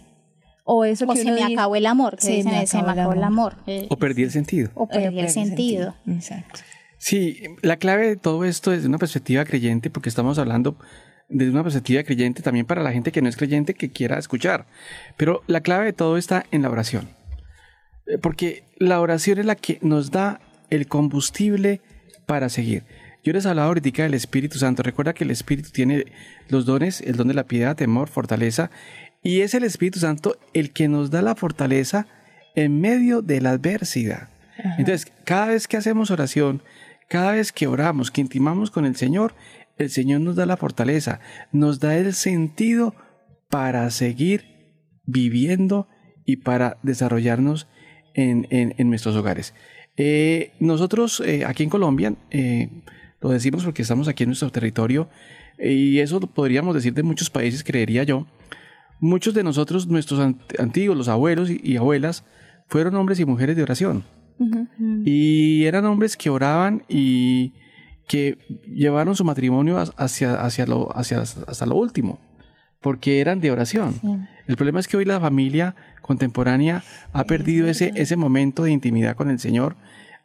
O 0.69 0.85
eso 0.85 1.05
O 1.07 1.13
que 1.13 1.17
se 1.21 1.23
uno 1.23 1.35
me 1.35 1.41
dice, 1.43 1.53
acabó 1.55 1.77
el 1.77 1.87
amor, 1.87 2.17
que 2.17 2.23
Se 2.23 2.33
dicen, 2.33 2.53
me 2.53 2.67
se 2.67 2.77
me 2.79 2.83
acabó 2.83 2.93
el 2.95 2.99
acabó 2.99 3.13
el 3.15 3.23
amor. 3.23 3.53
amor. 3.53 3.65
Eh, 3.69 3.87
O 3.89 3.97
perdí 3.97 4.25
el 4.25 4.31
sentido. 4.33 4.71
o 4.75 4.89
perdí 4.89 5.21
el 5.21 5.29
sentido. 5.31 5.95
Exacto. 6.09 6.61
Sí, 6.99 7.41
la 7.63 7.77
clave 7.77 8.09
de 8.09 8.17
todo 8.17 8.45
esto 8.45 8.71
desde 8.73 8.89
una 8.89 8.99
perspectiva 8.99 9.45
creyente, 9.45 9.91
porque 9.91 10.09
estamos 10.09 10.39
hablando 10.39 10.77
desde 11.29 11.51
una 11.53 11.63
perspectiva 11.63 12.03
creyente 12.03 12.43
también 12.43 12.67
para 12.67 12.83
la 12.83 12.93
gente 12.93 13.13
que 13.13 13.23
no 13.23 13.29
es 13.29 13.37
creyente 13.37 13.75
que 13.75 13.91
quiera 13.91 14.19
escuchar. 14.19 14.67
Pero 15.17 15.43
la 15.47 15.61
clave 15.61 15.87
de 15.87 15.93
todo 15.93 16.17
está 16.17 16.45
en 16.51 16.63
la 16.63 16.71
oración. 16.71 17.09
Eh, 18.07 18.19
Porque 18.19 18.65
la 18.79 19.01
oración 19.01 19.39
es 19.39 19.47
la 19.47 19.55
que 19.57 19.79
nos 19.83 20.11
da 20.11 20.41
el 20.71 20.87
combustible 20.89 21.81
para 22.27 22.49
seguir. 22.49 22.85
Yo 23.23 23.33
les 23.33 23.45
hablaba 23.47 23.69
ahorita 23.69 24.05
del 24.05 24.15
Espíritu 24.15 24.59
Santo. 24.59 24.83
Recuerda 24.85 25.13
que 25.13 25.25
el 25.25 25.33
Espíritu 25.33 25.71
tiene 25.71 26.07
los 26.49 26.65
dones, 26.65 27.01
el 27.01 27.17
don 27.17 27.27
de 27.29 27.35
la 27.35 27.45
piedad, 27.45 27.75
temor, 27.77 28.09
fortaleza. 28.09 28.71
Y 29.27 29.41
es 29.41 29.55
el 29.55 29.65
Espíritu 29.65 29.99
Santo 29.99 30.37
el 30.55 30.73
que 30.73 30.89
nos 30.89 31.11
da 31.11 31.21
la 31.23 31.35
fortaleza 31.35 32.07
en 32.55 32.81
medio 32.81 33.23
de 33.23 33.41
la 33.41 33.51
adversidad. 33.51 34.29
Entonces, 34.79 35.13
cada 35.25 35.49
vez 35.49 35.67
que 35.69 35.77
hacemos 35.77 36.11
oración, 36.11 36.63
cada 37.09 37.33
vez 37.33 37.53
que 37.53 37.67
oramos, 37.67 38.11
que 38.11 38.21
intimamos 38.21 38.71
con 38.71 38.87
el 38.87 38.97
Señor, 38.97 39.35
el 39.79 39.91
Señor 39.91 40.21
nos 40.23 40.37
da 40.37 40.47
la 40.47 40.57
fortaleza, 40.57 41.21
nos 41.53 41.81
da 41.81 41.97
el 41.97 42.15
sentido 42.15 42.95
para 43.51 43.91
seguir 43.91 44.45
viviendo 45.05 45.89
y 46.25 46.37
para 46.37 46.79
desarrollarnos 46.83 47.69
en, 48.15 48.47
en- 48.51 48.75
en 48.79 48.89
nuestros 48.89 49.15
hogares. 49.17 49.55
Eh, 49.97 50.53
nosotros 50.61 51.21
eh, 51.25 51.45
aquí 51.45 51.63
en 51.63 51.71
Colombia, 51.71 52.15
eh, 52.31 52.71
lo 53.21 53.31
decimos 53.31 53.65
porque 53.65 53.83
estamos 53.83 54.09
aquí 54.09 54.25
en 54.25 54.31
nuestro 54.31 54.51
territorio, 54.51 55.09
eh, 55.59 55.73
y 55.73 56.01
eso 56.01 56.19
lo 56.21 56.27
podríamos 56.29 56.75
decir 56.75 56.95
de 56.95 57.03
muchos 57.03 57.29
países, 57.31 57.63
creería 57.63 58.03
yo, 58.05 58.27
muchos 59.01 59.35
de 59.35 59.43
nosotros, 59.45 59.87
nuestros 59.87 60.21
ant- 60.21 60.59
antiguos, 60.61 60.97
los 60.97 61.09
abuelos 61.09 61.51
y, 61.51 61.61
y 61.63 61.77
abuelas, 61.77 62.25
fueron 62.69 62.95
hombres 62.97 63.21
y 63.21 63.25
mujeres 63.25 63.57
de 63.57 63.63
oración. 63.63 64.05
Y 65.05 65.65
eran 65.65 65.85
hombres 65.87 66.17
que 66.17 66.29
oraban 66.31 66.83
y 66.89 67.55
que 68.09 68.39
llevaron 68.67 69.17
su 69.17 69.25
matrimonio 69.25 69.79
ha- 69.79 69.93
hacia, 69.97 70.35
hacia 70.41 70.67
lo, 70.67 70.97
hacia, 70.97 71.21
hasta 71.21 71.67
lo 71.67 71.75
último, 71.77 72.21
porque 72.81 73.21
eran 73.21 73.41
de 73.41 73.51
oración. 73.51 73.95
El 74.47 74.57
problema 74.57 74.79
es 74.81 74.89
que 74.89 74.97
hoy 74.97 75.05
la 75.05 75.19
familia 75.21 75.75
contemporánea 76.03 76.85
ha 77.13 77.25
perdido 77.25 77.67
ese, 77.67 77.93
ese 77.97 78.17
momento 78.17 78.63
de 78.65 78.71
intimidad 78.73 79.17
con 79.17 79.31
el 79.31 79.39
Señor, 79.41 79.77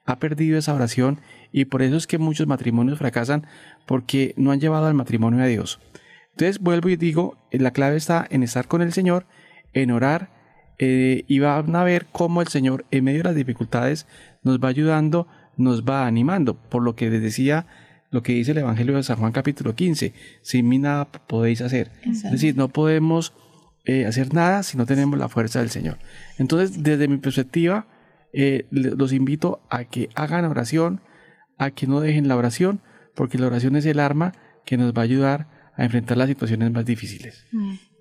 ha 0.05 0.17
perdido 0.19 0.57
esa 0.57 0.73
oración 0.73 1.19
y 1.51 1.65
por 1.65 1.81
eso 1.81 1.95
es 1.95 2.05
que 2.07 2.17
muchos 2.17 2.47
matrimonios 2.47 2.97
fracasan 2.99 3.45
porque 3.87 4.33
no 4.37 4.51
han 4.51 4.59
llevado 4.59 4.85
al 4.87 4.93
matrimonio 4.93 5.43
a 5.43 5.47
Dios. 5.47 5.79
Entonces 6.31 6.59
vuelvo 6.59 6.89
y 6.89 6.95
digo, 6.95 7.37
eh, 7.51 7.59
la 7.59 7.71
clave 7.71 7.97
está 7.97 8.25
en 8.29 8.43
estar 8.43 8.67
con 8.67 8.81
el 8.81 8.93
Señor, 8.93 9.25
en 9.73 9.91
orar, 9.91 10.29
eh, 10.79 11.25
y 11.27 11.39
van 11.39 11.75
a 11.75 11.83
ver 11.83 12.07
cómo 12.11 12.41
el 12.41 12.47
Señor 12.47 12.85
en 12.89 13.03
medio 13.03 13.19
de 13.19 13.25
las 13.25 13.35
dificultades 13.35 14.07
nos 14.43 14.59
va 14.59 14.69
ayudando, 14.69 15.27
nos 15.55 15.83
va 15.83 16.07
animando, 16.07 16.55
por 16.55 16.81
lo 16.81 16.95
que 16.95 17.09
les 17.09 17.21
decía 17.21 17.67
lo 18.09 18.23
que 18.23 18.33
dice 18.33 18.51
el 18.51 18.57
Evangelio 18.57 18.95
de 18.95 19.03
San 19.03 19.17
Juan 19.17 19.31
capítulo 19.31 19.73
15, 19.73 20.13
sin 20.41 20.67
mí 20.67 20.79
nada 20.79 21.05
podéis 21.05 21.61
hacer. 21.61 21.91
Es 22.03 22.29
decir, 22.29 22.57
no 22.57 22.67
podemos 22.67 23.33
eh, 23.85 24.05
hacer 24.05 24.33
nada 24.33 24.63
si 24.63 24.77
no 24.77 24.85
tenemos 24.85 25.17
la 25.17 25.29
fuerza 25.29 25.59
del 25.59 25.69
Señor. 25.69 25.97
Entonces, 26.37 26.83
desde 26.83 27.07
mi 27.07 27.17
perspectiva, 27.17 27.87
eh, 28.33 28.65
los 28.71 29.13
invito 29.13 29.61
a 29.69 29.85
que 29.85 30.09
hagan 30.13 30.45
oración, 30.45 31.01
a 31.57 31.71
que 31.71 31.87
no 31.87 32.01
dejen 32.01 32.27
la 32.27 32.35
oración, 32.35 32.81
porque 33.15 33.37
la 33.37 33.47
oración 33.47 33.75
es 33.75 33.85
el 33.85 33.99
arma 33.99 34.33
que 34.65 34.77
nos 34.77 34.93
va 34.93 35.01
a 35.01 35.05
ayudar 35.05 35.47
a 35.75 35.83
enfrentar 35.83 36.17
las 36.17 36.27
situaciones 36.27 36.71
más 36.71 36.85
difíciles. 36.85 37.45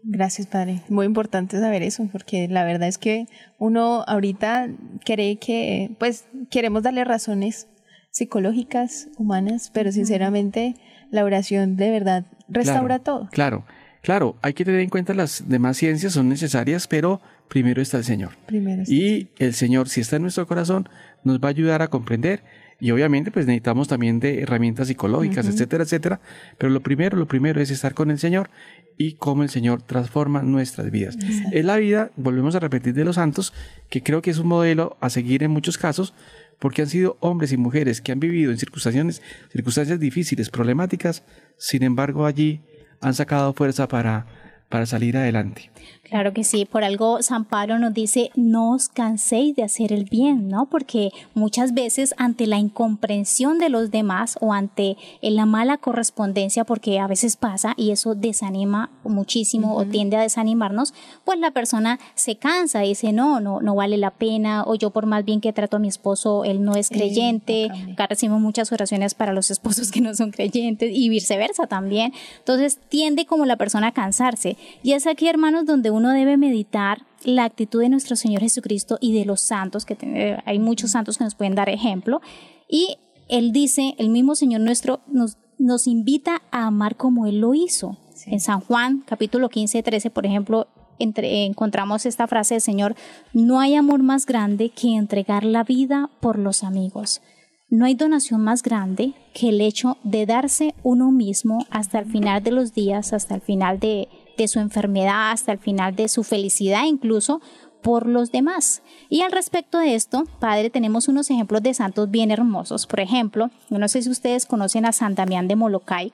Gracias, 0.03 0.47
padre. 0.47 0.83
Muy 0.89 1.07
importante 1.07 1.59
saber 1.61 1.83
eso, 1.83 2.09
porque 2.11 2.49
la 2.49 2.65
verdad 2.65 2.89
es 2.89 2.99
que 2.99 3.27
uno 3.59 4.05
ahorita 4.07 4.69
cree 5.05 5.37
que, 5.37 5.91
pues, 5.99 6.25
queremos 6.51 6.83
darle 6.83 7.05
razones 7.05 7.69
psicológicas, 8.11 9.09
humanas, 9.19 9.71
pero 9.73 9.93
sinceramente 9.93 10.75
la 11.11 11.25
oración 11.25 11.77
de 11.77 11.91
verdad 11.91 12.25
restaura 12.49 12.99
Claro, 12.99 13.03
todo. 13.03 13.29
Claro, 13.31 13.65
claro, 14.03 14.37
hay 14.43 14.55
que 14.55 14.65
tener 14.65 14.81
en 14.81 14.89
cuenta 14.89 15.15
las 15.15 15.49
demás 15.49 15.77
ciencias 15.77 16.15
son 16.15 16.29
necesarias, 16.29 16.87
pero 16.87 17.21
primero 17.49 17.83
está 17.83 17.99
el 17.99 18.05
Señor. 18.05 18.33
Primero. 18.47 18.83
Y 18.87 19.29
el 19.39 19.55
Señor, 19.55 19.89
si 19.89 20.01
está 20.01 20.17
en 20.17 20.23
nuestro 20.23 20.47
corazón, 20.47 20.89
nos 21.25 21.41
va 21.41 21.49
a 21.49 21.51
ayudar 21.51 21.83
a 21.83 21.89
comprender 21.89 22.43
Y 22.81 22.91
obviamente 22.91 23.31
pues 23.31 23.47
necesitamos 23.47 23.89
también 23.89 24.21
de 24.21 24.43
herramientas 24.43 24.89
psicológicas, 24.89 25.47
etcétera, 25.47 25.85
etcétera. 25.85 26.21
Pero 26.59 26.71
lo 26.71 26.81
primero, 26.81 27.17
lo 27.17 27.27
primero 27.27 27.61
es 27.61 27.71
estar 27.71 27.95
con 27.95 28.11
el 28.11 28.19
Señor 28.19 28.51
y 28.97 29.15
cómo 29.15 29.43
el 29.43 29.51
Señor 29.51 29.83
transforma 29.83 30.43
nuestras 30.43 30.91
vidas. 30.91 31.17
Es 31.53 31.65
la 31.65 31.77
vida, 31.77 32.11
volvemos 32.17 32.55
a 32.55 32.61
repetir, 32.61 32.95
de 32.95 33.05
los 33.05 33.17
santos, 33.17 33.53
que 33.89 34.03
creo 34.03 34.23
que 34.23 34.31
es 34.31 34.39
un 34.39 34.49
modelo 34.49 34.97
a 35.01 35.11
seguir 35.11 35.43
en 35.43 35.51
muchos 35.51 35.79
casos, 35.79 36.15
porque 36.59 36.83
han 36.83 36.89
sido 36.89 37.17
hombres 37.21 37.53
y 37.53 37.57
mujeres 37.57 38.01
que 38.01 38.13
han 38.13 38.21
vivido 38.21 38.51
en 38.51 38.59
circunstancias, 38.59 39.23
circunstancias 39.51 39.99
difíciles, 39.99 40.51
problemáticas, 40.51 41.25
sin 41.57 41.83
embargo 41.83 42.27
allí 42.27 42.61
han 43.01 43.15
sacado 43.15 43.53
fuerza 43.55 43.89
para, 43.89 44.27
para 44.69 44.87
salir 44.87 45.17
adelante. 45.17 45.71
Claro 46.11 46.33
que 46.33 46.43
sí, 46.43 46.65
por 46.65 46.83
algo 46.83 47.23
San 47.23 47.45
Pablo 47.45 47.79
nos 47.79 47.95
dice, 47.95 48.33
no 48.35 48.73
os 48.73 48.89
canséis 48.89 49.55
de 49.55 49.63
hacer 49.63 49.93
el 49.93 50.07
bien, 50.07 50.49
¿no? 50.49 50.67
Porque 50.67 51.13
muchas 51.35 51.73
veces 51.73 52.15
ante 52.19 52.49
la 52.49 52.59
incomprensión 52.59 53.59
de 53.59 53.69
los 53.69 53.93
demás 53.93 54.37
o 54.41 54.53
ante 54.53 54.97
la 55.23 55.47
mala 55.47 55.79
correspondencia, 55.79 56.65
porque 56.65 56.99
a 56.99 57.07
veces 57.07 57.37
pasa 57.37 57.75
y 57.77 57.93
eso 57.93 58.17
desanima 58.17 58.91
muchísimo 59.05 59.77
o 59.77 59.85
tiende 59.85 60.17
a 60.17 60.23
desanimarnos, 60.23 60.95
pues 61.25 61.39
la 61.39 61.53
persona 61.53 62.01
se 62.17 62.35
cansa 62.35 62.85
y 62.85 62.89
dice, 62.89 63.13
no, 63.13 63.39
no, 63.39 63.61
no 63.61 63.77
vale 63.77 63.97
la 63.97 64.11
pena, 64.11 64.65
o 64.67 64.75
yo 64.75 64.91
por 64.91 65.07
más 65.07 65.25
bien 65.25 65.41
que 65.41 65.53
trato 65.53 65.77
a 65.77 65.81
mi 65.81 65.89
esposo, 65.89 66.45
él 66.45 66.65
no 66.65 66.75
es 66.75 66.89
creyente, 66.89 67.71
acá 67.93 68.09
recibimos 68.09 68.41
muchas 68.41 68.73
oraciones 68.73 69.15
para 69.15 69.33
los 69.33 69.53
esposos 69.53 69.93
que 69.93 70.01
no 70.01 70.13
son 70.15 70.33
creyentes 70.33 70.91
y 70.93 71.09
viceversa 71.09 71.69
también. 71.69 72.13
Entonces 72.39 72.81
tiende 72.89 73.27
como 73.27 73.47
la 73.47 73.55
persona 73.57 73.89
a 73.89 73.93
cansarse. 73.93 74.57
Y 74.83 74.95
es 74.95 75.07
aquí, 75.07 75.29
hermanos, 75.29 75.67
donde 75.67 75.93
uno 75.93 76.00
debe 76.09 76.39
meditar 76.39 77.05
la 77.25 77.45
actitud 77.45 77.81
de 77.81 77.91
nuestro 77.91 78.17
Señor 78.17 78.41
Jesucristo 78.41 78.97
y 79.01 79.13
de 79.13 79.27
los 79.27 79.43
santos, 79.43 79.85
que 79.85 80.39
hay 80.45 80.59
muchos 80.59 80.93
santos 80.93 81.19
que 81.19 81.25
nos 81.25 81.35
pueden 81.35 81.55
dar 81.55 81.69
ejemplo. 81.69 82.23
Y 82.69 82.97
Él 83.29 83.53
dice, 83.53 83.95
el 83.99 84.09
mismo 84.09 84.35
Señor 84.35 84.63
nuestro 84.63 85.01
nos, 85.07 85.37
nos 85.59 85.87
invita 85.87 86.43
a 86.51 86.67
amar 86.67 86.97
como 86.97 87.27
Él 87.27 87.41
lo 87.41 87.55
hizo. 87.55 87.99
En 88.27 88.41
San 88.41 88.61
Juan, 88.61 89.03
capítulo 89.07 89.49
15, 89.49 89.83
13, 89.83 90.11
por 90.11 90.27
ejemplo, 90.27 90.69
entre, 90.99 91.47
encontramos 91.47 92.07
esta 92.07 92.27
frase 92.27 92.55
del 92.55 92.61
Señor, 92.61 92.95
no 93.33 93.61
hay 93.61 93.75
amor 93.75 94.03
más 94.03 94.27
grande 94.27 94.71
que 94.71 94.95
entregar 94.95 95.45
la 95.45 95.65
vida 95.65 96.11
por 96.21 96.39
los 96.39 96.63
amigos. 96.63 97.21
No 97.69 97.85
hay 97.85 97.95
donación 97.95 98.43
más 98.43 98.63
grande 98.63 99.15
que 99.33 99.51
el 99.51 99.61
hecho 99.61 99.97
de 100.03 100.27
darse 100.27 100.75
uno 100.83 101.13
mismo 101.13 101.67
hasta 101.71 102.01
el 102.01 102.07
final 102.07 102.43
de 102.43 102.51
los 102.51 102.75
días, 102.75 103.13
hasta 103.13 103.37
el 103.37 103.41
final 103.41 103.79
de, 103.79 104.09
de 104.41 104.49
su 104.49 104.59
enfermedad, 104.59 105.33
hasta 105.33 105.53
el 105.53 105.59
final 105.59 105.95
de 105.95 106.09
su 106.09 106.25
felicidad 106.25 106.85
incluso 106.87 107.41
por 107.83 108.07
los 108.07 108.33
demás. 108.33 108.83
Y 109.09 109.23
al 109.23 109.33
respecto 109.33 109.79
de 109.79 109.95
esto, 109.95 110.25
Padre, 110.39 110.71
tenemos 110.71 111.09
unos 111.09 111.31
ejemplos 111.31 111.63
de 111.63 111.75
santos 111.75 112.11
bien 112.11 112.31
hermosos. 112.31 112.87
Por 112.87 113.01
ejemplo, 113.01 113.51
no 113.69 113.89
sé 113.89 114.03
si 114.03 114.11
ustedes 114.11 114.47
conocen 114.47 114.87
a 114.87 114.93
San 114.93 115.15
Damián 115.15 115.49
de 115.49 115.57
Molokai, 115.57 116.13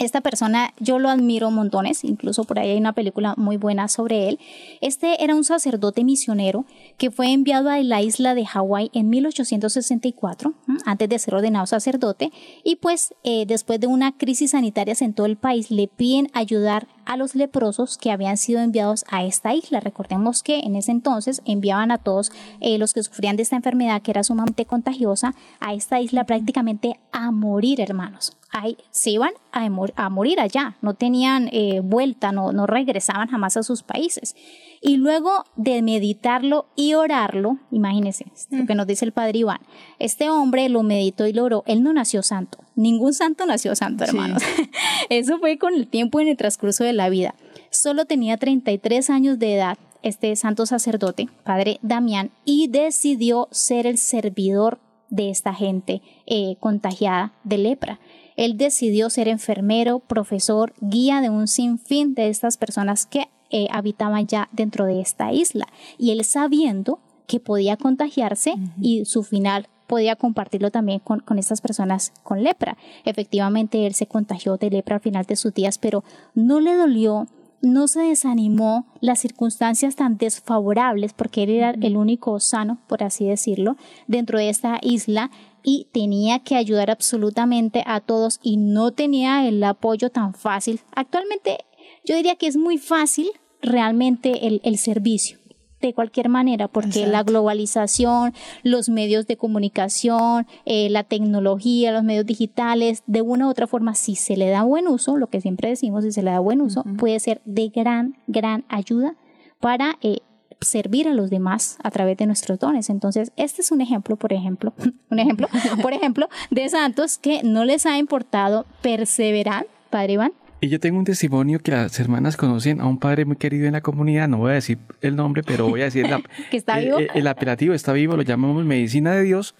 esta 0.00 0.22
persona 0.22 0.72
yo 0.80 0.98
lo 0.98 1.10
admiro 1.10 1.50
montones, 1.50 2.04
incluso 2.04 2.44
por 2.44 2.58
ahí 2.58 2.70
hay 2.70 2.78
una 2.78 2.94
película 2.94 3.34
muy 3.36 3.58
buena 3.58 3.86
sobre 3.86 4.30
él. 4.30 4.38
Este 4.80 5.22
era 5.22 5.34
un 5.34 5.44
sacerdote 5.44 6.04
misionero 6.04 6.64
que 6.96 7.10
fue 7.10 7.32
enviado 7.32 7.68
a 7.68 7.78
la 7.82 8.00
isla 8.00 8.34
de 8.34 8.46
Hawái 8.46 8.90
en 8.94 9.10
1864, 9.10 10.54
antes 10.86 11.06
de 11.06 11.18
ser 11.18 11.34
ordenado 11.34 11.66
sacerdote, 11.66 12.32
y 12.64 12.76
pues 12.76 13.14
eh, 13.24 13.44
después 13.46 13.78
de 13.78 13.88
una 13.88 14.16
crisis 14.16 14.52
sanitaria 14.52 14.94
en 15.00 15.12
todo 15.12 15.26
el 15.26 15.36
país 15.36 15.70
le 15.70 15.86
piden 15.86 16.30
ayudar 16.32 16.88
a 17.10 17.16
los 17.16 17.34
leprosos 17.34 17.98
que 17.98 18.12
habían 18.12 18.36
sido 18.36 18.60
enviados 18.60 19.04
a 19.10 19.24
esta 19.24 19.52
isla. 19.52 19.80
Recordemos 19.80 20.44
que 20.44 20.60
en 20.60 20.76
ese 20.76 20.92
entonces 20.92 21.42
enviaban 21.44 21.90
a 21.90 21.98
todos 21.98 22.30
eh, 22.60 22.78
los 22.78 22.94
que 22.94 23.02
sufrían 23.02 23.34
de 23.34 23.42
esta 23.42 23.56
enfermedad 23.56 24.00
que 24.00 24.12
era 24.12 24.22
sumamente 24.22 24.64
contagiosa 24.64 25.34
a 25.58 25.74
esta 25.74 26.00
isla 26.00 26.22
prácticamente 26.22 27.00
a 27.10 27.32
morir, 27.32 27.80
hermanos. 27.80 28.36
Ahí, 28.52 28.76
se 28.92 29.10
iban 29.10 29.32
a, 29.50 29.68
a 29.96 30.08
morir 30.08 30.38
allá, 30.38 30.76
no 30.82 30.94
tenían 30.94 31.48
eh, 31.50 31.80
vuelta, 31.82 32.30
no, 32.30 32.52
no 32.52 32.68
regresaban 32.68 33.28
jamás 33.28 33.56
a 33.56 33.64
sus 33.64 33.82
países. 33.82 34.36
Y 34.80 34.96
luego 34.96 35.44
de 35.56 35.82
meditarlo 35.82 36.66
y 36.74 36.94
orarlo, 36.94 37.58
imagínense 37.70 38.26
lo 38.50 38.66
que 38.66 38.74
nos 38.74 38.86
dice 38.86 39.04
el 39.04 39.12
padre 39.12 39.40
Iván, 39.40 39.60
este 39.98 40.30
hombre 40.30 40.68
lo 40.68 40.82
meditó 40.82 41.26
y 41.26 41.32
lo 41.32 41.44
oró, 41.44 41.64
él 41.66 41.82
no 41.82 41.92
nació 41.92 42.22
santo, 42.22 42.58
ningún 42.76 43.12
santo 43.12 43.44
nació 43.46 43.74
santo, 43.76 44.04
hermanos. 44.04 44.42
Eso 45.10 45.38
fue 45.40 45.58
con 45.58 45.74
el 45.74 45.88
tiempo 45.88 46.20
en 46.20 46.28
el 46.28 46.36
transcurso 46.36 46.84
de 46.84 46.92
la 46.92 47.08
vida. 47.08 47.34
Solo 47.70 48.04
tenía 48.04 48.36
33 48.36 49.10
años 49.10 49.38
de 49.38 49.54
edad 49.54 49.76
este 50.02 50.34
santo 50.36 50.66
sacerdote, 50.66 51.28
padre 51.44 51.78
Damián, 51.82 52.30
y 52.44 52.68
decidió 52.68 53.48
ser 53.50 53.86
el 53.86 53.98
servidor 53.98 54.78
de 55.10 55.30
esta 55.30 55.52
gente 55.52 56.00
eh, 56.26 56.56
contagiada 56.60 57.32
de 57.42 57.58
lepra. 57.58 58.00
Él 58.36 58.56
decidió 58.56 59.10
ser 59.10 59.26
enfermero, 59.26 59.98
profesor, 59.98 60.72
guía 60.80 61.20
de 61.20 61.28
un 61.28 61.48
sinfín 61.48 62.14
de 62.14 62.28
estas 62.28 62.56
personas 62.56 63.04
que 63.04 63.28
eh, 63.50 63.66
habitaban 63.72 64.28
ya 64.28 64.48
dentro 64.52 64.86
de 64.86 65.00
esta 65.00 65.32
isla. 65.32 65.66
Y 65.98 66.12
él 66.12 66.24
sabiendo 66.24 67.00
que 67.26 67.40
podía 67.40 67.76
contagiarse 67.76 68.54
y 68.80 69.04
su 69.04 69.24
final 69.24 69.68
podía 69.90 70.14
compartirlo 70.14 70.70
también 70.70 71.00
con, 71.00 71.18
con, 71.18 71.40
estas 71.40 71.60
personas 71.60 72.12
con 72.22 72.44
lepra. 72.44 72.78
Efectivamente, 73.04 73.88
él 73.88 73.94
se 73.94 74.06
contagió 74.06 74.56
de 74.56 74.70
lepra 74.70 74.94
al 74.94 75.02
final 75.02 75.26
de 75.26 75.34
sus 75.34 75.52
días, 75.52 75.78
pero 75.78 76.04
no 76.32 76.60
le 76.60 76.76
dolió, 76.76 77.26
no 77.60 77.88
se 77.88 78.02
desanimó 78.02 78.86
las 79.00 79.18
circunstancias 79.18 79.96
tan 79.96 80.16
desfavorables, 80.16 81.12
porque 81.12 81.42
él 81.42 81.50
era 81.50 81.70
el 81.70 81.96
único 81.96 82.38
sano, 82.38 82.78
por 82.86 83.02
así 83.02 83.26
decirlo, 83.26 83.76
dentro 84.06 84.38
de 84.38 84.48
esta 84.48 84.78
isla 84.80 85.32
y 85.64 85.88
tenía 85.90 86.38
que 86.38 86.54
ayudar 86.54 86.88
absolutamente 86.92 87.82
a 87.84 88.00
todos 88.00 88.38
y 88.44 88.58
no 88.58 88.92
tenía 88.92 89.48
el 89.48 89.62
apoyo 89.64 90.10
tan 90.10 90.34
fácil. 90.34 90.78
Actualmente 90.94 91.58
yo 92.04 92.14
diría 92.14 92.36
que 92.36 92.46
es 92.46 92.56
muy 92.56 92.78
fácil 92.78 93.28
realmente 93.60 94.46
el, 94.46 94.60
el 94.62 94.78
servicio 94.78 95.39
de 95.80 95.94
cualquier 95.94 96.28
manera, 96.28 96.68
porque 96.68 97.06
la 97.06 97.22
globalización, 97.22 98.34
los 98.62 98.88
medios 98.88 99.26
de 99.26 99.36
comunicación, 99.36 100.46
eh, 100.66 100.90
la 100.90 101.04
tecnología, 101.04 101.92
los 101.92 102.04
medios 102.04 102.26
digitales, 102.26 103.02
de 103.06 103.22
una 103.22 103.46
u 103.46 103.50
otra 103.50 103.66
forma, 103.66 103.94
si 103.94 104.14
se 104.14 104.36
le 104.36 104.48
da 104.48 104.62
buen 104.62 104.88
uso, 104.88 105.16
lo 105.16 105.28
que 105.28 105.40
siempre 105.40 105.68
decimos, 105.68 106.04
si 106.04 106.12
se 106.12 106.22
le 106.22 106.30
da 106.30 106.40
buen 106.40 106.60
uso, 106.60 106.84
puede 106.98 107.18
ser 107.20 107.40
de 107.44 107.68
gran, 107.68 108.16
gran 108.26 108.64
ayuda 108.68 109.14
para 109.60 109.98
eh, 110.02 110.18
servir 110.60 111.08
a 111.08 111.14
los 111.14 111.30
demás 111.30 111.78
a 111.82 111.90
través 111.90 112.16
de 112.16 112.26
nuestros 112.26 112.58
dones. 112.58 112.90
Entonces, 112.90 113.32
este 113.36 113.62
es 113.62 113.72
un 113.72 113.80
ejemplo, 113.80 114.16
por 114.16 114.32
ejemplo, 114.32 114.74
un 115.10 115.18
ejemplo, 115.18 115.48
por 115.82 115.92
ejemplo, 115.92 116.28
de 116.50 116.68
santos 116.68 117.18
que 117.18 117.42
no 117.42 117.64
les 117.64 117.86
ha 117.86 117.98
importado 117.98 118.66
perseverar, 118.82 119.66
Padre 119.90 120.14
Iván, 120.14 120.32
y 120.60 120.68
yo 120.68 120.78
tengo 120.78 120.98
un 120.98 121.04
testimonio 121.04 121.58
que 121.60 121.70
las 121.70 121.98
hermanas 121.98 122.36
conocen 122.36 122.80
a 122.80 122.86
un 122.86 122.98
padre 122.98 123.24
muy 123.24 123.36
querido 123.36 123.66
en 123.66 123.72
la 123.72 123.80
comunidad, 123.80 124.28
no 124.28 124.38
voy 124.38 124.52
a 124.52 124.54
decir 124.54 124.78
el 125.00 125.16
nombre, 125.16 125.42
pero 125.42 125.68
voy 125.68 125.80
a 125.80 125.84
decir 125.84 126.06
¿Que 126.50 126.56
está 126.56 126.78
vivo? 126.78 126.98
El, 126.98 127.26
apelativo 127.26 127.72
está 127.72 127.92
vivo, 127.92 128.16
lo 128.16 128.22
llamamos 128.22 128.64
medicina 128.64 129.12
de 129.12 129.22
Dios, 129.22 129.54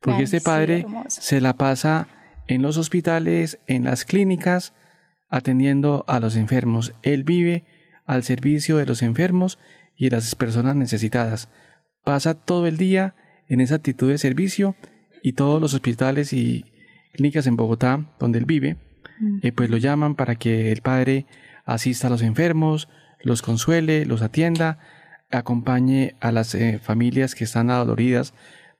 porque 0.00 0.22
este 0.22 0.40
padre 0.40 0.86
se 1.08 1.40
la 1.40 1.54
pasa 1.54 2.08
en 2.48 2.62
los 2.62 2.76
hospitales, 2.76 3.58
en 3.66 3.84
las 3.84 4.04
clínicas, 4.04 4.72
atendiendo 5.28 6.04
a 6.06 6.20
los 6.20 6.36
enfermos. 6.36 6.94
Él 7.02 7.24
vive 7.24 7.64
al 8.06 8.22
servicio 8.22 8.76
de 8.76 8.86
los 8.86 9.02
enfermos 9.02 9.58
y 9.96 10.08
de 10.08 10.16
las 10.16 10.34
personas 10.34 10.76
necesitadas. 10.76 11.48
Pasa 12.04 12.34
todo 12.34 12.66
el 12.66 12.76
día 12.76 13.14
en 13.48 13.60
esa 13.60 13.76
actitud 13.76 14.08
de 14.08 14.18
servicio 14.18 14.76
y 15.22 15.32
todos 15.32 15.60
los 15.60 15.74
hospitales 15.74 16.32
y 16.32 16.64
clínicas 17.12 17.46
en 17.46 17.56
Bogotá, 17.56 18.06
donde 18.18 18.38
él 18.38 18.44
vive, 18.44 18.76
eh, 19.42 19.52
pues 19.52 19.70
lo 19.70 19.76
llaman 19.76 20.14
para 20.14 20.36
que 20.36 20.72
el 20.72 20.82
padre 20.82 21.26
asista 21.64 22.06
a 22.06 22.10
los 22.10 22.22
enfermos, 22.22 22.88
los 23.22 23.42
consuele, 23.42 24.06
los 24.06 24.22
atienda, 24.22 24.78
acompañe 25.30 26.14
a 26.20 26.32
las 26.32 26.54
eh, 26.54 26.78
familias 26.82 27.34
que 27.34 27.44
están 27.44 27.70
adoloridas 27.70 28.34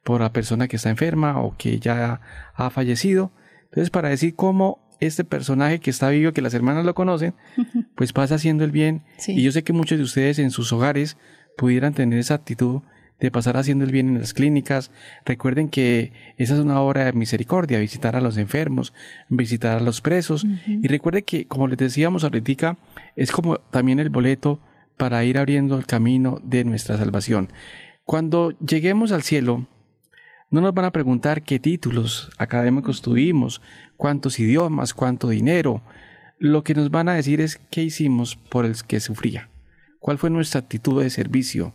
por 0.05 0.21
la 0.21 0.33
persona 0.33 0.69
que 0.69 0.77
está 0.77 0.91
enferma 0.91 1.41
o 1.41 1.57
que 1.57 1.81
ya 1.81 2.21
ha 2.55 2.71
fallecido. 2.71 3.33
Entonces, 3.65 3.91
para 3.91 4.09
decir 4.09 4.37
cómo 4.37 4.87
este 5.01 5.25
personaje 5.25 5.81
que 5.81 5.91
está 5.91 6.09
vivo, 6.11 6.33
que 6.33 6.43
las 6.43 6.55
hermanas 6.55 6.85
lo 6.85 6.95
conocen, 6.95 7.35
pues 7.97 8.13
pasa 8.13 8.37
haciendo 8.37 8.65
el 8.65 8.71
bien. 8.71 9.03
Y 9.27 9.43
yo 9.43 9.53
sé 9.53 9.65
que 9.65 9.73
muchos 9.73 9.99
de 9.99 10.05
ustedes 10.05 10.39
en 10.39 10.51
sus 10.51 10.73
hogares 10.73 11.17
pudieran 11.57 11.95
tener 11.95 12.19
esa 12.19 12.35
actitud 12.35 12.83
de 13.21 13.31
pasar 13.31 13.57
haciendo 13.57 13.85
el 13.85 13.93
bien 13.93 14.09
en 14.09 14.21
las 14.21 14.35
clínicas. 14.35 14.91
Recuerden 15.25 15.69
que 15.69 16.13
esa 16.37 16.55
es 16.55 16.61
una 16.61 16.81
obra 16.81 17.05
de 17.05 17.13
misericordia, 17.13 17.79
visitar 17.79 18.17
a 18.17 18.21
los 18.21 18.37
enfermos, 18.37 18.93
visitar 19.29 19.79
a 19.79 19.81
los 19.81 20.01
presos. 20.01 20.47
Y 20.67 20.87
recuerden 20.89 21.25
que, 21.25 21.47
como 21.47 21.69
les 21.69 21.79
decíamos 21.79 22.25
ahorita, 22.25 22.77
es 23.15 23.33
como 23.33 23.59
también 23.59 24.01
el 24.01 24.11
boleto 24.11 24.61
para 24.97 25.25
ir 25.25 25.39
abriendo 25.39 25.77
el 25.77 25.87
camino 25.87 26.41
de 26.43 26.65
nuestra 26.65 26.97
salvación. 26.97 27.53
Cuando 28.05 28.57
lleguemos 28.61 29.13
al 29.13 29.23
cielo, 29.23 29.67
no 30.51 30.61
nos 30.61 30.75
van 30.75 30.85
a 30.85 30.93
preguntar 30.93 31.43
qué 31.43 31.59
títulos 31.59 32.31
académicos 32.39 33.03
tuvimos, 33.03 33.61
cuántos 33.97 34.39
idiomas, 34.39 34.95
cuánto 34.95 35.29
dinero. 35.29 35.83
Lo 36.39 36.63
que 36.63 36.75
nos 36.75 36.91
van 36.91 37.09
a 37.09 37.15
decir 37.15 37.41
es 37.41 37.59
qué 37.71 37.83
hicimos 37.83 38.37
por 38.37 38.65
el 38.65 38.75
que 38.87 39.01
sufría, 39.01 39.49
cuál 39.99 40.19
fue 40.19 40.31
nuestra 40.31 40.61
actitud 40.61 41.03
de 41.03 41.11
servicio, 41.11 41.75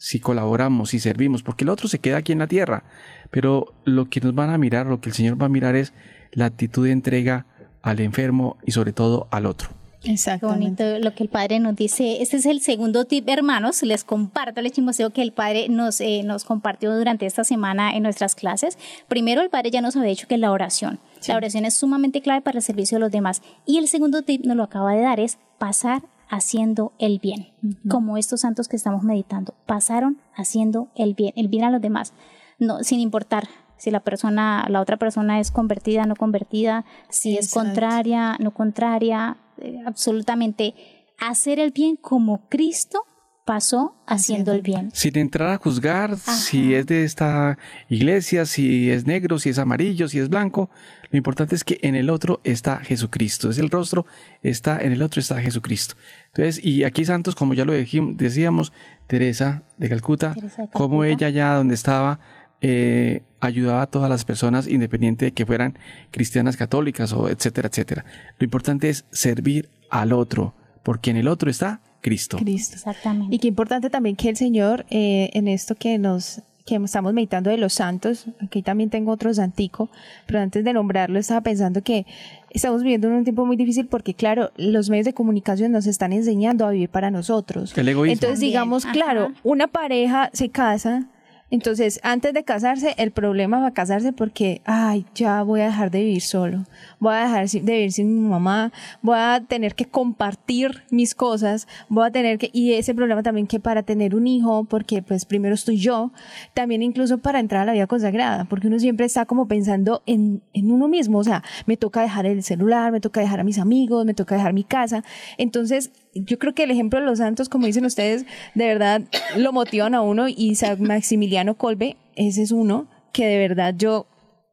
si 0.00 0.18
colaboramos, 0.18 0.90
si 0.90 0.98
servimos, 0.98 1.42
porque 1.42 1.64
el 1.64 1.68
otro 1.68 1.86
se 1.86 1.98
queda 1.98 2.16
aquí 2.16 2.32
en 2.32 2.38
la 2.38 2.46
tierra, 2.46 2.84
pero 3.30 3.74
lo 3.84 4.08
que 4.08 4.22
nos 4.22 4.34
van 4.34 4.48
a 4.48 4.56
mirar, 4.56 4.86
lo 4.86 4.98
que 5.02 5.10
el 5.10 5.14
Señor 5.14 5.40
va 5.40 5.44
a 5.44 5.50
mirar 5.50 5.76
es 5.76 5.92
la 6.32 6.46
actitud 6.46 6.86
de 6.86 6.92
entrega 6.92 7.44
al 7.82 8.00
enfermo 8.00 8.56
y 8.64 8.72
sobre 8.72 8.94
todo 8.94 9.28
al 9.30 9.44
otro. 9.44 9.68
Qué 10.02 10.16
bonito 10.40 10.98
lo 11.00 11.14
que 11.14 11.22
el 11.22 11.28
padre 11.28 11.60
nos 11.60 11.76
dice. 11.76 12.22
Este 12.22 12.38
es 12.38 12.46
el 12.46 12.62
segundo 12.62 13.04
tip, 13.04 13.28
hermanos. 13.28 13.82
Les 13.82 14.02
comparto 14.02 14.60
el 14.60 14.72
chismoseo 14.72 15.10
que 15.10 15.20
el 15.20 15.32
padre 15.32 15.68
nos, 15.68 16.00
eh, 16.00 16.22
nos 16.24 16.44
compartió 16.44 16.96
durante 16.96 17.26
esta 17.26 17.44
semana 17.44 17.94
en 17.94 18.02
nuestras 18.02 18.34
clases. 18.34 18.78
Primero, 19.06 19.42
el 19.42 19.50
padre 19.50 19.70
ya 19.70 19.82
nos 19.82 19.96
había 19.96 20.08
dicho 20.08 20.26
que 20.26 20.38
la 20.38 20.50
oración. 20.50 20.98
La 21.28 21.36
oración 21.36 21.66
es 21.66 21.74
sumamente 21.74 22.22
clave 22.22 22.40
para 22.40 22.60
el 22.60 22.62
servicio 22.62 22.96
de 22.96 23.00
los 23.00 23.12
demás. 23.12 23.42
Y 23.66 23.76
el 23.76 23.88
segundo 23.88 24.22
tip 24.22 24.46
nos 24.46 24.56
lo 24.56 24.62
acaba 24.62 24.94
de 24.94 25.02
dar 25.02 25.20
es 25.20 25.36
pasar 25.58 26.00
haciendo 26.30 26.92
el 26.98 27.18
bien. 27.18 27.48
Como 27.88 28.16
estos 28.16 28.40
santos 28.40 28.68
que 28.68 28.76
estamos 28.76 29.02
meditando. 29.02 29.54
Pasaron 29.66 30.18
haciendo 30.34 30.88
el 30.94 31.14
bien, 31.14 31.32
el 31.36 31.48
bien 31.48 31.64
a 31.64 31.70
los 31.70 31.82
demás. 31.82 32.14
No, 32.58 32.82
sin 32.82 33.00
importar 33.00 33.48
si 33.76 33.90
la 33.90 34.00
persona, 34.00 34.66
la 34.68 34.80
otra 34.80 34.96
persona 34.96 35.40
es 35.40 35.50
convertida, 35.50 36.06
no 36.06 36.14
convertida, 36.14 36.84
si 37.08 37.36
es 37.36 37.52
contraria, 37.52 38.36
no 38.38 38.52
contraria, 38.52 39.38
eh, 39.58 39.82
absolutamente 39.86 40.74
hacer 41.18 41.58
el 41.58 41.70
bien 41.70 41.96
como 41.96 42.48
Cristo 42.48 43.04
pasó 43.50 43.96
haciendo 44.06 44.52
el 44.52 44.62
bien. 44.62 44.90
Sin 44.92 45.18
entrar 45.18 45.50
a 45.50 45.56
juzgar 45.56 46.16
si 46.16 46.72
es 46.72 46.86
de 46.86 47.02
esta 47.02 47.58
iglesia, 47.88 48.46
si 48.46 48.92
es 48.92 49.06
negro, 49.06 49.40
si 49.40 49.48
es 49.48 49.58
amarillo, 49.58 50.06
si 50.06 50.20
es 50.20 50.28
blanco, 50.28 50.70
lo 51.10 51.16
importante 51.16 51.56
es 51.56 51.64
que 51.64 51.80
en 51.82 51.96
el 51.96 52.10
otro 52.10 52.40
está 52.44 52.76
Jesucristo. 52.76 53.50
Es 53.50 53.58
el 53.58 53.68
rostro, 53.68 54.06
está 54.44 54.80
en 54.80 54.92
el 54.92 55.02
otro 55.02 55.20
está 55.20 55.40
Jesucristo. 55.40 55.96
Entonces, 56.28 56.64
y 56.64 56.84
aquí 56.84 57.04
santos, 57.04 57.34
como 57.34 57.54
ya 57.54 57.64
lo 57.64 57.72
decíamos, 57.72 58.72
Teresa 59.08 59.64
de 59.78 59.88
Calcuta, 59.88 60.32
Teresa 60.32 60.62
de 60.62 60.68
como 60.68 61.02
ella 61.02 61.28
ya 61.28 61.56
donde 61.56 61.74
estaba 61.74 62.20
eh, 62.60 63.24
ayudaba 63.40 63.82
a 63.82 63.86
todas 63.88 64.08
las 64.08 64.24
personas 64.24 64.68
independiente 64.68 65.24
de 65.24 65.32
que 65.32 65.44
fueran 65.44 65.76
cristianas 66.12 66.56
católicas 66.56 67.12
o 67.12 67.28
etcétera, 67.28 67.66
etcétera. 67.66 68.04
Lo 68.38 68.44
importante 68.44 68.90
es 68.90 69.06
servir 69.10 69.70
al 69.90 70.12
otro, 70.12 70.54
porque 70.84 71.10
en 71.10 71.16
el 71.16 71.26
otro 71.26 71.50
está 71.50 71.80
Cristo. 72.00 72.38
Cristo. 72.38 72.76
Exactamente. 72.76 73.34
Y 73.34 73.38
qué 73.38 73.48
importante 73.48 73.90
también 73.90 74.16
que 74.16 74.28
el 74.28 74.36
Señor, 74.36 74.86
eh, 74.90 75.30
en 75.34 75.48
esto 75.48 75.74
que 75.74 75.98
nos 75.98 76.42
que 76.66 76.76
estamos 76.76 77.12
meditando 77.12 77.50
de 77.50 77.56
los 77.56 77.72
santos, 77.72 78.26
aquí 78.40 78.62
también 78.62 78.90
tengo 78.90 79.10
otro 79.10 79.32
santico, 79.34 79.90
pero 80.26 80.40
antes 80.40 80.62
de 80.62 80.72
nombrarlo 80.72 81.18
estaba 81.18 81.40
pensando 81.40 81.82
que 81.82 82.06
estamos 82.50 82.82
viviendo 82.82 83.08
en 83.08 83.14
un 83.14 83.24
tiempo 83.24 83.44
muy 83.44 83.56
difícil 83.56 83.86
porque, 83.86 84.14
claro, 84.14 84.52
los 84.56 84.88
medios 84.88 85.06
de 85.06 85.12
comunicación 85.12 85.72
nos 85.72 85.86
están 85.86 86.12
enseñando 86.12 86.66
a 86.66 86.70
vivir 86.70 86.88
para 86.88 87.10
nosotros. 87.10 87.76
El 87.76 87.88
egoísmo. 87.88 88.12
Entonces, 88.12 88.40
digamos, 88.40 88.86
claro, 88.86 89.32
una 89.42 89.66
pareja 89.66 90.30
se 90.32 90.50
casa, 90.50 91.06
entonces 91.50 92.00
antes 92.02 92.32
de 92.32 92.44
casarse, 92.44 92.94
el 92.96 93.10
problema 93.10 93.60
va 93.60 93.68
a 93.68 93.74
casarse 93.74 94.12
porque, 94.12 94.62
ay, 94.64 95.06
ya 95.14 95.42
voy 95.42 95.60
a 95.60 95.66
dejar 95.66 95.90
de 95.90 96.00
vivir 96.00 96.22
solo, 96.22 96.64
voy 96.98 97.14
a 97.14 97.20
dejar 97.24 97.48
de 97.48 97.72
vivir 97.72 97.92
sin 97.92 98.22
mi 98.22 98.28
mamá, 98.28 98.72
voy 99.02 99.16
a 99.18 99.42
tener 99.46 99.74
que 99.74 99.84
compartir 99.84 100.82
mis 100.90 101.14
cosas, 101.14 101.66
voy 101.88 102.06
a 102.06 102.10
tener 102.10 102.38
que, 102.38 102.50
y 102.52 102.74
ese 102.74 102.94
problema 102.94 103.22
también 103.22 103.46
que 103.46 103.60
para 103.60 103.82
tener 103.82 104.14
un 104.14 104.26
hijo, 104.26 104.64
porque 104.64 105.02
pues 105.02 105.24
primero 105.24 105.54
estoy 105.54 105.78
yo, 105.78 106.12
también 106.54 106.82
incluso 106.82 107.18
para 107.18 107.40
entrar 107.40 107.62
a 107.62 107.64
la 107.66 107.72
vida 107.72 107.86
consagrada, 107.86 108.44
porque 108.44 108.68
uno 108.68 108.78
siempre 108.78 109.06
está 109.06 109.26
como 109.26 109.48
pensando 109.48 110.02
en, 110.06 110.42
en 110.52 110.70
uno 110.70 110.88
mismo, 110.88 111.18
o 111.18 111.24
sea, 111.24 111.42
me 111.66 111.76
toca 111.76 112.02
dejar 112.02 112.26
el 112.26 112.42
celular, 112.42 112.92
me 112.92 113.00
toca 113.00 113.20
dejar 113.20 113.40
a 113.40 113.44
mis 113.44 113.58
amigos, 113.58 114.04
me 114.04 114.14
toca 114.14 114.36
dejar 114.36 114.52
mi 114.52 114.64
casa, 114.64 115.02
entonces 115.36 115.90
yo 116.14 116.38
creo 116.38 116.54
que 116.54 116.64
el 116.64 116.70
ejemplo 116.70 116.98
de 117.00 117.06
los 117.06 117.18
santos, 117.18 117.48
como 117.48 117.66
dicen 117.66 117.84
ustedes, 117.84 118.24
de 118.54 118.66
verdad 118.66 119.02
lo 119.36 119.52
motivan 119.52 119.94
a 119.94 120.02
uno 120.02 120.26
y 120.28 120.54
San 120.56 120.82
Maximiliano 120.82 121.54
Kolbe, 121.56 121.96
ese 122.16 122.42
es 122.42 122.50
uno 122.52 122.88
que 123.12 123.26
de 123.26 123.38
verdad 123.38 123.74
yo, 123.76 124.06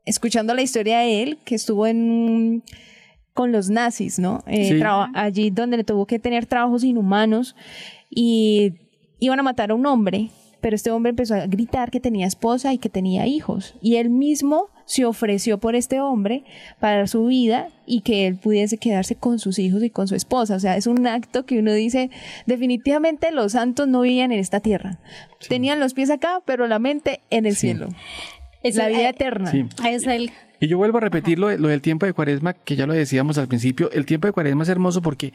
escuchando 0.06 0.54
la 0.54 0.62
historia 0.62 1.00
de 1.00 1.24
él, 1.24 1.38
que 1.44 1.56
estuvo 1.56 1.88
en 1.88 2.64
con 3.34 3.52
los 3.52 3.70
nazis, 3.70 4.18
¿no? 4.18 4.44
Eh, 4.48 4.80
Sí. 4.80 4.84
allí 5.14 5.52
donde 5.52 5.78
le 5.78 5.84
tuvo 5.84 6.08
que 6.08 6.18
tener 6.18 6.48
trabajos 6.48 6.84
inhumanos 6.84 7.56
y 8.10 8.74
iban 9.20 9.40
a 9.40 9.44
matar 9.44 9.70
a 9.72 9.76
un 9.76 9.86
hombre, 9.86 10.32
pero 10.60 10.76
este 10.76 10.90
hombre 10.90 11.12
empezó 11.12 11.36
a 11.36 11.46
gritar 11.46 11.92
que 11.92 12.00
tenía 12.00 12.26
esposa 12.26 12.74
y 12.74 12.80
que 12.80 12.90
tenía 12.90 13.28
hijos. 13.28 13.76
Y 13.80 13.98
él 13.98 14.10
mismo 14.10 14.70
se 14.88 15.06
ofreció 15.06 15.60
por 15.60 15.76
este 15.76 16.02
hombre 16.02 16.44
para 16.80 16.98
dar 16.98 17.08
su 17.10 17.26
vida 17.28 17.68
y 17.86 18.02
que 18.02 18.26
él 18.26 18.38
pudiese 18.38 18.78
quedarse 18.80 19.14
con 19.16 19.38
sus 19.38 19.60
hijos 19.60 19.84
y 19.84 19.90
con 19.92 20.08
su 20.08 20.16
esposa. 20.16 20.56
O 20.56 20.60
sea, 20.60 20.76
es 20.78 20.88
un 20.88 21.06
acto 21.06 21.46
que 21.46 21.60
uno 21.60 21.74
dice, 21.74 22.10
definitivamente 22.46 23.32
los 23.32 23.52
santos 23.52 23.88
no 23.88 24.02
vivían 24.02 24.32
en 24.32 24.40
esta 24.40 24.60
tierra. 24.62 24.98
Tenían 25.48 25.80
los 25.80 25.94
pies 25.94 26.10
acá, 26.10 26.42
pero 26.46 26.66
la 26.68 26.80
mente 26.80 27.20
en 27.30 27.46
el 27.46 27.56
cielo. 27.56 27.90
Es 28.64 28.76
la 28.76 28.88
vida 28.88 29.10
eterna. 29.10 29.52
Sí. 29.52 29.66
Es 29.88 30.08
el 30.08 30.32
Y 30.60 30.68
yo 30.68 30.78
vuelvo 30.78 30.98
a 30.98 31.02
repetir 31.02 31.38
lo, 31.38 31.50
de- 31.50 31.60
lo 31.60 31.68
del 31.68 31.82
tiempo 31.82 32.06
de 32.06 32.14
cuaresma, 32.14 32.54
que 32.54 32.76
ya 32.76 32.88
lo 32.88 32.94
decíamos 32.94 33.38
al 33.38 33.48
principio. 33.48 33.92
El 33.92 34.06
tiempo 34.06 34.26
de 34.28 34.34
cuaresma 34.34 34.64
es 34.64 34.70
hermoso 34.70 35.02
porque 35.04 35.34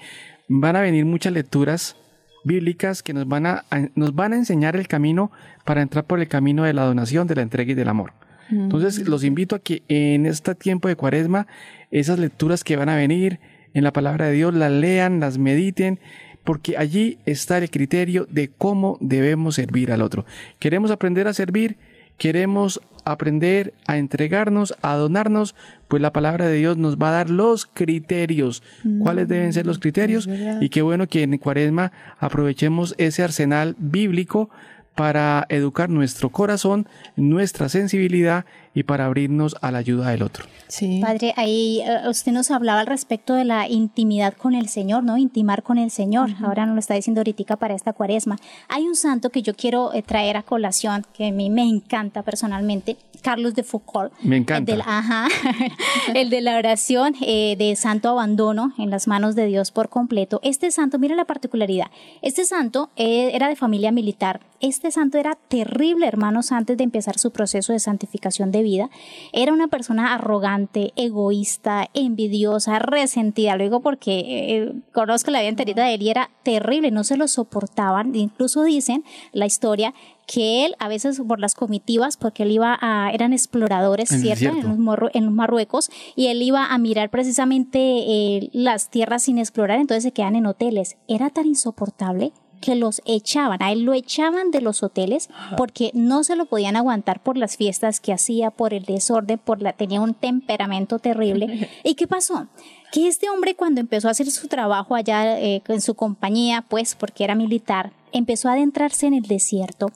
van 0.49 0.75
a 0.77 0.81
venir 0.81 1.05
muchas 1.05 1.33
lecturas 1.33 1.97
bíblicas 2.45 3.03
que 3.03 3.13
nos 3.15 3.29
van 3.29 3.47
a, 3.47 3.65
a- 3.71 3.89
nos 3.95 4.15
van 4.15 4.33
a 4.33 4.37
enseñar 4.37 4.75
el 4.77 4.89
camino 4.89 5.31
para 5.65 5.83
entrar 5.83 6.05
por 6.05 6.19
el 6.21 6.27
camino 6.29 6.65
de 6.65 6.73
la 6.73 6.85
donación, 6.85 7.27
de 7.29 7.37
la 7.37 7.43
entrega 7.43 7.71
y 7.71 7.75
del 7.75 7.89
amor. 7.89 8.13
Entonces 8.51 9.09
los 9.09 9.25
invito 9.25 9.57
a 9.57 9.59
que 9.61 9.83
en 9.89 10.27
este 10.27 10.55
tiempo 10.55 10.89
de 10.89 10.97
cuaresma, 10.97 11.47
esas 11.91 12.19
lecturas 12.19 12.65
que 12.65 12.77
van 12.77 12.89
a 12.89 12.97
venir 12.97 13.41
en 13.75 13.85
la 13.85 13.93
palabra 13.93 14.27
de 14.27 14.33
Dios, 14.33 14.55
las 14.55 14.71
lean, 14.71 15.21
las 15.21 15.39
mediten, 15.39 15.99
porque 16.45 16.77
allí 16.77 17.19
está 17.25 17.59
el 17.59 17.71
criterio 17.71 18.27
de 18.31 18.49
cómo 18.49 18.99
debemos 19.01 19.55
servir 19.55 19.93
al 19.93 20.03
otro. 20.03 20.27
Queremos 20.59 20.91
aprender 20.91 21.29
a 21.29 21.33
servir, 21.33 21.77
queremos 22.19 22.81
aprender 23.05 23.75
a 23.87 23.99
entregarnos, 23.99 24.75
a 24.83 24.95
donarnos, 24.95 25.55
pues 25.89 26.03
la 26.03 26.13
palabra 26.13 26.47
de 26.47 26.57
Dios 26.57 26.77
nos 26.77 26.97
va 26.97 27.09
a 27.09 27.13
dar 27.13 27.31
los 27.31 27.67
criterios. 27.67 28.63
¿Cuáles 29.01 29.29
deben 29.29 29.53
ser 29.53 29.67
los 29.67 29.79
criterios? 29.79 30.29
Y 30.61 30.69
qué 30.69 30.83
bueno 30.83 31.07
que 31.07 31.23
en 31.23 31.39
Cuaresma 31.39 31.93
aprovechemos 32.19 32.95
ese 32.99 33.23
arsenal 33.23 33.77
bíblico 33.79 34.51
para 34.95 35.47
educar 35.49 35.89
nuestro 35.89 36.31
corazón, 36.31 36.87
nuestra 37.17 37.69
sensibilidad 37.69 38.45
y 38.75 38.85
para 38.85 39.07
abrirnos 39.07 39.57
a 39.61 39.71
la 39.71 39.79
ayuda 39.79 40.11
del 40.11 40.23
otro. 40.23 40.47
Sí. 40.69 41.01
Padre, 41.03 41.35
ahí 41.37 41.83
eh, 41.85 42.09
usted 42.09 42.33
nos 42.33 42.51
hablaba 42.51 42.81
al 42.81 42.87
respecto 42.87 43.35
de 43.35 43.45
la 43.45 43.69
intimidad 43.69 44.35
con 44.35 44.55
el 44.55 44.69
Señor, 44.69 45.05
¿no? 45.05 45.19
Intimar 45.19 45.63
con 45.63 45.79
el 45.79 45.91
Señor. 45.91 46.31
Ahora 46.43 46.65
nos 46.67 46.75
lo 46.75 46.81
está 46.81 46.95
diciendo 46.95 47.21
ahorita 47.21 47.57
para 47.57 47.75
esta 47.75 47.93
cuaresma. 47.93 48.39
Hay 48.69 48.85
un 48.85 48.97
santo 48.97 49.31
que 49.31 49.43
yo 49.43 49.55
quiero 49.55 49.93
eh, 49.93 50.03
traer 50.03 50.37
a 50.37 50.43
colación, 50.43 51.05
que 51.15 51.29
a 51.29 51.33
mí 51.33 51.51
me 51.51 51.63
encanta 51.63 52.23
personalmente, 52.23 52.97
Carlos 53.23 53.55
de 53.55 53.63
Foucault. 53.63 54.13
Me 54.23 54.37
encanta. 54.37 54.73
El 54.73 54.79
de 54.79 54.85
la, 54.85 54.99
ajá, 54.99 55.29
el 56.15 56.31
de 56.31 56.41
la 56.41 56.57
oración 56.57 57.15
eh, 57.21 57.57
de 57.57 57.75
santo 57.77 58.09
abandono 58.09 58.73
en 58.79 58.91
las 58.91 59.07
manos 59.09 59.35
de 59.35 59.47
Dios 59.47 59.71
por 59.71 59.89
completo. 59.89 60.41
Este 60.43 60.71
santo, 60.71 60.99
mira 60.99 61.15
la 61.15 61.25
particularidad. 61.25 61.87
Este 62.21 62.45
santo 62.45 62.91
eh, 62.97 63.31
era 63.35 63.49
de 63.49 63.57
familia 63.57 63.93
militar. 63.93 64.41
Este 64.61 64.93
santo 64.93 65.19
era 65.19 65.37
terrible, 65.49 66.07
hermanos, 66.07 66.53
antes 66.53 66.77
de 66.77 66.85
empezar 66.85 67.19
su 67.19 67.33
proceso 67.33 67.73
de 67.73 67.81
santificación 67.81 68.53
de 68.53 68.63
vida. 68.63 68.91
Era 69.33 69.53
una 69.53 69.69
persona 69.69 70.15
arrogante, 70.15 70.93
egoísta, 70.95 71.89
envidiosa, 71.95 72.79
resentida. 72.79 73.57
Lo 73.57 73.65
digo 73.65 73.81
porque 73.81 74.21
eh, 74.21 74.73
conozco 74.93 75.31
la 75.31 75.41
vida 75.41 75.49
enterita 75.49 75.85
de 75.85 75.95
él 75.95 76.03
y 76.03 76.11
era 76.11 76.31
terrible, 76.45 76.91
no 76.91 77.03
se 77.03 77.17
lo 77.17 77.27
soportaban. 77.27 78.15
Incluso 78.15 78.63
dicen 78.63 79.05
la 79.33 79.47
historia 79.47 79.95
que 80.33 80.65
él 80.65 80.75
a 80.79 80.89
veces 80.89 81.21
por 81.21 81.41
las 81.41 81.55
comitivas, 81.55 82.17
porque 82.17 82.45
él 82.45 82.53
iba 82.53 82.79
a, 82.81 83.11
eran 83.13 83.35
exploradores, 83.35 84.09
¿cierto? 84.09 84.49
En 84.49 84.85
los, 84.85 84.99
en 85.13 85.27
los 85.27 85.35
Marruecos, 85.35 85.91
y 86.17 86.29
él 86.29 86.41
iba 86.41 86.65
a 86.65 86.79
mirar 86.79 87.11
precisamente 87.11 87.79
eh, 87.79 88.49
las 88.55 88.89
tierras 88.89 89.25
sin 89.25 89.37
explorar, 89.39 89.79
entonces 89.79 90.05
se 90.05 90.13
quedan 90.13 90.35
en 90.35 90.47
hoteles. 90.47 90.97
Era 91.07 91.29
tan 91.29 91.47
insoportable 91.47 92.33
que 92.63 92.77
los 92.77 93.03
echaban, 93.05 93.63
a 93.63 93.73
él 93.73 93.83
lo 93.83 93.93
echaban 93.93 94.53
de 94.53 94.63
los 94.63 94.83
hoteles 94.83 95.29
porque 95.57 95.91
no 95.93 96.23
se 96.25 96.37
lo 96.37 96.47
podían 96.47 96.77
aguantar 96.77 97.21
por 97.21 97.37
las 97.37 97.57
fiestas 97.57 98.01
que 98.01 98.13
hacía, 98.13 98.51
por 98.51 98.73
el 98.73 98.85
desorden, 98.85 99.39
por 99.39 99.61
la 99.61 99.73
tenía 99.75 100.01
un 100.01 100.15
temperamento 100.15 100.99
terrible. 100.99 101.69
¿Y 101.85 101.95
qué 101.95 102.07
pasó? 102.07 102.47
Que 102.93 103.09
este 103.09 103.29
hombre 103.29 103.57
cuando 103.57 103.81
empezó 103.81 104.09
a 104.09 104.13
hacer 104.13 104.31
su 104.31 104.49
trabajo 104.49 104.95
allá 104.95 105.39
eh, 105.41 105.61
en 105.67 105.81
su 105.81 105.95
compañía, 105.95 106.65
pues 106.69 106.95
porque 106.95 107.25
era 107.25 107.35
militar, 107.35 107.93
empezó 108.13 108.49
a 108.49 108.53
adentrarse 108.53 109.07
en 109.07 109.15
el 109.15 109.23
desierto, 109.23 109.91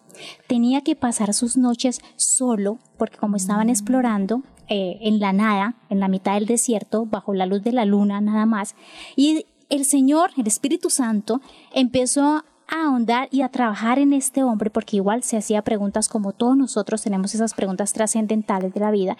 tenía 0.46 0.80
que 0.80 0.96
pasar 0.96 1.34
sus 1.34 1.56
noches 1.56 2.00
solo, 2.16 2.78
porque 2.98 3.18
como 3.18 3.36
estaban 3.36 3.68
explorando 3.68 4.42
eh, 4.68 4.98
en 5.02 5.20
la 5.20 5.32
nada, 5.32 5.76
en 5.90 6.00
la 6.00 6.08
mitad 6.08 6.34
del 6.34 6.46
desierto, 6.46 7.06
bajo 7.06 7.34
la 7.34 7.46
luz 7.46 7.62
de 7.62 7.72
la 7.72 7.84
luna 7.84 8.20
nada 8.20 8.46
más, 8.46 8.74
y 9.14 9.46
el 9.68 9.84
Señor, 9.84 10.30
el 10.36 10.46
Espíritu 10.46 10.90
Santo, 10.90 11.40
empezó 11.72 12.24
a 12.24 12.44
ahondar 12.68 13.28
y 13.30 13.42
a 13.42 13.48
trabajar 13.48 13.98
en 13.98 14.12
este 14.12 14.42
hombre, 14.42 14.70
porque 14.70 14.96
igual 14.96 15.22
se 15.22 15.36
hacía 15.36 15.62
preguntas 15.62 16.08
como 16.08 16.32
todos 16.32 16.56
nosotros 16.56 17.02
tenemos 17.02 17.34
esas 17.34 17.54
preguntas 17.54 17.92
trascendentales 17.92 18.74
de 18.74 18.80
la 18.80 18.90
vida, 18.90 19.16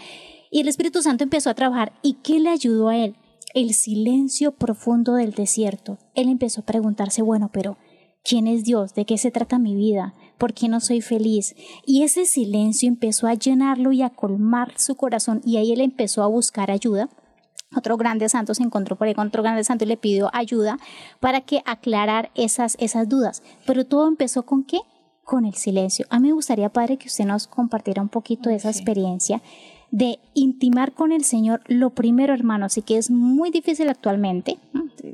y 0.51 0.61
el 0.61 0.69
Espíritu 0.69 1.03
Santo 1.03 1.25
empezó 1.25 1.51
a 1.51 1.55
trabajar, 1.55 1.93
¿y 2.03 2.15
qué 2.15 2.41
le 2.41 2.51
ayudó 2.51 2.89
a 2.89 2.97
él? 2.97 3.17
El 3.55 3.75
silencio 3.75 4.53
profundo 4.53 5.15
del 5.15 5.33
desierto. 5.33 5.99
Él 6.15 6.29
empezó 6.29 6.61
a 6.61 6.67
preguntarse, 6.67 7.23
bueno, 7.23 7.51
pero 7.53 7.79
¿Quién 8.29 8.49
es 8.49 8.65
Dios? 8.65 8.93
¿De 8.95 9.05
qué 9.05 9.19
se 9.19 9.31
trata 9.31 9.61
mi 9.61 9.77
vida? 9.77 10.13
¿Por 10.37 10.53
qué 10.53 10.69
no 10.69 10.81
soy 10.81 11.01
feliz? 11.01 11.55
Y 11.85 12.03
ese 12.03 12.27
silencio 12.27 12.89
empezó 12.89 13.29
a 13.29 13.35
llenarlo 13.35 13.93
y 13.93 14.03
a 14.03 14.11
colmar 14.11 14.73
su 14.77 14.97
corazón 14.97 15.43
y 15.45 15.59
ahí 15.59 15.71
él 15.71 15.81
empezó 15.81 16.25
a 16.25 16.27
buscar 16.27 16.73
ayuda. 16.73 17.09
Otro 17.77 17.97
grande 17.97 18.29
santo 18.29 18.53
se 18.53 18.65
encontró 18.65 18.97
por 18.97 19.07
ahí 19.07 19.15
con 19.15 19.29
otro 19.29 19.45
grande 19.45 19.63
santo 19.63 19.85
y 19.85 19.89
le 19.89 19.97
pidió 19.97 20.29
ayuda 20.33 20.79
para 21.21 21.43
que 21.43 21.63
aclarar 21.67 22.33
esas, 22.35 22.77
esas 22.81 23.09
dudas. 23.09 23.45
Pero 23.65 23.87
todo 23.87 24.09
empezó 24.09 24.45
con 24.45 24.65
qué? 24.65 24.81
Con 25.23 25.45
el 25.45 25.55
silencio. 25.55 26.07
A 26.11 26.19
mí 26.19 26.27
me 26.27 26.35
gustaría, 26.35 26.69
Padre, 26.69 26.97
que 26.97 27.07
usted 27.07 27.27
nos 27.27 27.47
compartiera 27.47 28.03
un 28.03 28.09
poquito 28.09 28.49
de 28.49 28.57
esa 28.57 28.71
experiencia 28.71 29.41
de 29.91 30.19
intimar 30.35 30.93
con 30.93 31.13
el 31.13 31.25
Señor, 31.25 31.63
lo 31.67 31.91
primero, 31.91 32.35
hermano, 32.35 32.69
sí 32.69 32.83
que 32.83 32.99
es 32.99 33.11
muy 33.11 33.51
difícil 33.51 33.89
actualmente, 33.89 34.59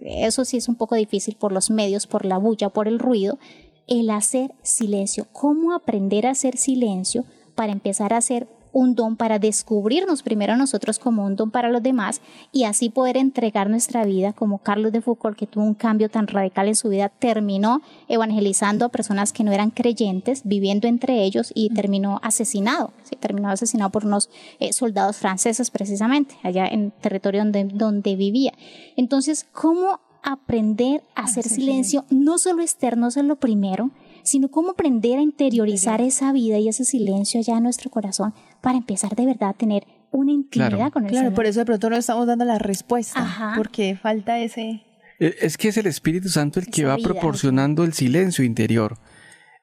eso 0.02 0.44
sí 0.44 0.56
es 0.56 0.68
un 0.68 0.76
poco 0.76 0.94
difícil 0.94 1.36
por 1.36 1.52
los 1.52 1.70
medios, 1.70 2.06
por 2.06 2.24
la 2.24 2.38
bulla, 2.38 2.68
por 2.70 2.88
el 2.88 2.98
ruido, 2.98 3.38
el 3.86 4.10
hacer 4.10 4.52
silencio, 4.62 5.26
cómo 5.32 5.72
aprender 5.72 6.26
a 6.26 6.30
hacer 6.30 6.56
silencio 6.56 7.24
para 7.54 7.72
empezar 7.72 8.12
a 8.12 8.18
hacer 8.18 8.48
un 8.72 8.94
don 8.94 9.16
para 9.16 9.38
descubrirnos 9.38 10.22
primero 10.22 10.56
nosotros 10.56 10.98
como 10.98 11.24
un 11.24 11.36
don 11.36 11.50
para 11.50 11.68
los 11.68 11.82
demás 11.82 12.20
y 12.52 12.64
así 12.64 12.90
poder 12.90 13.16
entregar 13.16 13.70
nuestra 13.70 14.04
vida 14.04 14.32
como 14.32 14.58
Carlos 14.58 14.92
de 14.92 15.00
Foucault 15.00 15.36
que 15.36 15.46
tuvo 15.46 15.64
un 15.64 15.74
cambio 15.74 16.08
tan 16.08 16.26
radical 16.26 16.68
en 16.68 16.74
su 16.74 16.88
vida, 16.88 17.08
terminó 17.08 17.82
evangelizando 18.08 18.84
a 18.84 18.88
personas 18.88 19.32
que 19.32 19.44
no 19.44 19.52
eran 19.52 19.70
creyentes, 19.70 20.42
viviendo 20.44 20.88
entre 20.88 21.22
ellos 21.22 21.52
y 21.54 21.70
terminó 21.70 22.20
asesinado, 22.22 22.92
¿sí? 23.04 23.16
terminó 23.16 23.48
asesinado 23.50 23.90
por 23.90 24.06
unos 24.06 24.30
eh, 24.58 24.72
soldados 24.72 25.16
franceses 25.16 25.70
precisamente, 25.70 26.34
allá 26.42 26.66
en 26.66 26.90
territorio 26.90 27.42
donde, 27.42 27.64
donde 27.64 28.16
vivía. 28.16 28.52
Entonces, 28.96 29.46
¿cómo 29.52 30.00
aprender 30.22 31.02
a 31.14 31.22
hacer 31.22 31.44
silencio? 31.44 32.04
No 32.10 32.38
solo 32.38 32.62
externo, 32.62 33.08
eso 33.08 33.20
es 33.20 33.26
lo 33.26 33.36
primero, 33.36 33.90
sino 34.22 34.48
cómo 34.48 34.70
aprender 34.70 35.18
a 35.18 35.22
interiorizar 35.22 36.00
esa 36.00 36.32
vida 36.32 36.58
y 36.58 36.68
ese 36.68 36.84
silencio 36.84 37.40
allá 37.40 37.56
en 37.56 37.64
nuestro 37.64 37.90
corazón 37.90 38.34
para 38.62 38.78
empezar 38.78 39.14
de 39.14 39.26
verdad 39.26 39.50
a 39.50 39.54
tener 39.54 39.86
una 40.10 40.32
intimidad 40.32 40.90
con 40.92 41.04
el 41.04 41.10
Claro, 41.10 41.26
Señor. 41.26 41.34
por 41.34 41.46
eso 41.46 41.60
de 41.60 41.66
pronto 41.66 41.90
no 41.90 41.96
estamos 41.96 42.26
dando 42.26 42.44
la 42.46 42.58
respuesta, 42.58 43.20
Ajá. 43.20 43.54
porque 43.56 43.96
falta 44.00 44.38
ese... 44.38 44.82
Eh, 45.18 45.36
Es 45.40 45.56
que 45.58 45.68
es 45.68 45.76
el 45.76 45.86
Espíritu 45.86 46.28
Santo 46.28 46.60
el 46.60 46.66
que 46.66 46.84
va 46.84 46.96
vida, 46.96 47.08
proporcionando 47.08 47.84
el 47.84 47.92
silencio 47.92 48.44
interior. 48.44 48.98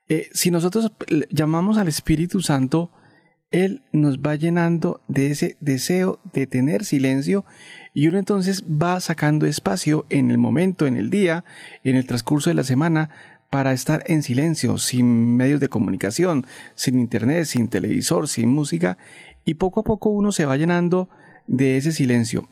Eh, 0.08 0.28
si 0.34 0.52
nosotros 0.52 0.92
llamamos 1.30 1.78
al 1.78 1.88
Espíritu 1.88 2.42
Santo, 2.42 2.92
Él 3.52 3.84
nos 3.92 4.20
va 4.20 4.36
llenando 4.36 5.02
de 5.08 5.32
ese 5.32 5.58
deseo 5.60 6.20
de 6.34 6.48
tener 6.48 6.84
silencio 6.84 7.46
y 7.94 8.08
uno 8.08 8.18
entonces 8.18 8.64
va 8.64 9.00
sacando 9.00 9.46
espacio 9.46 10.06
en 10.10 10.32
el 10.32 10.38
momento, 10.38 10.88
en 10.88 10.98
el 10.98 11.10
día, 11.10 11.44
en 11.84 11.96
el 11.96 12.06
transcurso 12.08 12.50
de 12.50 12.56
la 12.56 12.64
semana 12.64 13.10
para 13.50 13.74
estar 13.74 14.04
en 14.08 14.22
silencio, 14.24 14.78
sin 14.78 15.36
medios 15.36 15.60
de 15.60 15.70
comunicación, 15.70 16.46
sin 16.76 17.00
internet, 17.00 17.46
sin 17.46 17.68
televisor, 17.68 18.28
sin 18.28 18.50
música 18.50 18.98
y 19.46 19.56
poco 19.56 19.80
a 19.80 19.84
poco 19.84 20.10
uno 20.10 20.32
se 20.32 20.46
va 20.46 20.56
llenando 20.58 21.10
de 21.48 21.78
ese 21.78 21.92
silencio. 21.92 22.48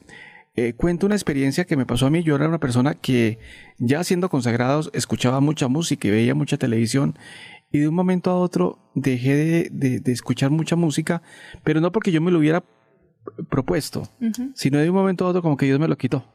Eh, 0.55 0.73
cuento 0.73 1.05
una 1.05 1.13
experiencia 1.13 1.65
que 1.65 1.77
me 1.77 1.85
pasó 1.85 2.07
a 2.07 2.09
mí. 2.09 2.23
Yo 2.23 2.35
era 2.35 2.47
una 2.47 2.59
persona 2.59 2.95
que 2.95 3.37
ya 3.77 4.03
siendo 4.03 4.27
consagrados 4.27 4.89
escuchaba 4.93 5.39
mucha 5.39 5.67
música 5.67 6.07
y 6.07 6.11
veía 6.11 6.33
mucha 6.33 6.57
televisión 6.57 7.15
y 7.71 7.77
de 7.79 7.87
un 7.87 7.93
momento 7.93 8.31
a 8.31 8.35
otro 8.39 8.79
dejé 8.95 9.35
de, 9.35 9.69
de- 9.71 9.99
de 9.99 10.11
escuchar 10.11 10.49
mucha 10.49 10.75
música, 10.75 11.21
pero 11.63 11.79
no 11.79 11.91
porque 11.91 12.11
yo 12.11 12.21
me 12.21 12.31
lo 12.31 12.39
hubiera 12.39 12.63
propuesto, 13.49 14.09
sino 14.55 14.79
de 14.79 14.89
un 14.89 14.95
momento 14.95 15.25
a 15.25 15.29
otro 15.29 15.41
como 15.41 15.57
que 15.57 15.65
Dios 15.67 15.79
me 15.79 15.87
lo 15.87 15.97
quitó. 15.97 16.25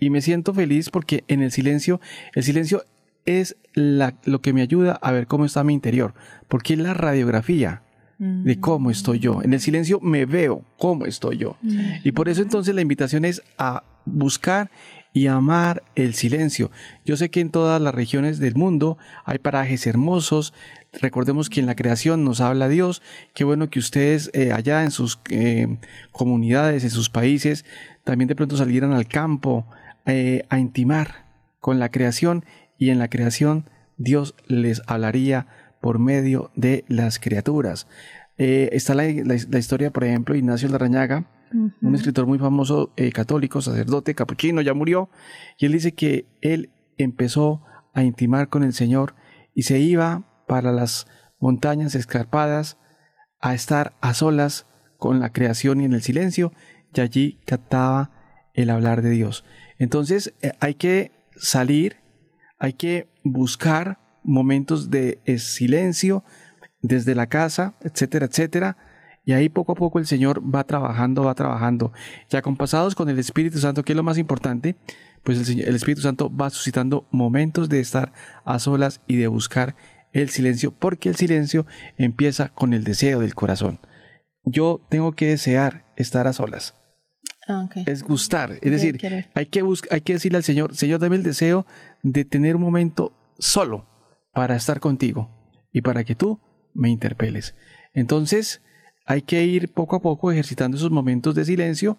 Y 0.00 0.10
me 0.10 0.20
siento 0.20 0.52
feliz 0.52 0.90
porque 0.90 1.24
en 1.28 1.40
el 1.42 1.50
silencio, 1.52 2.00
el 2.34 2.42
silencio 2.42 2.82
es 3.26 3.56
la- 3.74 4.14
lo 4.24 4.40
que 4.40 4.52
me 4.52 4.62
ayuda 4.62 4.98
a 5.02 5.12
ver 5.12 5.26
cómo 5.26 5.44
está 5.44 5.64
mi 5.64 5.72
interior, 5.74 6.14
porque 6.48 6.74
es 6.74 6.78
la 6.80 6.94
radiografía 6.94 7.82
de 8.18 8.60
cómo 8.60 8.90
estoy 8.90 9.18
yo. 9.18 9.42
En 9.42 9.52
el 9.52 9.60
silencio 9.60 9.98
me 10.00 10.24
veo 10.24 10.62
cómo 10.78 11.04
estoy 11.04 11.36
yo. 11.38 11.56
Y 12.04 12.12
por 12.12 12.28
eso 12.28 12.42
entonces 12.42 12.74
la 12.74 12.80
invitación 12.80 13.24
es 13.24 13.42
a 13.58 13.82
buscar 14.06 14.70
y 15.12 15.26
amar 15.26 15.82
el 15.94 16.14
silencio. 16.14 16.70
Yo 17.04 17.16
sé 17.16 17.30
que 17.30 17.40
en 17.40 17.50
todas 17.50 17.80
las 17.82 17.94
regiones 17.94 18.38
del 18.38 18.54
mundo 18.54 18.98
hay 19.24 19.38
parajes 19.38 19.86
hermosos. 19.86 20.54
Recordemos 21.00 21.50
que 21.50 21.60
en 21.60 21.66
la 21.66 21.74
creación 21.74 22.24
nos 22.24 22.40
habla 22.40 22.68
Dios. 22.68 23.02
Qué 23.34 23.44
bueno 23.44 23.68
que 23.68 23.78
ustedes 23.80 24.30
eh, 24.32 24.52
allá 24.52 24.84
en 24.84 24.90
sus 24.92 25.18
eh, 25.30 25.78
comunidades, 26.12 26.84
en 26.84 26.90
sus 26.90 27.10
países, 27.10 27.64
también 28.04 28.28
de 28.28 28.36
pronto 28.36 28.56
salieran 28.56 28.92
al 28.92 29.06
campo 29.08 29.66
eh, 30.06 30.44
a 30.50 30.58
intimar 30.58 31.24
con 31.60 31.78
la 31.78 31.90
creación 31.90 32.44
y 32.78 32.90
en 32.90 32.98
la 32.98 33.08
creación 33.08 33.68
Dios 33.96 34.34
les 34.46 34.82
hablaría 34.86 35.46
por 35.80 35.98
medio 35.98 36.50
de 36.56 36.84
las 36.88 37.18
criaturas. 37.18 37.86
Eh, 38.38 38.70
está 38.72 38.94
la, 38.94 39.04
la- 39.04 39.36
la 39.48 39.58
historia, 39.58 39.90
por 39.92 40.04
ejemplo, 40.04 40.34
Ignacio 40.34 40.68
Larrañaga, 40.68 41.30
un 41.82 41.94
escritor 41.94 42.26
muy 42.26 42.38
famoso 42.40 42.92
eh, 42.96 43.12
católico, 43.12 43.60
sacerdote, 43.62 44.14
capuchino, 44.16 44.60
ya 44.60 44.74
murió, 44.74 45.08
y 45.56 45.66
él 45.66 45.72
dice 45.72 45.92
que 45.92 46.26
él 46.40 46.72
empezó 46.98 47.62
a 47.92 48.02
intimar 48.02 48.48
con 48.48 48.64
el 48.64 48.72
Señor 48.72 49.14
y 49.54 49.62
se 49.62 49.78
iba 49.78 50.24
para 50.48 50.72
las 50.72 51.06
montañas 51.38 51.94
escarpadas 51.94 52.76
a 53.40 53.54
estar 53.54 53.92
a 54.00 54.14
solas 54.14 54.66
con 54.98 55.20
la 55.20 55.30
creación 55.32 55.80
y 55.80 55.84
en 55.84 55.92
el 55.92 56.02
silencio, 56.02 56.52
y 56.92 57.00
allí 57.00 57.40
captaba 57.46 58.10
el 58.54 58.70
hablar 58.70 59.00
de 59.02 59.10
Dios. 59.10 59.44
Entonces 59.78 60.34
eh, 60.42 60.52
hay 60.58 60.74
que 60.74 61.12
salir, 61.36 61.98
hay 62.64 62.72
que 62.72 63.08
buscar 63.22 63.98
momentos 64.22 64.90
de 64.90 65.20
eh, 65.26 65.38
silencio 65.38 66.24
desde 66.80 67.14
la 67.14 67.26
casa, 67.26 67.74
etcétera, 67.82 68.24
etcétera. 68.24 68.78
Y 69.26 69.32
ahí 69.32 69.50
poco 69.50 69.72
a 69.72 69.74
poco 69.74 69.98
el 69.98 70.06
Señor 70.06 70.42
va 70.42 70.64
trabajando, 70.64 71.24
va 71.24 71.34
trabajando. 71.34 71.92
Ya 72.30 72.40
compasados 72.40 72.94
con 72.94 73.10
el 73.10 73.18
Espíritu 73.18 73.58
Santo, 73.58 73.82
que 73.82 73.92
es 73.92 73.96
lo 73.96 74.02
más 74.02 74.16
importante, 74.16 74.76
pues 75.22 75.46
el, 75.48 75.74
Espíritu 75.74 76.00
Santo 76.00 76.34
va 76.34 76.48
suscitando 76.48 77.06
momentos 77.10 77.68
de 77.68 77.80
estar 77.80 78.12
a 78.46 78.58
solas 78.58 79.02
y 79.06 79.16
de 79.16 79.26
buscar 79.26 79.76
el 80.12 80.30
silencio, 80.30 80.72
porque 80.72 81.10
el 81.10 81.16
silencio 81.16 81.66
empieza 81.98 82.48
con 82.48 82.72
el 82.72 82.84
deseo 82.84 83.20
del 83.20 83.34
corazón. 83.34 83.78
Yo 84.44 84.80
tengo 84.88 85.12
que 85.12 85.28
desear 85.28 85.84
estar 85.96 86.26
a 86.26 86.32
solas 86.32 86.74
Ah, 87.46 87.68
es 87.86 88.02
gustar. 88.02 88.58
Es 88.62 88.70
decir, 88.70 88.98
querer. 88.98 89.28
hay 89.34 89.46
que, 89.46 89.62
hay 89.90 90.00
que 90.00 90.14
decirle 90.14 90.38
al 90.38 90.44
Señor, 90.44 90.74
Señor, 90.74 91.00
dame 91.00 91.16
el 91.16 91.22
deseo 91.22 91.66
de 92.02 92.24
tener 92.24 92.56
un 92.56 92.62
momento 92.62 93.12
solo 93.38 93.86
para 94.32 94.56
estar 94.56 94.80
contigo 94.80 95.30
y 95.72 95.82
para 95.82 96.04
que 96.04 96.14
tú 96.14 96.40
me 96.72 96.88
interpeles. 96.88 97.54
Entonces, 97.92 98.62
hay 99.06 99.22
que 99.22 99.44
ir 99.44 99.72
poco 99.72 99.96
a 99.96 100.02
poco 100.02 100.32
ejercitando 100.32 100.76
esos 100.76 100.90
momentos 100.90 101.34
de 101.34 101.44
silencio 101.44 101.98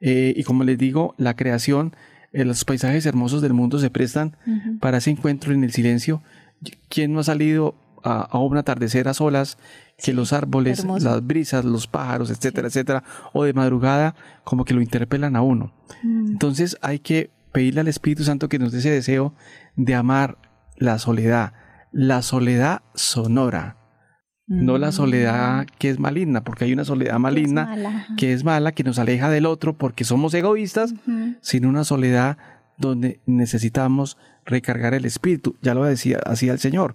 eh, 0.00 0.34
y 0.36 0.44
como 0.44 0.64
les 0.64 0.78
digo, 0.78 1.14
la 1.18 1.34
creación, 1.34 1.94
eh, 2.32 2.44
los 2.44 2.64
paisajes 2.64 3.06
hermosos 3.06 3.42
del 3.42 3.54
mundo 3.54 3.78
se 3.78 3.90
prestan 3.90 4.36
para 4.80 4.98
ese 4.98 5.10
encuentro 5.10 5.52
en 5.52 5.64
el 5.64 5.72
silencio. 5.72 6.22
¿Quién 6.88 7.12
no 7.12 7.20
ha 7.20 7.24
salido 7.24 7.74
a, 8.06 8.20
a 8.22 8.38
un 8.38 8.56
atardecer 8.56 9.08
a 9.08 9.14
solas 9.14 9.58
que 9.98 10.12
los 10.12 10.32
árboles, 10.32 10.80
hermoso. 10.80 11.08
las 11.08 11.26
brisas, 11.26 11.64
los 11.64 11.86
pájaros, 11.86 12.30
etcétera, 12.30 12.68
etcétera, 12.68 13.02
o 13.32 13.44
de 13.44 13.52
madrugada 13.52 14.14
como 14.44 14.64
que 14.64 14.74
lo 14.74 14.82
interpelan 14.82 15.36
a 15.36 15.42
uno? 15.42 15.72
Entonces 16.02 16.76
hay 16.82 16.98
que 16.98 17.30
pedirle 17.52 17.80
al 17.80 17.88
Espíritu 17.88 18.22
Santo 18.22 18.48
que 18.48 18.58
nos 18.58 18.72
dé 18.72 18.78
ese 18.78 18.90
deseo 18.90 19.34
de 19.76 19.94
amar 19.94 20.38
la 20.76 20.98
soledad, 20.98 21.54
la 21.90 22.22
soledad 22.22 22.82
sonora, 22.94 23.78
no 24.46 24.78
la 24.78 24.92
soledad 24.92 25.66
que 25.78 25.90
es 25.90 25.98
maligna, 25.98 26.44
porque 26.44 26.66
hay 26.66 26.72
una 26.72 26.84
soledad 26.84 27.18
maligna 27.18 28.06
que 28.16 28.32
es 28.32 28.44
mala, 28.44 28.72
que 28.72 28.84
nos 28.84 28.98
aleja 28.98 29.28
del 29.30 29.46
otro 29.46 29.76
porque 29.76 30.04
somos 30.04 30.34
egoístas, 30.34 30.94
sino 31.40 31.68
una 31.68 31.84
soledad 31.84 32.36
donde 32.78 33.20
necesitamos 33.26 34.18
recargar 34.44 34.94
el 34.94 35.04
espíritu. 35.04 35.56
Ya 35.62 35.74
lo 35.74 35.84
decía, 35.84 36.18
hacía 36.26 36.52
el 36.52 36.58
Señor. 36.58 36.94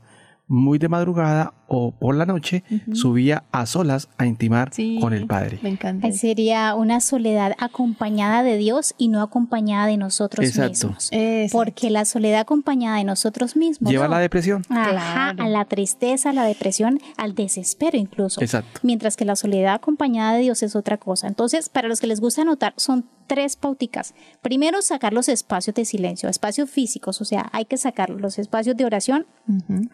Muy 0.54 0.80
de 0.80 0.90
madrugada 0.90 1.54
o 1.74 1.92
por 1.92 2.14
la 2.16 2.26
noche 2.26 2.66
subía 2.92 3.46
a 3.54 3.66
solas 3.66 4.10
a 4.18 4.26
intimar 4.26 4.74
Sí, 4.74 4.98
con 5.00 5.14
el 5.14 5.26
Padre. 5.26 5.60
Me 5.64 5.70
encanta. 5.70 6.12
Sería 6.12 6.76
una 6.76 7.00
soledad 7.00 7.54
acompañada 7.58 8.44
de 8.44 8.58
Dios 8.58 8.94
y 8.98 9.08
no 9.08 9.22
acompañada 9.22 9.88
de 9.88 9.96
nosotros 9.96 10.46
Exacto. 10.46 10.70
mismos. 10.88 11.08
Eso. 11.12 11.58
Porque 11.58 11.90
la 11.90 12.04
soledad 12.04 12.42
acompañada 12.42 12.98
de 12.98 13.06
nosotros 13.06 13.56
mismos 13.56 13.90
Lleva 13.90 14.06
a 14.06 14.08
¿no? 14.10 14.16
la 14.16 14.20
depresión. 14.20 14.64
Ajá, 14.70 14.90
Claro. 14.92 15.44
a 15.44 15.48
la 15.48 15.64
tristeza, 15.64 16.32
a 16.32 16.34
la 16.34 16.44
depresión, 16.44 17.00
al 17.16 17.34
desespero 17.36 17.98
incluso. 17.98 18.42
Exacto. 18.42 18.82
Mientras 18.84 19.16
que 19.16 19.24
la 19.24 19.38
soledad 19.38 19.76
acompañada 19.76 20.34
de 20.34 20.42
Dios 20.42 20.62
es 20.64 20.76
otra 20.76 20.98
cosa. 20.98 21.28
Entonces, 21.28 21.70
para 21.70 21.88
los 21.88 22.02
que 22.02 22.08
les 22.08 22.20
gusta 22.20 22.42
anotar, 22.42 22.74
son 22.76 23.06
tres 23.28 23.56
pauticas. 23.56 24.14
Primero, 24.42 24.82
sacar 24.82 25.14
los 25.14 25.30
espacios 25.30 25.74
de 25.74 25.86
silencio, 25.86 26.28
espacios 26.28 26.70
físicos, 26.70 27.22
o 27.22 27.26
sea, 27.26 27.50
hay 27.54 27.64
que 27.64 27.78
sacarlos. 27.78 28.20
Los 28.20 28.38
espacios 28.40 28.76
de 28.76 28.84
oración 28.84 29.26
Ujú. 29.48 29.88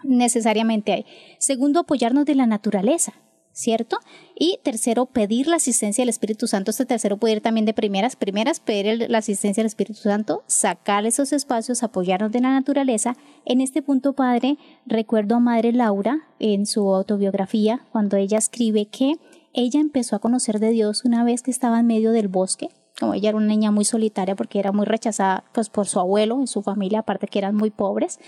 Necesariamente 0.48 0.94
hay. 0.94 1.06
Segundo, 1.40 1.82
apoyarnos 1.82 2.26
de 2.26 2.36
la 2.36 2.46
naturaleza. 2.46 3.14
¿cierto? 3.52 3.98
Y 4.38 4.60
tercero, 4.62 5.08
pedir 5.08 5.48
la 5.48 5.56
asistencia 5.56 6.04
del 6.04 6.10
Espíritu 6.10 6.46
Santo. 6.46 6.70
Este 6.70 6.86
tercero 6.86 7.18
puede 7.18 7.42
también 7.42 7.66
de 7.66 7.74
primeras, 7.74 8.16
primeras, 8.16 8.60
pedir 8.60 9.10
la 9.10 9.18
asistencia 9.18 9.62
del 9.62 9.68
Espíritu 9.68 10.00
Santo, 10.00 10.44
sacar 10.46 11.08
esos 11.08 11.34
espacios, 11.34 11.82
apoyarnos 11.82 12.32
de 12.32 12.40
la 12.40 12.52
naturaleza. 12.52 13.18
En 13.46 13.60
este 13.60 13.82
punto, 13.82 14.14
Padre, 14.14 14.60
recuerdo 14.86 15.38
a 15.38 15.40
Madre 15.40 15.74
Laura 15.74 16.20
en 16.38 16.68
su 16.68 16.94
autobiografía, 16.94 17.82
cuando 17.92 18.16
ella 18.16 18.38
escribe 18.38 18.86
que 18.86 19.16
ella 19.54 19.80
empezó 19.80 20.16
a 20.16 20.20
conocer 20.20 20.60
de 20.60 20.70
Dios 20.70 21.04
una 21.04 21.24
vez 21.24 21.42
que 21.42 21.50
estaba 21.50 21.80
en 21.80 21.88
medio 21.88 22.12
del 22.12 22.28
bosque. 22.28 22.70
Como 23.00 23.14
ella 23.14 23.30
era 23.30 23.38
una 23.38 23.48
niña 23.48 23.70
muy 23.70 23.86
solitaria 23.86 24.36
porque 24.36 24.60
era 24.60 24.72
muy 24.72 24.86
rechazada 24.86 25.44
pues, 25.54 25.70
por 25.70 25.88
su 25.88 26.00
abuelo 26.00 26.42
y 26.42 26.48
su 26.48 26.64
familia, 26.64 27.00
aparte 27.00 27.28
que 27.28 27.38
eran 27.38 27.56
muy 27.56 27.70
pobres. 27.70 28.20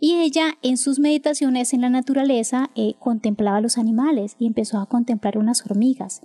Y 0.00 0.16
ella 0.16 0.58
en 0.62 0.76
sus 0.76 0.98
meditaciones 0.98 1.72
en 1.72 1.80
la 1.80 1.88
naturaleza 1.88 2.70
eh, 2.74 2.94
contemplaba 2.98 3.60
los 3.60 3.78
animales 3.78 4.36
y 4.38 4.46
empezó 4.46 4.78
a 4.78 4.86
contemplar 4.86 5.38
unas 5.38 5.64
hormigas. 5.64 6.20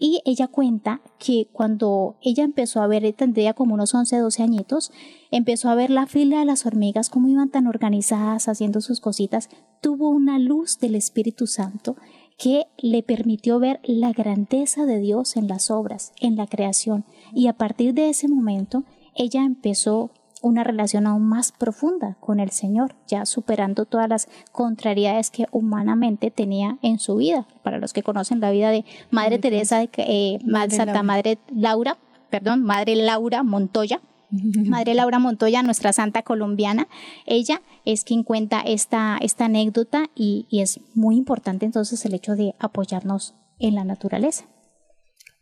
Y 0.00 0.22
ella 0.24 0.46
cuenta 0.46 1.00
que 1.18 1.48
cuando 1.52 2.16
ella 2.22 2.44
empezó 2.44 2.80
a 2.80 2.86
ver, 2.86 3.12
tendría 3.14 3.54
como 3.54 3.74
unos 3.74 3.92
11, 3.92 4.18
12 4.18 4.44
añitos, 4.44 4.92
empezó 5.32 5.68
a 5.68 5.74
ver 5.74 5.90
la 5.90 6.06
fila 6.06 6.38
de 6.38 6.44
las 6.44 6.64
hormigas, 6.64 7.10
cómo 7.10 7.26
iban 7.26 7.50
tan 7.50 7.66
organizadas 7.66 8.46
haciendo 8.46 8.80
sus 8.80 9.00
cositas, 9.00 9.50
tuvo 9.80 10.10
una 10.10 10.38
luz 10.38 10.78
del 10.78 10.94
Espíritu 10.94 11.48
Santo 11.48 11.96
que 12.38 12.66
le 12.78 13.02
permitió 13.02 13.58
ver 13.58 13.80
la 13.82 14.12
grandeza 14.12 14.86
de 14.86 15.00
Dios 15.00 15.36
en 15.36 15.48
las 15.48 15.70
obras, 15.70 16.12
en 16.20 16.36
la 16.36 16.46
creación. 16.46 17.04
Y 17.34 17.48
a 17.48 17.52
partir 17.52 17.94
de 17.94 18.08
ese 18.08 18.28
momento, 18.28 18.84
ella 19.14 19.44
empezó 19.44 20.10
una 20.40 20.62
relación 20.62 21.08
aún 21.08 21.28
más 21.28 21.50
profunda 21.50 22.16
con 22.20 22.38
el 22.38 22.50
Señor, 22.50 22.94
ya 23.08 23.26
superando 23.26 23.86
todas 23.86 24.08
las 24.08 24.28
contrariedades 24.52 25.30
que 25.30 25.46
humanamente 25.50 26.30
tenía 26.30 26.78
en 26.80 27.00
su 27.00 27.16
vida. 27.16 27.46
Para 27.64 27.78
los 27.78 27.92
que 27.92 28.04
conocen 28.04 28.40
la 28.40 28.52
vida 28.52 28.70
de 28.70 28.84
Madre 29.10 29.40
Teresa, 29.40 29.80
de, 29.80 29.90
eh, 29.96 30.38
Madre 30.44 30.76
Santa 30.76 30.92
Laura. 30.92 31.02
Madre 31.02 31.38
Laura, 31.52 31.98
perdón, 32.30 32.62
Madre 32.62 32.94
Laura 32.94 33.42
Montoya, 33.42 34.00
Madre 34.66 34.94
Laura 34.94 35.18
Montoya, 35.18 35.62
nuestra 35.62 35.92
santa 35.92 36.22
colombiana, 36.22 36.88
ella 37.26 37.62
es 37.84 38.04
quien 38.04 38.22
cuenta 38.22 38.60
esta, 38.60 39.18
esta 39.20 39.46
anécdota 39.46 40.10
y, 40.14 40.46
y 40.50 40.60
es 40.60 40.80
muy 40.94 41.16
importante 41.16 41.66
entonces 41.66 42.04
el 42.04 42.14
hecho 42.14 42.34
de 42.36 42.54
apoyarnos 42.58 43.34
en 43.58 43.74
la 43.74 43.84
naturaleza. 43.84 44.44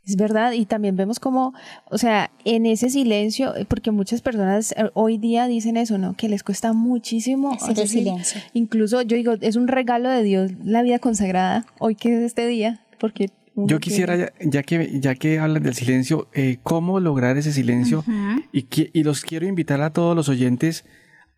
Es 0.07 0.15
verdad, 0.15 0.53
y 0.53 0.67
también 0.67 0.95
vemos 0.95 1.19
como, 1.19 1.53
o 1.91 1.99
sea, 1.99 2.31
en 2.45 2.65
ese 2.65 2.91
silencio, 2.91 3.57
eh, 3.57 3.65
porque 3.65 3.91
muchas 3.91 4.23
personas 4.23 4.71
eh, 4.77 4.89
hoy 4.95 5.19
día 5.19 5.49
dicen 5.49 5.77
eso, 5.77 5.99
¿no? 5.99 6.15
Que 6.15 6.29
les 6.29 6.45
cuesta 6.45 6.73
muchísimo 6.73 7.55
Hacer 7.55 7.71
el 7.81 7.89
sil- 7.91 8.05
silencio. 8.07 8.41
Incluso 8.55 9.03
yo 9.03 9.17
digo, 9.17 9.33
es 9.41 9.57
un 9.57 9.67
regalo 9.67 10.09
de 10.09 10.23
Dios 10.23 10.53
la 10.65 10.83
vida 10.83 11.01
consagrada, 11.01 11.67
hoy 11.81 11.97
que 11.97 12.17
es 12.17 12.23
este 12.23 12.47
día, 12.47 12.85
porque... 13.01 13.31
Yo 13.57 13.79
quisiera, 13.81 14.17
ya, 14.17 14.33
ya 14.41 14.63
que, 14.63 15.01
ya 15.01 15.15
que 15.15 15.39
hablan 15.39 15.63
del 15.63 15.75
silencio, 15.75 16.29
eh, 16.35 16.59
cómo 16.63 17.01
lograr 17.01 17.37
ese 17.39 17.53
silencio. 17.53 18.05
y, 18.53 19.03
los 19.03 19.23
quiero 19.23 19.47
invitar 19.47 19.81
a 19.81 19.91
todos 19.91 20.15
los 20.15 20.29
oyentes 20.29 20.85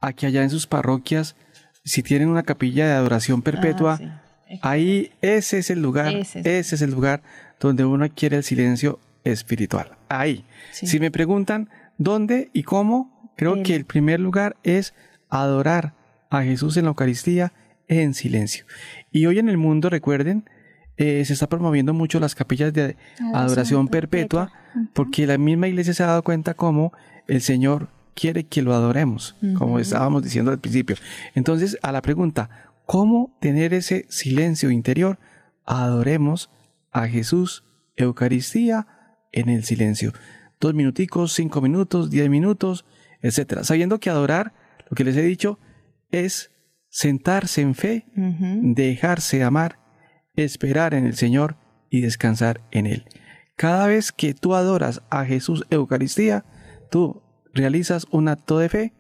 a 0.01 0.13
que 0.13 0.27
allá 0.27 0.43
en 0.43 0.51
sus 0.51 0.67
parroquias, 0.67 1.37
si 1.85 2.03
tienen 2.03 2.29
una 2.29 2.43
capilla 2.43 2.87
de 2.87 2.93
adoración 2.95 3.43
perpetua, 3.43 3.99
Ah, 4.03 4.23
sí. 4.49 4.59
ahí 4.63 5.11
ese 5.23 5.59
es 5.59 5.71
el 5.71 5.81
lugar, 5.81 6.09
Ese 6.15 6.41
ese 6.41 6.59
es. 6.59 6.73
es, 6.73 6.83
el 6.83 6.91
lugar 6.91 7.23
donde 7.61 7.85
uno 7.85 8.05
adquiere 8.05 8.37
el 8.37 8.43
silencio 8.45 8.99
espiritual. 9.25 9.93
Ahí. 10.09 10.45
Sí. 10.73 10.87
Si 10.87 10.99
me 11.01 11.11
preguntan 11.11 11.69
dónde 11.99 12.51
y 12.53 12.63
cómo, 12.65 13.31
creo 13.37 13.55
El- 13.55 13.63
que 13.63 13.75
el 13.77 13.85
primer 13.85 14.19
lugar 14.21 14.57
es 14.65 14.93
adorar 15.29 15.95
a 16.31 16.43
Jesús 16.43 16.77
en 16.77 16.85
la 16.85 16.89
Eucaristía 16.91 17.53
en 17.89 18.13
silencio. 18.15 18.65
Y 19.13 19.27
hoy 19.27 19.39
en 19.39 19.49
el 19.49 19.57
mundo, 19.57 19.89
recuerden, 19.91 20.45
eh, 20.99 21.25
se 21.25 21.33
está 21.33 21.49
promoviendo 21.49 21.95
mucho 21.95 22.19
las 22.19 22.35
capillas 22.35 22.73
de 22.73 22.97
adoración 23.33 23.87
perpetua, 23.87 24.53
porque 24.93 25.27
la 25.27 25.39
misma 25.39 25.69
iglesia 25.69 25.95
se 25.95 26.03
ha 26.03 26.09
dado 26.09 26.25
cuenta 26.25 26.55
cómo 26.55 26.93
el 27.29 27.41
Señor 27.41 27.89
quiere 28.15 28.45
que 28.45 28.63
lo 28.63 28.75
adoremos, 28.75 29.37
como 29.57 29.79
estábamos 29.79 30.25
diciendo 30.25 30.51
al 30.51 30.59
principio. 30.59 30.97
Entonces, 31.37 31.79
a 31.83 31.93
la 31.93 32.03
pregunta, 32.03 32.51
¿cómo 32.85 33.37
tener 33.41 33.75
ese 33.75 34.07
silencio 34.09 34.73
interior? 34.73 35.21
Adoremos 35.65 36.51
a 36.91 37.07
Jesús, 37.07 37.63
Eucaristía, 37.97 38.89
en 39.31 39.51
el 39.51 39.63
silencio. 39.63 40.13
Dos 40.59 40.75
minuticos, 40.75 41.33
cinco 41.33 41.61
minutos, 41.61 42.11
diez 42.11 42.29
minutos, 42.29 42.85
etcétera. 43.23 43.63
Sabiendo 43.63 44.01
que 44.01 44.11
adorar, 44.11 44.53
lo 44.91 44.97
que 44.97 45.05
les 45.05 45.17
he 45.17 45.23
dicho, 45.23 45.61
es 46.11 46.51
sentarse 46.89 47.61
en 47.61 47.77
fe, 47.77 48.07
dejarse 48.15 49.45
amar, 49.45 49.78
esperar 50.45 50.95
en 50.95 51.07
el 51.07 51.15
Señor 51.15 51.57
y 51.91 52.01
descansar 52.01 52.61
en 52.71 52.87
Él. 52.87 53.05
Cada 53.57 53.87
vez 53.87 54.13
que 54.13 54.35
tú 54.35 54.55
adoras 54.55 55.03
a 55.11 55.25
Jesús 55.25 55.65
Eucaristía, 55.71 56.45
tú 56.91 57.23
realizas 57.53 58.07
un 58.11 58.29
acto 58.29 58.59
de 58.59 58.69
fe, 58.69 58.93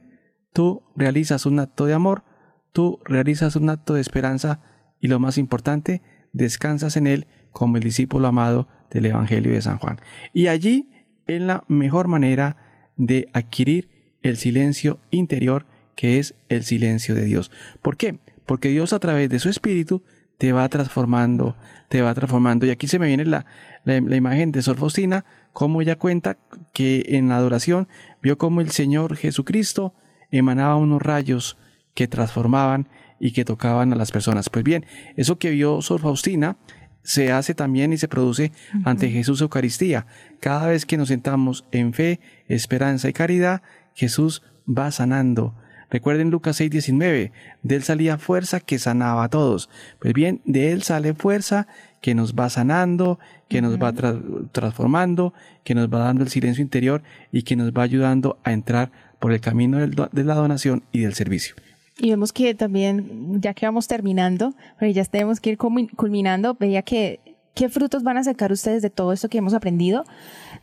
tú 0.52 0.82
realizas 0.96 1.46
un 1.46 1.60
acto 1.60 1.86
de 1.86 1.94
amor, 1.94 2.24
tú 2.72 2.98
realizas 3.04 3.56
un 3.56 3.70
acto 3.70 3.94
de 3.94 4.00
esperanza 4.00 4.60
y 5.00 5.08
lo 5.08 5.20
más 5.20 5.38
importante, 5.38 6.02
descansas 6.32 6.96
en 6.96 7.06
Él 7.06 7.26
como 7.52 7.76
el 7.76 7.82
discípulo 7.82 8.28
amado 8.28 8.68
del 8.90 9.06
Evangelio 9.06 9.52
de 9.52 9.62
San 9.62 9.78
Juan. 9.78 10.00
Y 10.32 10.48
allí 10.48 10.90
es 11.26 11.40
la 11.40 11.64
mejor 11.68 12.08
manera 12.08 12.56
de 12.96 13.28
adquirir 13.32 14.16
el 14.22 14.36
silencio 14.36 14.98
interior 15.10 15.66
que 15.94 16.18
es 16.18 16.34
el 16.48 16.64
silencio 16.64 17.14
de 17.14 17.24
Dios. 17.24 17.50
¿Por 17.82 17.96
qué? 17.96 18.18
Porque 18.46 18.68
Dios 18.68 18.92
a 18.92 18.98
través 18.98 19.28
de 19.30 19.38
su 19.38 19.48
Espíritu 19.48 20.02
te 20.38 20.52
va 20.52 20.68
transformando, 20.68 21.56
te 21.88 22.00
va 22.00 22.14
transformando. 22.14 22.64
Y 22.66 22.70
aquí 22.70 22.86
se 22.86 22.98
me 22.98 23.08
viene 23.08 23.24
la, 23.24 23.44
la, 23.84 24.00
la 24.00 24.16
imagen 24.16 24.52
de 24.52 24.62
Sor 24.62 24.76
Faustina, 24.76 25.24
como 25.52 25.82
ella 25.82 25.96
cuenta 25.96 26.38
que 26.72 27.04
en 27.08 27.28
la 27.28 27.36
adoración 27.36 27.88
vio 28.22 28.38
como 28.38 28.60
el 28.60 28.70
Señor 28.70 29.16
Jesucristo 29.16 29.94
emanaba 30.30 30.76
unos 30.76 31.02
rayos 31.02 31.56
que 31.94 32.06
transformaban 32.06 32.88
y 33.18 33.32
que 33.32 33.44
tocaban 33.44 33.92
a 33.92 33.96
las 33.96 34.12
personas. 34.12 34.48
Pues 34.48 34.64
bien, 34.64 34.86
eso 35.16 35.38
que 35.38 35.50
vio 35.50 35.82
Sor 35.82 36.00
Faustina 36.00 36.56
se 37.02 37.32
hace 37.32 37.54
también 37.54 37.92
y 37.92 37.98
se 37.98 38.06
produce 38.06 38.52
ante 38.84 39.10
Jesús 39.10 39.40
Eucaristía. 39.40 40.06
Cada 40.40 40.68
vez 40.68 40.84
que 40.84 40.96
nos 40.96 41.08
sentamos 41.08 41.64
en 41.72 41.92
fe, 41.94 42.20
esperanza 42.48 43.08
y 43.08 43.12
caridad, 43.12 43.62
Jesús 43.94 44.42
va 44.68 44.90
sanando. 44.90 45.54
Recuerden 45.90 46.30
Lucas 46.30 46.60
6:19, 46.60 47.32
de 47.62 47.76
él 47.76 47.82
salía 47.82 48.18
fuerza 48.18 48.60
que 48.60 48.78
sanaba 48.78 49.24
a 49.24 49.28
todos. 49.28 49.70
Pues 49.98 50.12
bien, 50.14 50.40
de 50.44 50.72
él 50.72 50.82
sale 50.82 51.14
fuerza 51.14 51.66
que 52.00 52.14
nos 52.14 52.34
va 52.34 52.50
sanando, 52.50 53.18
que 53.48 53.60
nos 53.62 53.76
va 53.78 53.92
tra- 53.92 54.20
transformando, 54.52 55.32
que 55.64 55.74
nos 55.74 55.88
va 55.92 55.98
dando 56.00 56.22
el 56.24 56.30
silencio 56.30 56.62
interior 56.62 57.02
y 57.32 57.42
que 57.42 57.56
nos 57.56 57.72
va 57.72 57.82
ayudando 57.82 58.38
a 58.44 58.52
entrar 58.52 58.90
por 59.18 59.32
el 59.32 59.40
camino 59.40 59.78
de 59.78 60.24
la 60.24 60.34
donación 60.34 60.82
y 60.92 61.00
del 61.00 61.14
servicio. 61.14 61.56
Y 62.00 62.10
vemos 62.10 62.32
que 62.32 62.54
también, 62.54 63.40
ya 63.40 63.54
que 63.54 63.66
vamos 63.66 63.88
terminando, 63.88 64.54
porque 64.78 64.92
ya 64.92 65.04
tenemos 65.04 65.40
que 65.40 65.50
ir 65.50 65.58
culmi- 65.58 65.90
culminando, 65.96 66.54
veía 66.54 66.82
que 66.82 67.18
qué 67.54 67.68
frutos 67.68 68.04
van 68.04 68.18
a 68.18 68.22
sacar 68.22 68.52
ustedes 68.52 68.82
de 68.82 68.90
todo 68.90 69.12
esto 69.12 69.28
que 69.28 69.38
hemos 69.38 69.54
aprendido. 69.54 70.04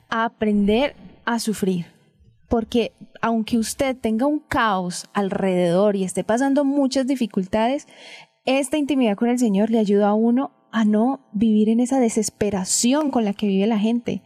A 0.09 0.23
aprender 0.25 0.95
a 1.25 1.39
sufrir. 1.39 1.87
Porque 2.47 2.93
aunque 3.21 3.57
usted 3.57 3.97
tenga 3.97 4.27
un 4.27 4.39
caos 4.39 5.07
alrededor 5.13 5.95
y 5.95 6.03
esté 6.03 6.23
pasando 6.23 6.63
muchas 6.63 7.07
dificultades, 7.07 7.87
esta 8.45 8.77
intimidad 8.77 9.17
con 9.17 9.29
el 9.29 9.39
Señor 9.39 9.71
le 9.71 9.79
ayuda 9.79 10.09
a 10.09 10.13
uno 10.13 10.51
a 10.71 10.85
no 10.85 11.21
vivir 11.31 11.69
en 11.69 11.79
esa 11.79 11.99
desesperación 11.99 13.09
con 13.09 13.25
la 13.25 13.33
que 13.33 13.47
vive 13.47 13.65
la 13.65 13.79
gente. 13.79 14.21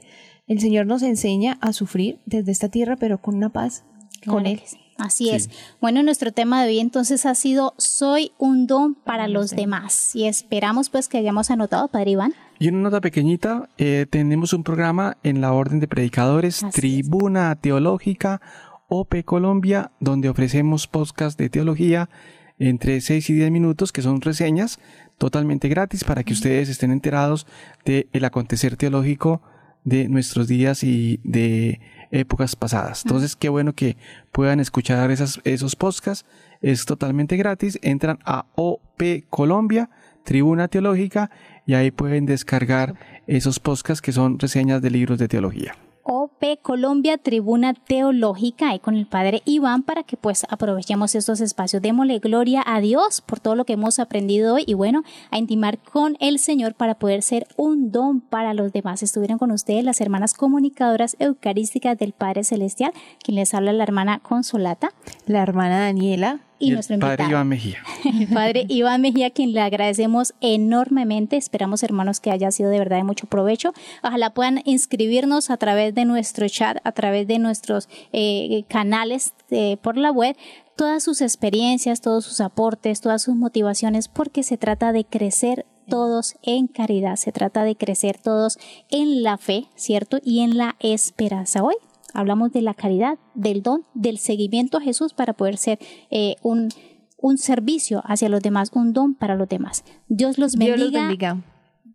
El 0.47 0.59
Señor 0.59 0.87
nos 0.87 1.03
enseña 1.03 1.57
a 1.61 1.73
sufrir 1.73 2.19
desde 2.25 2.51
esta 2.51 2.69
tierra, 2.69 2.95
pero 2.95 3.21
con 3.21 3.35
una 3.35 3.49
paz 3.49 3.85
con 4.25 4.45
Él. 4.47 4.61
sí. 4.65 4.77
Así 4.99 5.29
es. 5.29 5.49
Bueno, 5.79 6.03
nuestro 6.03 6.31
tema 6.31 6.61
de 6.61 6.69
hoy 6.69 6.79
entonces 6.79 7.25
ha 7.25 7.33
sido 7.33 7.73
Soy 7.77 8.33
un 8.37 8.67
don 8.67 8.95
para 8.95 9.27
los 9.27 9.51
demás. 9.51 10.15
Y 10.15 10.25
esperamos 10.25 10.89
pues 10.89 11.07
que 11.07 11.17
hayamos 11.17 11.49
anotado, 11.51 11.87
Padre 11.87 12.11
Iván. 12.11 12.33
Y 12.59 12.67
una 12.67 12.79
nota 12.79 12.99
pequeñita, 12.99 13.69
eh, 13.77 14.05
tenemos 14.09 14.51
un 14.51 14.63
programa 14.63 15.17
en 15.23 15.39
la 15.39 15.53
Orden 15.53 15.79
de 15.79 15.87
Predicadores, 15.87 16.57
Así 16.57 16.67
es. 16.67 16.73
Tribuna 16.75 17.55
Teológica, 17.55 18.41
OP 18.89 19.23
Colombia, 19.23 19.91
donde 20.01 20.27
ofrecemos 20.27 20.87
podcast 20.87 21.39
de 21.39 21.49
teología 21.49 22.09
entre 22.57 22.99
6 22.99 23.29
y 23.29 23.33
10 23.33 23.51
minutos, 23.51 23.93
que 23.93 24.01
son 24.01 24.19
reseñas 24.19 24.79
totalmente 25.17 25.69
gratis 25.69 26.03
para 26.03 26.23
que 26.23 26.33
ustedes 26.33 26.67
estén 26.67 26.91
enterados 26.91 27.47
del 27.85 28.25
acontecer 28.25 28.75
teológico 28.75 29.41
de 29.83 30.07
nuestros 30.09 30.47
días 30.47 30.83
y 30.83 31.19
de 31.23 31.79
épocas 32.11 32.55
pasadas. 32.55 33.03
Entonces, 33.05 33.35
qué 33.35 33.49
bueno 33.49 33.73
que 33.73 33.97
puedan 34.31 34.59
escuchar 34.59 35.11
esas, 35.11 35.39
esos 35.43 35.75
podcasts. 35.75 36.25
Es 36.61 36.85
totalmente 36.85 37.37
gratis. 37.37 37.79
Entran 37.81 38.19
a 38.25 38.45
OP 38.55 39.01
Colombia, 39.29 39.89
Tribuna 40.23 40.67
Teológica, 40.67 41.31
y 41.65 41.75
ahí 41.75 41.91
pueden 41.91 42.25
descargar 42.25 42.95
esos 43.27 43.59
podcasts 43.59 44.01
que 44.01 44.11
son 44.11 44.39
reseñas 44.39 44.81
de 44.81 44.89
libros 44.89 45.19
de 45.19 45.27
teología. 45.27 45.75
OP 46.03 46.61
Colombia 46.61 47.17
Tribuna 47.17 47.73
Teológica 47.73 48.73
y 48.73 48.79
con 48.79 48.95
el 48.95 49.05
Padre 49.05 49.41
Iván 49.45 49.83
para 49.83 50.03
que 50.03 50.17
pues 50.17 50.45
aprovechemos 50.49 51.15
estos 51.15 51.41
espacios. 51.41 51.81
Démosle 51.81 52.19
gloria 52.19 52.63
a 52.65 52.79
Dios 52.81 53.21
por 53.21 53.39
todo 53.39 53.55
lo 53.55 53.65
que 53.65 53.73
hemos 53.73 53.99
aprendido 53.99 54.55
hoy 54.55 54.63
y 54.65 54.73
bueno, 54.73 55.03
a 55.31 55.37
intimar 55.37 55.77
con 55.79 56.17
el 56.19 56.39
Señor 56.39 56.73
para 56.73 56.95
poder 56.95 57.21
ser 57.21 57.47
un 57.57 57.91
don 57.91 58.21
para 58.21 58.53
los 58.53 58.73
demás. 58.73 59.03
Estuvieron 59.03 59.37
con 59.37 59.51
ustedes 59.51 59.83
las 59.83 60.01
hermanas 60.01 60.33
comunicadoras 60.33 61.15
eucarísticas 61.19 61.97
del 61.97 62.13
Padre 62.13 62.43
Celestial, 62.43 62.93
quien 63.23 63.35
les 63.35 63.53
habla 63.53 63.73
la 63.73 63.83
hermana 63.83 64.19
Consolata 64.19 64.91
La 65.25 65.41
hermana 65.41 65.79
Daniela. 65.79 66.41
Y, 66.59 66.71
nuestro 66.71 66.99
padre. 66.99 67.25
Iván 67.29 67.47
Mejía. 67.47 67.79
el 68.19 68.27
padre 68.27 68.65
Iván 68.67 69.01
Mejía, 69.01 69.29
quien 69.31 69.53
le 69.53 69.61
agradecemos 69.61 70.33
enormemente. 70.41 71.37
Esperamos, 71.37 71.83
hermanos, 71.83 72.19
que 72.19 72.31
haya 72.31 72.51
sido 72.51 72.69
de 72.69 72.79
verdad 72.79 72.97
de 72.97 73.03
mucho 73.03 73.27
provecho. 73.27 73.73
Ojalá 74.03 74.31
puedan 74.31 74.61
inscribirnos 74.65 75.49
a 75.49 75.57
través 75.57 75.95
de 75.95 76.05
nuestro 76.05 76.47
chat, 76.49 76.77
a 76.83 76.91
través 76.91 77.27
de 77.27 77.39
nuestros 77.39 77.89
eh, 78.11 78.63
canales 78.67 79.33
eh, 79.49 79.77
por 79.81 79.97
la 79.97 80.11
web, 80.11 80.35
todas 80.75 81.03
sus 81.03 81.21
experiencias, 81.21 82.01
todos 82.01 82.25
sus 82.25 82.41
aportes, 82.41 83.01
todas 83.01 83.21
sus 83.21 83.35
motivaciones, 83.35 84.07
porque 84.07 84.43
se 84.43 84.57
trata 84.57 84.91
de 84.91 85.05
crecer 85.05 85.65
todos 85.89 86.35
en 86.43 86.67
caridad, 86.67 87.15
se 87.15 87.31
trata 87.31 87.63
de 87.63 87.75
crecer 87.75 88.17
todos 88.17 88.59
en 88.89 89.23
la 89.23 89.37
fe, 89.37 89.65
¿cierto? 89.75 90.19
Y 90.23 90.41
en 90.41 90.57
la 90.57 90.75
esperanza. 90.79 91.63
Hoy 91.63 91.75
hablamos 92.13 92.51
de 92.51 92.61
la 92.61 92.73
caridad, 92.73 93.17
del 93.35 93.61
don, 93.63 93.85
del 93.93 94.17
seguimiento 94.19 94.77
a 94.77 94.81
Jesús 94.81 95.13
para 95.13 95.33
poder 95.33 95.57
ser 95.57 95.79
eh, 96.11 96.35
un, 96.41 96.69
un 97.17 97.37
servicio 97.37 98.01
hacia 98.05 98.29
los 98.29 98.41
demás, 98.41 98.71
un 98.73 98.93
don 98.93 99.15
para 99.15 99.35
los 99.35 99.47
demás. 99.49 99.83
Dios 100.07 100.37
los 100.37 100.55
bendiga. 100.55 100.75
Dios 100.77 100.91
los 100.91 101.01
bendiga. 101.01 101.37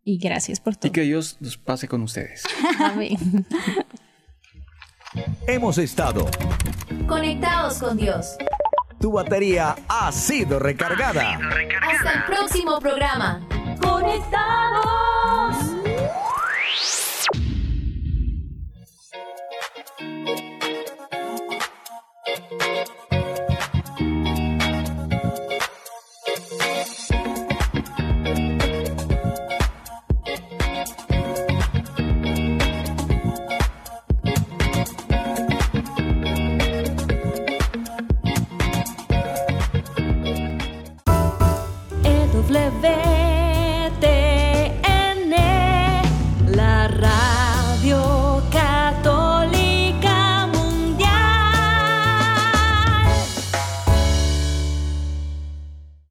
Y 0.05 0.19
gracias 0.19 0.61
por 0.61 0.75
Y 0.75 0.77
todo. 0.77 0.93
que 0.93 1.01
Dios 1.03 1.39
nos 1.41 1.57
pase 1.57 1.89
con 1.89 2.03
ustedes. 2.03 2.43
Amén. 2.79 3.17
Hemos 5.47 5.79
estado. 5.79 6.27
Conectados 7.07 7.79
con 7.79 7.97
Dios. 7.97 8.37
Tu 9.01 9.13
batería 9.13 9.77
ha 9.89 10.11
sido 10.13 10.59
recargada. 10.59 11.35
Hasta 11.35 12.13
el 12.13 12.25
próximo 12.25 12.79
programa. 12.81 13.47
Conectados. 13.81 15.74